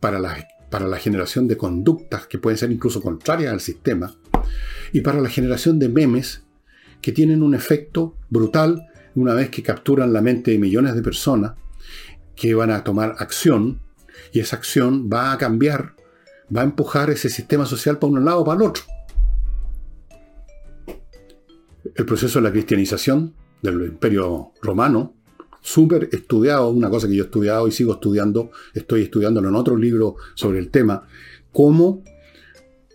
para 0.00 0.18
la, 0.18 0.48
para 0.70 0.88
la 0.88 0.98
generación 0.98 1.46
de 1.46 1.56
conductas 1.56 2.26
que 2.26 2.38
pueden 2.38 2.58
ser 2.58 2.72
incluso 2.72 3.00
contrarias 3.00 3.52
al 3.52 3.60
sistema, 3.60 4.14
y 4.92 5.00
para 5.00 5.20
la 5.20 5.28
generación 5.28 5.78
de 5.78 5.88
memes 5.88 6.42
que 7.00 7.12
tienen 7.12 7.42
un 7.42 7.54
efecto 7.54 8.16
brutal 8.30 8.86
una 9.14 9.34
vez 9.34 9.50
que 9.50 9.62
capturan 9.62 10.12
la 10.12 10.20
mente 10.20 10.50
de 10.50 10.58
millones 10.58 10.94
de 10.94 11.02
personas 11.02 11.52
que 12.34 12.54
van 12.54 12.70
a 12.70 12.84
tomar 12.84 13.16
acción, 13.18 13.80
y 14.32 14.40
esa 14.40 14.56
acción 14.56 15.08
va 15.10 15.32
a 15.32 15.38
cambiar 15.38 15.96
va 16.54 16.60
a 16.60 16.64
empujar 16.64 17.10
ese 17.10 17.28
sistema 17.28 17.66
social 17.66 17.98
para 17.98 18.12
un 18.12 18.24
lado 18.24 18.40
o 18.40 18.44
para 18.44 18.56
el 18.56 18.68
otro. 18.68 18.82
El 21.94 22.04
proceso 22.04 22.38
de 22.38 22.44
la 22.44 22.52
cristianización 22.52 23.34
del 23.62 23.82
imperio 23.84 24.52
romano, 24.62 25.14
súper 25.60 26.08
estudiado, 26.12 26.70
una 26.70 26.90
cosa 26.90 27.08
que 27.08 27.16
yo 27.16 27.24
he 27.24 27.26
estudiado 27.26 27.66
y 27.66 27.72
sigo 27.72 27.94
estudiando, 27.94 28.50
estoy 28.74 29.02
estudiándolo 29.02 29.48
en 29.48 29.54
otro 29.54 29.76
libro 29.76 30.16
sobre 30.34 30.58
el 30.58 30.70
tema, 30.70 31.06
cómo 31.52 32.04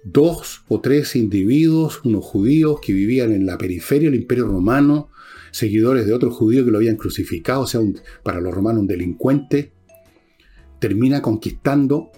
dos 0.04 0.64
o 0.68 0.82
tres 0.82 1.16
individuos, 1.16 2.02
unos 2.04 2.26
judíos 2.26 2.80
que 2.82 2.93
vivían 2.93 3.32
en 3.32 3.45
la 3.45 3.58
periferia 3.58 4.10
del 4.10 4.20
imperio 4.20 4.47
romano, 4.47 5.10
seguidores 5.52 6.06
de 6.06 6.14
otro 6.14 6.32
judío 6.32 6.66
que 6.66 6.72
lo 6.72 6.78
habían 6.78 6.95
crucificado, 6.95 7.62
o 7.62 7.68
sea, 7.68 7.82
para 8.24 8.41
los 8.41 8.54
romanos 8.54 8.82
un 8.82 8.88
delincuente, 8.88 9.74
termina 10.80 11.22
conquistando 11.22 12.12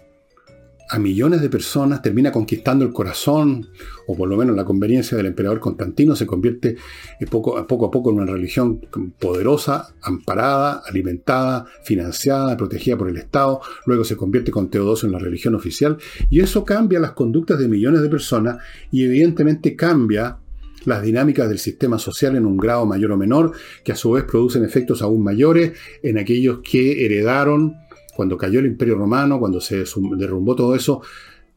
a 0.89 0.99
millones 0.99 1.41
de 1.41 1.49
personas, 1.49 2.01
termina 2.01 2.31
conquistando 2.31 2.85
el 2.85 2.91
corazón, 2.91 3.67
o 4.07 4.15
por 4.15 4.29
lo 4.29 4.37
menos 4.37 4.55
la 4.55 4.65
conveniencia 4.65 5.17
del 5.17 5.27
emperador 5.27 5.59
Constantino, 5.59 6.15
se 6.15 6.25
convierte 6.25 6.75
eh, 7.19 7.25
poco 7.29 7.57
a 7.57 7.65
poco, 7.65 7.85
a 7.85 7.91
poco 7.91 8.11
en 8.11 8.17
una 8.17 8.31
religión 8.31 8.81
poderosa, 9.19 9.95
amparada, 10.01 10.81
alimentada, 10.85 11.65
financiada, 11.83 12.57
protegida 12.57 12.97
por 12.97 13.09
el 13.09 13.17
Estado, 13.17 13.61
luego 13.85 14.03
se 14.03 14.17
convierte 14.17 14.51
con 14.51 14.69
Teodosio 14.69 15.07
en 15.07 15.13
la 15.13 15.19
religión 15.19 15.55
oficial, 15.55 15.97
y 16.29 16.41
eso 16.41 16.65
cambia 16.65 16.99
las 16.99 17.11
conductas 17.13 17.59
de 17.59 17.67
millones 17.67 18.01
de 18.01 18.09
personas 18.09 18.57
y 18.91 19.03
evidentemente 19.03 19.75
cambia 19.75 20.37
las 20.85 21.01
dinámicas 21.01 21.49
del 21.49 21.59
sistema 21.59 21.97
social 21.97 22.35
en 22.35 22.45
un 22.45 22.57
grado 22.57 22.85
mayor 22.85 23.11
o 23.11 23.17
menor, 23.17 23.53
que 23.83 23.91
a 23.91 23.95
su 23.95 24.11
vez 24.11 24.23
producen 24.25 24.63
efectos 24.63 25.01
aún 25.01 25.23
mayores 25.23 25.73
en 26.01 26.17
aquellos 26.17 26.59
que 26.59 27.05
heredaron 27.05 27.75
cuando 28.15 28.37
cayó 28.37 28.59
el 28.59 28.67
Imperio 28.67 28.95
Romano, 28.95 29.39
cuando 29.39 29.59
se 29.59 29.83
derrumbó 30.17 30.55
todo 30.55 30.75
eso, 30.75 31.01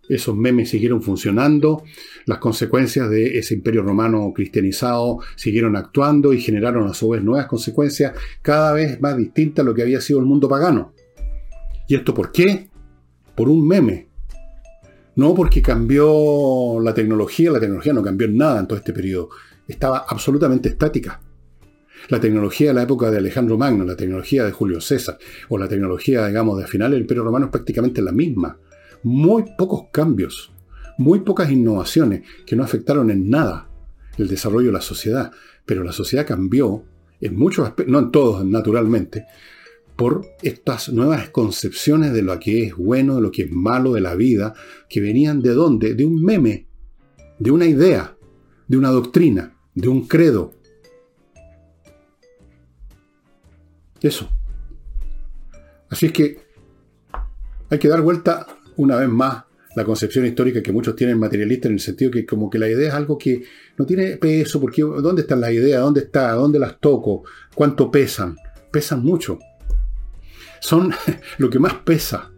esos 0.08 0.36
memes 0.36 0.70
siguieron 0.70 1.02
funcionando, 1.02 1.82
las 2.26 2.38
consecuencias 2.38 3.10
de 3.10 3.38
ese 3.38 3.54
imperio 3.54 3.82
romano 3.82 4.32
cristianizado 4.34 5.18
siguieron 5.34 5.76
actuando 5.76 6.32
y 6.32 6.40
generaron 6.40 6.88
a 6.88 6.94
su 6.94 7.08
vez 7.08 7.22
nuevas 7.22 7.46
consecuencias 7.46 8.12
cada 8.42 8.72
vez 8.72 9.00
más 9.00 9.16
distintas 9.16 9.64
a 9.64 9.66
lo 9.66 9.74
que 9.74 9.82
había 9.82 10.00
sido 10.00 10.20
el 10.20 10.26
mundo 10.26 10.48
pagano. 10.48 10.92
¿Y 11.88 11.94
esto 11.94 12.14
por 12.14 12.32
qué? 12.32 12.68
Por 13.34 13.48
un 13.48 13.66
meme. 13.66 14.08
No 15.16 15.34
porque 15.34 15.62
cambió 15.62 16.78
la 16.80 16.92
tecnología, 16.92 17.50
la 17.50 17.60
tecnología 17.60 17.92
no 17.92 18.02
cambió 18.02 18.28
nada 18.28 18.60
en 18.60 18.66
todo 18.66 18.78
este 18.78 18.92
periodo. 18.92 19.30
Estaba 19.66 20.04
absolutamente 20.08 20.68
estática. 20.68 21.20
La 22.08 22.20
tecnología 22.20 22.68
de 22.68 22.74
la 22.74 22.82
época 22.82 23.10
de 23.10 23.18
Alejandro 23.18 23.58
Magno, 23.58 23.84
la 23.84 23.96
tecnología 23.96 24.44
de 24.44 24.52
Julio 24.52 24.80
César, 24.80 25.18
o 25.48 25.58
la 25.58 25.68
tecnología, 25.68 26.26
digamos, 26.26 26.58
de 26.58 26.66
final 26.66 26.92
del 26.92 27.00
Imperio 27.00 27.24
Romano 27.24 27.46
es 27.46 27.50
prácticamente 27.50 28.00
la 28.00 28.12
misma. 28.12 28.58
Muy 29.02 29.44
pocos 29.58 29.86
cambios, 29.92 30.52
muy 30.98 31.20
pocas 31.20 31.50
innovaciones 31.50 32.22
que 32.46 32.54
no 32.54 32.62
afectaron 32.62 33.10
en 33.10 33.28
nada 33.28 33.68
el 34.18 34.28
desarrollo 34.28 34.68
de 34.68 34.74
la 34.74 34.80
sociedad. 34.80 35.32
Pero 35.64 35.82
la 35.82 35.92
sociedad 35.92 36.26
cambió 36.26 36.84
en 37.20 37.36
muchos 37.36 37.66
aspectos, 37.66 37.92
no 37.92 37.98
en 37.98 38.10
todos 38.12 38.44
naturalmente, 38.44 39.26
por 39.96 40.26
estas 40.42 40.90
nuevas 40.90 41.30
concepciones 41.30 42.12
de 42.12 42.22
lo 42.22 42.38
que 42.38 42.64
es 42.64 42.76
bueno, 42.76 43.16
de 43.16 43.22
lo 43.22 43.30
que 43.30 43.42
es 43.42 43.50
malo 43.50 43.94
de 43.94 44.00
la 44.00 44.14
vida, 44.14 44.54
que 44.88 45.00
venían 45.00 45.40
de 45.42 45.54
dónde? 45.54 45.94
De 45.94 46.04
un 46.04 46.22
meme, 46.22 46.68
de 47.38 47.50
una 47.50 47.66
idea, 47.66 48.16
de 48.68 48.76
una 48.76 48.90
doctrina, 48.90 49.56
de 49.74 49.88
un 49.88 50.06
credo. 50.06 50.52
Eso. 54.06 54.30
Así 55.90 56.06
es 56.06 56.12
que 56.12 56.38
hay 57.68 57.78
que 57.80 57.88
dar 57.88 58.02
vuelta 58.02 58.46
una 58.76 58.94
vez 58.98 59.08
más 59.08 59.42
la 59.74 59.84
concepción 59.84 60.24
histórica 60.24 60.62
que 60.62 60.70
muchos 60.70 60.94
tienen 60.94 61.18
materialista 61.18 61.66
en 61.66 61.74
el 61.74 61.80
sentido 61.80 62.12
que 62.12 62.24
como 62.24 62.48
que 62.48 62.60
la 62.60 62.68
idea 62.68 62.90
es 62.90 62.94
algo 62.94 63.18
que 63.18 63.42
no 63.76 63.84
tiene 63.84 64.16
peso, 64.16 64.60
porque 64.60 64.82
¿dónde 64.82 65.22
están 65.22 65.40
las 65.40 65.50
ideas? 65.50 65.80
¿Dónde 65.82 66.02
está? 66.02 66.30
¿Dónde 66.34 66.60
las 66.60 66.78
toco? 66.78 67.24
¿Cuánto 67.52 67.90
pesan? 67.90 68.36
Pesan 68.70 69.02
mucho. 69.02 69.40
Son 70.60 70.92
lo 71.38 71.50
que 71.50 71.58
más 71.58 71.74
pesa. 71.74 72.30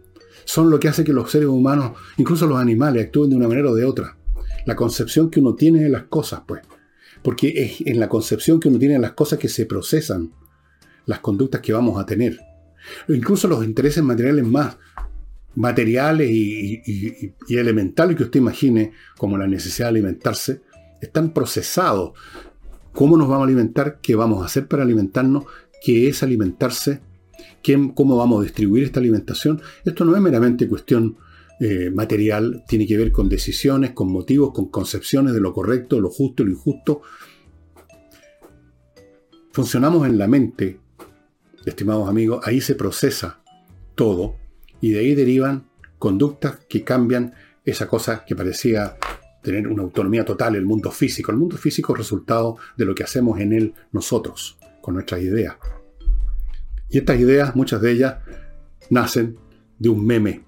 Son 0.45 0.71
lo 0.71 0.79
que 0.79 0.87
hace 0.87 1.03
que 1.03 1.13
los 1.13 1.29
seres 1.29 1.49
humanos, 1.49 1.91
incluso 2.17 2.47
los 2.47 2.57
animales, 2.57 3.05
actúen 3.05 3.29
de 3.29 3.35
una 3.35 3.47
manera 3.47 3.69
o 3.69 3.75
de 3.75 3.85
otra. 3.85 4.17
La 4.65 4.75
concepción 4.75 5.29
que 5.29 5.39
uno 5.39 5.53
tiene 5.53 5.83
de 5.83 5.89
las 5.89 6.05
cosas, 6.05 6.41
pues. 6.47 6.63
Porque 7.21 7.53
es 7.55 7.81
en 7.85 7.99
la 7.99 8.09
concepción 8.09 8.59
que 8.59 8.69
uno 8.69 8.79
tiene 8.79 8.95
de 8.95 9.01
las 9.01 9.11
cosas 9.11 9.37
que 9.37 9.49
se 9.49 9.67
procesan 9.67 10.31
las 11.09 11.19
conductas 11.19 11.59
que 11.61 11.73
vamos 11.73 11.99
a 11.99 12.05
tener. 12.05 12.39
Incluso 13.07 13.47
los 13.47 13.65
intereses 13.65 14.03
materiales 14.03 14.45
más 14.45 14.77
materiales 15.55 16.29
y, 16.31 17.33
elementales 17.49 18.15
que 18.15 18.23
usted 18.23 18.39
imagine, 18.39 18.93
como 19.17 19.35
la 19.35 19.47
necesidad 19.47 19.87
de 19.87 19.99
alimentarse, 19.99 20.61
están 21.01 21.33
procesados. 21.33 22.11
¿Cómo 22.93 23.17
nos 23.17 23.27
vamos 23.27 23.41
a 23.41 23.47
alimentar? 23.47 23.99
¿Qué 24.01 24.15
vamos 24.15 24.43
a 24.43 24.45
hacer 24.45 24.67
para 24.67 24.83
alimentarnos? 24.83 25.45
¿Qué 25.83 26.07
es 26.09 26.21
alimentarse? 26.21 27.01
¿Cómo 27.95 28.15
vamos 28.15 28.39
a 28.39 28.43
distribuir 28.43 28.83
esta 28.83 28.99
alimentación? 28.99 29.61
Esto 29.83 30.05
no 30.05 30.15
es 30.15 30.21
meramente 30.21 30.67
cuestión 30.67 31.17
eh, 31.59 31.89
material, 31.89 32.63
tiene 32.67 32.85
que 32.85 32.97
ver 32.97 33.11
con 33.11 33.27
decisiones, 33.29 33.91
con 33.91 34.11
motivos, 34.11 34.53
con 34.53 34.69
concepciones 34.69 35.33
de 35.33 35.41
lo 35.41 35.53
correcto, 35.53 35.99
lo 35.99 36.09
justo 36.09 36.43
lo 36.43 36.51
injusto. 36.51 37.01
Funcionamos 39.51 40.07
en 40.07 40.19
la 40.19 40.27
mente, 40.27 40.79
estimados 41.69 42.09
amigos, 42.09 42.45
ahí 42.45 42.61
se 42.61 42.75
procesa 42.75 43.41
todo 43.95 44.35
y 44.81 44.91
de 44.91 44.99
ahí 44.99 45.15
derivan 45.15 45.67
conductas 45.97 46.59
que 46.69 46.83
cambian 46.83 47.33
esa 47.65 47.87
cosa 47.87 48.23
que 48.25 48.35
parecía 48.35 48.97
tener 49.41 49.67
una 49.67 49.83
autonomía 49.83 50.25
total, 50.25 50.55
el 50.55 50.65
mundo 50.65 50.91
físico. 50.91 51.31
El 51.31 51.37
mundo 51.37 51.57
físico 51.57 51.93
es 51.93 51.99
resultado 51.99 52.57
de 52.77 52.85
lo 52.85 52.95
que 52.95 53.03
hacemos 53.03 53.39
en 53.39 53.53
él 53.53 53.73
nosotros, 53.91 54.57
con 54.81 54.95
nuestras 54.95 55.21
ideas. 55.21 55.55
Y 56.89 56.97
estas 56.97 57.19
ideas, 57.19 57.55
muchas 57.55 57.81
de 57.81 57.91
ellas, 57.91 58.15
nacen 58.89 59.37
de 59.77 59.89
un 59.89 60.05
meme. 60.05 60.43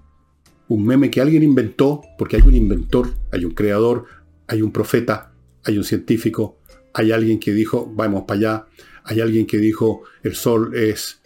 Un 0.68 0.84
meme 0.84 1.10
que 1.10 1.20
alguien 1.20 1.42
inventó, 1.42 2.02
porque 2.18 2.36
hay 2.36 2.42
un 2.42 2.54
inventor, 2.54 3.10
hay 3.30 3.44
un 3.44 3.52
creador, 3.52 4.06
hay 4.46 4.62
un 4.62 4.72
profeta, 4.72 5.32
hay 5.64 5.78
un 5.78 5.84
científico, 5.84 6.58
hay 6.94 7.12
alguien 7.12 7.38
que 7.38 7.52
dijo, 7.52 7.90
vamos 7.94 8.24
para 8.26 8.38
allá, 8.38 8.66
hay 9.04 9.20
alguien 9.20 9.46
que 9.46 9.58
dijo, 9.58 10.02
el 10.22 10.34
sol 10.34 10.76
es 10.76 11.20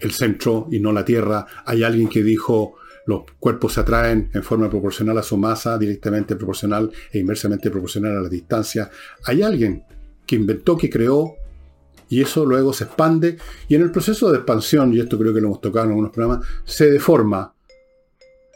el 0.00 0.12
centro 0.12 0.68
y 0.70 0.80
no 0.80 0.92
la 0.92 1.04
Tierra. 1.04 1.46
Hay 1.64 1.82
alguien 1.82 2.08
que 2.08 2.22
dijo 2.22 2.76
los 3.06 3.24
cuerpos 3.38 3.74
se 3.74 3.80
atraen 3.80 4.30
en 4.32 4.42
forma 4.42 4.70
proporcional 4.70 5.18
a 5.18 5.22
su 5.22 5.36
masa, 5.36 5.76
directamente 5.78 6.36
proporcional 6.36 6.90
e 7.12 7.18
inversamente 7.18 7.70
proporcional 7.70 8.16
a 8.16 8.22
la 8.22 8.28
distancia. 8.28 8.90
Hay 9.24 9.42
alguien 9.42 9.84
que 10.26 10.36
inventó, 10.36 10.76
que 10.76 10.88
creó, 10.88 11.34
y 12.08 12.22
eso 12.22 12.46
luego 12.46 12.72
se 12.72 12.84
expande, 12.84 13.36
y 13.68 13.74
en 13.74 13.82
el 13.82 13.90
proceso 13.90 14.30
de 14.30 14.38
expansión, 14.38 14.92
y 14.92 15.00
esto 15.00 15.18
creo 15.18 15.34
que 15.34 15.40
lo 15.40 15.48
hemos 15.48 15.60
tocado 15.60 15.86
en 15.86 15.90
algunos 15.90 16.12
programas, 16.12 16.46
se 16.64 16.90
deforma, 16.90 17.54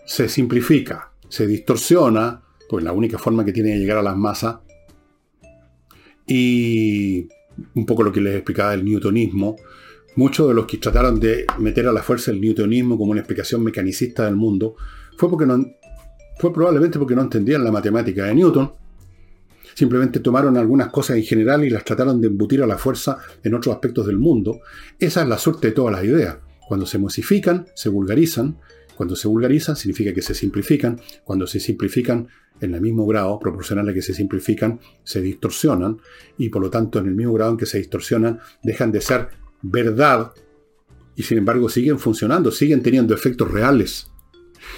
se 0.06 0.28
simplifica, 0.28 1.12
se 1.28 1.46
distorsiona, 1.46 2.42
pues 2.68 2.84
la 2.84 2.92
única 2.92 3.18
forma 3.18 3.44
que 3.44 3.52
tiene 3.52 3.70
de 3.70 3.78
llegar 3.78 3.98
a 3.98 4.02
las 4.02 4.16
masas, 4.16 4.56
y 6.26 7.28
un 7.74 7.86
poco 7.86 8.02
lo 8.02 8.12
que 8.12 8.20
les 8.20 8.34
explicaba 8.34 8.72
del 8.72 8.84
newtonismo, 8.84 9.56
Muchos 10.18 10.48
de 10.48 10.54
los 10.54 10.66
que 10.66 10.78
trataron 10.78 11.20
de 11.20 11.46
meter 11.60 11.86
a 11.86 11.92
la 11.92 12.02
fuerza 12.02 12.32
el 12.32 12.40
newtonismo 12.40 12.98
como 12.98 13.12
una 13.12 13.20
explicación 13.20 13.62
mecanicista 13.62 14.24
del 14.24 14.34
mundo 14.34 14.74
fue, 15.16 15.30
porque 15.30 15.46
no, 15.46 15.64
fue 16.40 16.52
probablemente 16.52 16.98
porque 16.98 17.14
no 17.14 17.22
entendían 17.22 17.62
la 17.62 17.70
matemática 17.70 18.24
de 18.24 18.34
Newton. 18.34 18.72
Simplemente 19.74 20.18
tomaron 20.18 20.56
algunas 20.56 20.88
cosas 20.88 21.18
en 21.18 21.22
general 21.22 21.64
y 21.64 21.70
las 21.70 21.84
trataron 21.84 22.20
de 22.20 22.26
embutir 22.26 22.60
a 22.62 22.66
la 22.66 22.78
fuerza 22.78 23.18
en 23.44 23.54
otros 23.54 23.72
aspectos 23.72 24.08
del 24.08 24.18
mundo. 24.18 24.60
Esa 24.98 25.22
es 25.22 25.28
la 25.28 25.38
suerte 25.38 25.68
de 25.68 25.74
todas 25.74 25.94
las 25.94 26.04
ideas. 26.04 26.38
Cuando 26.66 26.84
se 26.84 26.98
modifican, 26.98 27.68
se 27.76 27.88
vulgarizan. 27.88 28.58
Cuando 28.96 29.14
se 29.14 29.28
vulgarizan, 29.28 29.76
significa 29.76 30.12
que 30.12 30.22
se 30.22 30.34
simplifican. 30.34 31.00
Cuando 31.22 31.46
se 31.46 31.60
simplifican, 31.60 32.26
en 32.60 32.74
el 32.74 32.80
mismo 32.80 33.06
grado, 33.06 33.38
proporcional 33.38 33.88
a 33.88 33.94
que 33.94 34.02
se 34.02 34.14
simplifican, 34.14 34.80
se 35.04 35.20
distorsionan. 35.20 35.98
Y 36.36 36.48
por 36.48 36.62
lo 36.62 36.70
tanto, 36.70 36.98
en 36.98 37.06
el 37.06 37.14
mismo 37.14 37.32
grado 37.34 37.52
en 37.52 37.56
que 37.56 37.66
se 37.66 37.78
distorsionan, 37.78 38.40
dejan 38.62 38.92
de 38.92 39.00
ser 39.00 39.28
verdad 39.62 40.32
y 41.16 41.24
sin 41.24 41.38
embargo 41.38 41.68
siguen 41.68 41.98
funcionando, 41.98 42.52
siguen 42.52 42.80
teniendo 42.80 43.12
efectos 43.12 43.50
reales, 43.50 44.08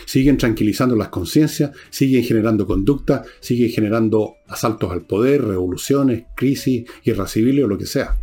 siguen 0.06 0.38
tranquilizando 0.38 0.96
las 0.96 1.08
conciencias, 1.08 1.72
siguen 1.90 2.24
generando 2.24 2.66
conducta, 2.66 3.24
siguen 3.40 3.70
generando 3.70 4.36
asaltos 4.48 4.90
al 4.90 5.02
poder, 5.06 5.44
revoluciones, 5.44 6.24
crisis, 6.34 6.84
guerra 7.04 7.26
civil 7.26 7.62
o 7.62 7.68
lo 7.68 7.76
que 7.76 7.86
sea. 7.86 8.16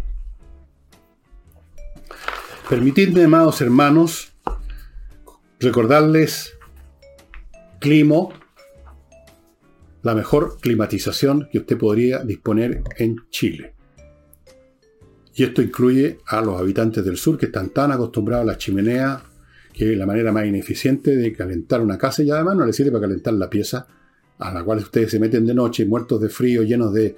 Permitidme, 2.67 3.23
amados 3.23 3.61
hermanos, 3.61 4.33
recordarles 5.59 6.57
Climo, 7.79 8.33
la 10.03 10.15
mejor 10.15 10.57
climatización 10.59 11.47
que 11.51 11.59
usted 11.59 11.77
podría 11.77 12.23
disponer 12.23 12.83
en 12.97 13.17
Chile. 13.29 13.73
Y 15.35 15.43
esto 15.43 15.61
incluye 15.61 16.17
a 16.25 16.41
los 16.41 16.59
habitantes 16.59 17.05
del 17.05 17.17
sur 17.17 17.37
que 17.37 17.47
están 17.47 17.69
tan 17.69 17.91
acostumbrados 17.91 18.43
a 18.43 18.51
la 18.53 18.57
chimenea 18.57 19.21
que 19.77 19.91
es 19.91 19.97
la 19.97 20.07
manera 20.07 20.31
más 20.31 20.47
ineficiente 20.47 21.15
de 21.15 21.31
calentar 21.33 21.81
una 21.81 21.99
casa 21.99 22.23
y 22.23 22.31
además 22.31 22.55
no 22.55 22.65
les 22.65 22.75
sirve 22.75 22.89
para 22.89 23.01
calentar 23.01 23.33
la 23.33 23.47
pieza 23.47 23.85
a 24.39 24.51
la 24.51 24.63
cual 24.63 24.79
ustedes 24.79 25.11
se 25.11 25.19
meten 25.19 25.45
de 25.45 25.53
noche 25.53 25.85
muertos 25.85 26.19
de 26.19 26.29
frío, 26.29 26.63
llenos 26.63 26.93
de, 26.93 27.15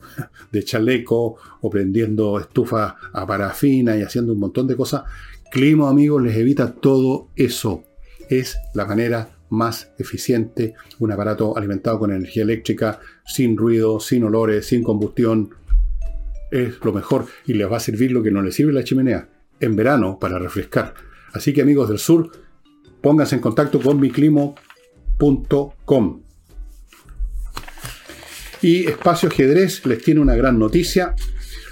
de 0.52 0.62
chaleco 0.62 1.36
o 1.60 1.70
prendiendo 1.70 2.38
estufa 2.38 2.96
a 3.12 3.26
parafina 3.26 3.96
y 3.96 4.02
haciendo 4.02 4.34
un 4.34 4.40
montón 4.40 4.66
de 4.66 4.76
cosas. 4.76 5.04
Clima, 5.50 5.88
amigos, 5.88 6.22
les 6.22 6.36
evita 6.36 6.74
todo 6.74 7.28
eso. 7.36 7.84
Es 8.28 8.56
la 8.74 8.84
manera 8.86 9.31
más 9.52 9.92
eficiente, 9.98 10.74
un 10.98 11.12
aparato 11.12 11.56
alimentado 11.56 11.98
con 11.98 12.10
energía 12.10 12.42
eléctrica, 12.42 13.00
sin 13.26 13.56
ruido, 13.56 14.00
sin 14.00 14.24
olores, 14.24 14.66
sin 14.66 14.82
combustión, 14.82 15.50
es 16.50 16.82
lo 16.82 16.92
mejor 16.92 17.26
y 17.46 17.54
les 17.54 17.70
va 17.70 17.76
a 17.76 17.80
servir 17.80 18.12
lo 18.12 18.22
que 18.22 18.30
no 18.30 18.42
les 18.42 18.54
sirve 18.54 18.72
la 18.72 18.82
chimenea, 18.82 19.28
en 19.60 19.76
verano 19.76 20.18
para 20.18 20.38
refrescar. 20.38 20.94
Así 21.34 21.52
que 21.52 21.60
amigos 21.62 21.90
del 21.90 21.98
sur, 21.98 22.30
pónganse 23.00 23.34
en 23.34 23.42
contacto 23.42 23.78
con 23.80 24.00
miclimo.com. 24.00 24.62
Y 28.62 28.86
Espacio 28.86 29.28
Ajedrez 29.28 29.84
les 29.86 30.02
tiene 30.02 30.20
una 30.20 30.34
gran 30.34 30.58
noticia. 30.58 31.14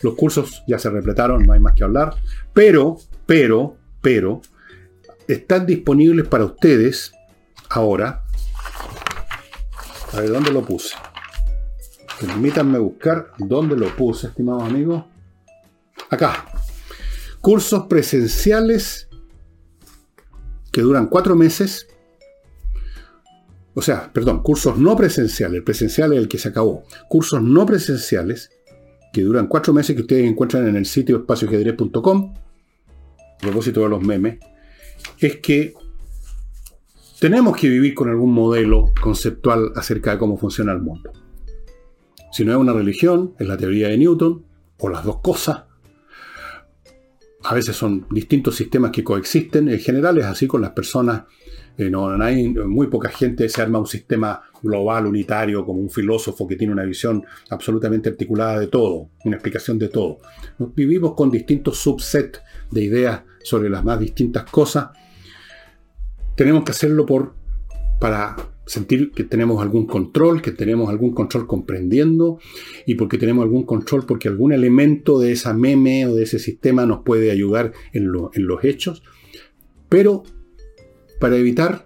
Los 0.03 0.17
cursos 0.17 0.65
ya 0.67 0.79
se 0.79 0.91
repletaron, 0.91 1.47
no 1.47 1.55
hay 1.55 1.61
más 1.61 1.75
que 1.75 1.85
hablar. 1.85 2.15
Pero, 2.53 2.99
pero, 3.27 3.77
pero, 4.03 4.43
están 5.29 5.65
disponibles 5.67 6.27
para 6.27 6.45
ustedes 6.45 7.13
ahora. 7.71 8.25
A 10.13 10.21
ver, 10.21 10.31
¿dónde 10.31 10.51
lo 10.51 10.63
puse? 10.63 10.97
Permítanme 12.21 12.79
buscar 12.79 13.33
dónde 13.39 13.77
lo 13.77 13.95
puse, 13.97 14.27
estimados 14.27 14.65
amigos. 14.65 15.05
Acá. 16.11 16.45
Cursos 17.41 17.87
presenciales 17.87 19.09
que 20.71 20.83
duran 20.83 21.07
cuatro 21.07 21.35
meses. 21.35 21.87
O 23.75 23.81
sea, 23.81 24.13
perdón, 24.13 24.43
cursos 24.43 24.77
no 24.77 24.97
presenciales. 24.97 25.59
El 25.59 25.65
presencial 25.65 26.13
es 26.13 26.19
el 26.19 26.29
que 26.29 26.39
se 26.39 26.49
acabó. 26.49 26.85
Cursos 27.09 27.41
no 27.43 27.65
presenciales 27.65 28.51
que 29.13 29.23
duran 29.23 29.47
cuatro 29.47 29.73
meses 29.73 29.97
que 29.97 30.03
ustedes 30.03 30.29
encuentran 30.29 30.69
en 30.69 30.77
el 30.77 30.85
sitio 30.85 31.19
espacioajedrez.com. 31.19 32.35
A 32.37 33.39
propósito 33.39 33.81
de 33.81 33.89
los 33.89 34.03
memes. 34.03 34.39
Es 35.19 35.37
que 35.37 35.75
tenemos 37.21 37.57
que 37.57 37.69
vivir 37.69 37.95
con 37.95 38.09
algún 38.09 38.33
modelo 38.33 38.93
conceptual 39.01 39.73
acerca 39.77 40.13
de 40.13 40.19
cómo 40.19 40.39
funciona 40.39 40.73
el 40.73 40.81
mundo. 40.81 41.13
Si 42.33 42.45
no 42.45 42.53
es 42.53 42.59
una 42.59 42.73
religión, 42.73 43.35
es 43.39 43.47
la 43.47 43.59
teoría 43.59 43.89
de 43.89 43.99
Newton, 43.99 44.45
o 44.79 44.89
las 44.89 45.05
dos 45.05 45.21
cosas. 45.21 45.65
A 47.43 47.55
veces 47.55 47.77
son 47.77 48.07
distintos 48.11 48.57
sistemas 48.57 48.91
que 48.91 49.05
coexisten. 49.05 49.69
En 49.69 49.79
general 49.79 50.17
es 50.19 50.25
así 50.25 50.47
con 50.47 50.63
las 50.63 50.71
personas. 50.71 51.25
Eh, 51.77 51.91
no, 51.91 52.11
hay 52.23 52.49
muy 52.49 52.87
poca 52.89 53.11
gente 53.11 53.49
se 53.49 53.63
arma 53.63 53.79
un 53.79 53.87
sistema 53.87 54.43
global, 54.63 55.07
unitario, 55.07 55.65
como 55.65 55.81
un 55.81 55.91
filósofo 55.91 56.47
que 56.47 56.57
tiene 56.57 56.73
una 56.73 56.85
visión 56.85 57.25
absolutamente 57.51 58.11
articulada 58.11 58.59
de 58.59 58.67
todo, 58.67 59.11
una 59.25 59.37
explicación 59.37 59.79
de 59.79 59.89
todo. 59.89 60.19
Vivimos 60.59 61.15
con 61.15 61.31
distintos 61.31 61.79
subsets 61.79 62.41
de 62.71 62.83
ideas 62.83 63.23
sobre 63.43 63.69
las 63.69 63.85
más 63.85 63.99
distintas 64.01 64.45
cosas. 64.45 64.91
Tenemos 66.41 66.65
que 66.65 66.71
hacerlo 66.71 67.05
por, 67.05 67.35
para 68.01 68.35
sentir 68.65 69.13
que 69.13 69.25
tenemos 69.25 69.61
algún 69.61 69.87
control, 69.87 70.41
que 70.41 70.53
tenemos 70.53 70.89
algún 70.89 71.13
control 71.13 71.47
comprendiendo 71.47 72.39
y 72.87 72.95
porque 72.95 73.19
tenemos 73.19 73.43
algún 73.43 73.65
control 73.65 74.07
porque 74.07 74.29
algún 74.29 74.55
elemento 74.55 75.19
de 75.19 75.33
esa 75.33 75.53
meme 75.53 76.07
o 76.07 76.15
de 76.15 76.23
ese 76.23 76.39
sistema 76.39 76.87
nos 76.87 77.03
puede 77.03 77.31
ayudar 77.31 77.75
en, 77.93 78.11
en 78.33 78.47
los 78.47 78.65
hechos, 78.65 79.03
pero 79.91 80.23
para 81.21 81.37
evitar 81.37 81.85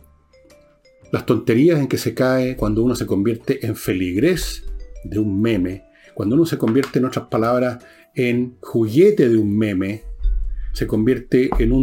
las 1.10 1.26
tonterías 1.26 1.80
en 1.80 1.88
que 1.88 1.98
se 1.98 2.14
cae 2.14 2.54
cuando 2.54 2.84
uno 2.84 2.94
se 2.94 3.06
convierte 3.06 3.66
en 3.66 3.74
feligrés 3.74 4.66
de 5.02 5.18
un 5.18 5.42
meme, 5.42 5.82
cuando 6.14 6.36
uno 6.36 6.46
se 6.46 6.58
convierte, 6.58 7.00
en 7.00 7.06
otras 7.06 7.26
palabras, 7.26 7.84
en 8.14 8.54
juguete 8.60 9.28
de 9.28 9.36
un 9.36 9.58
meme, 9.58 10.04
se 10.74 10.86
convierte 10.86 11.50
en 11.58 11.72
un 11.72 11.72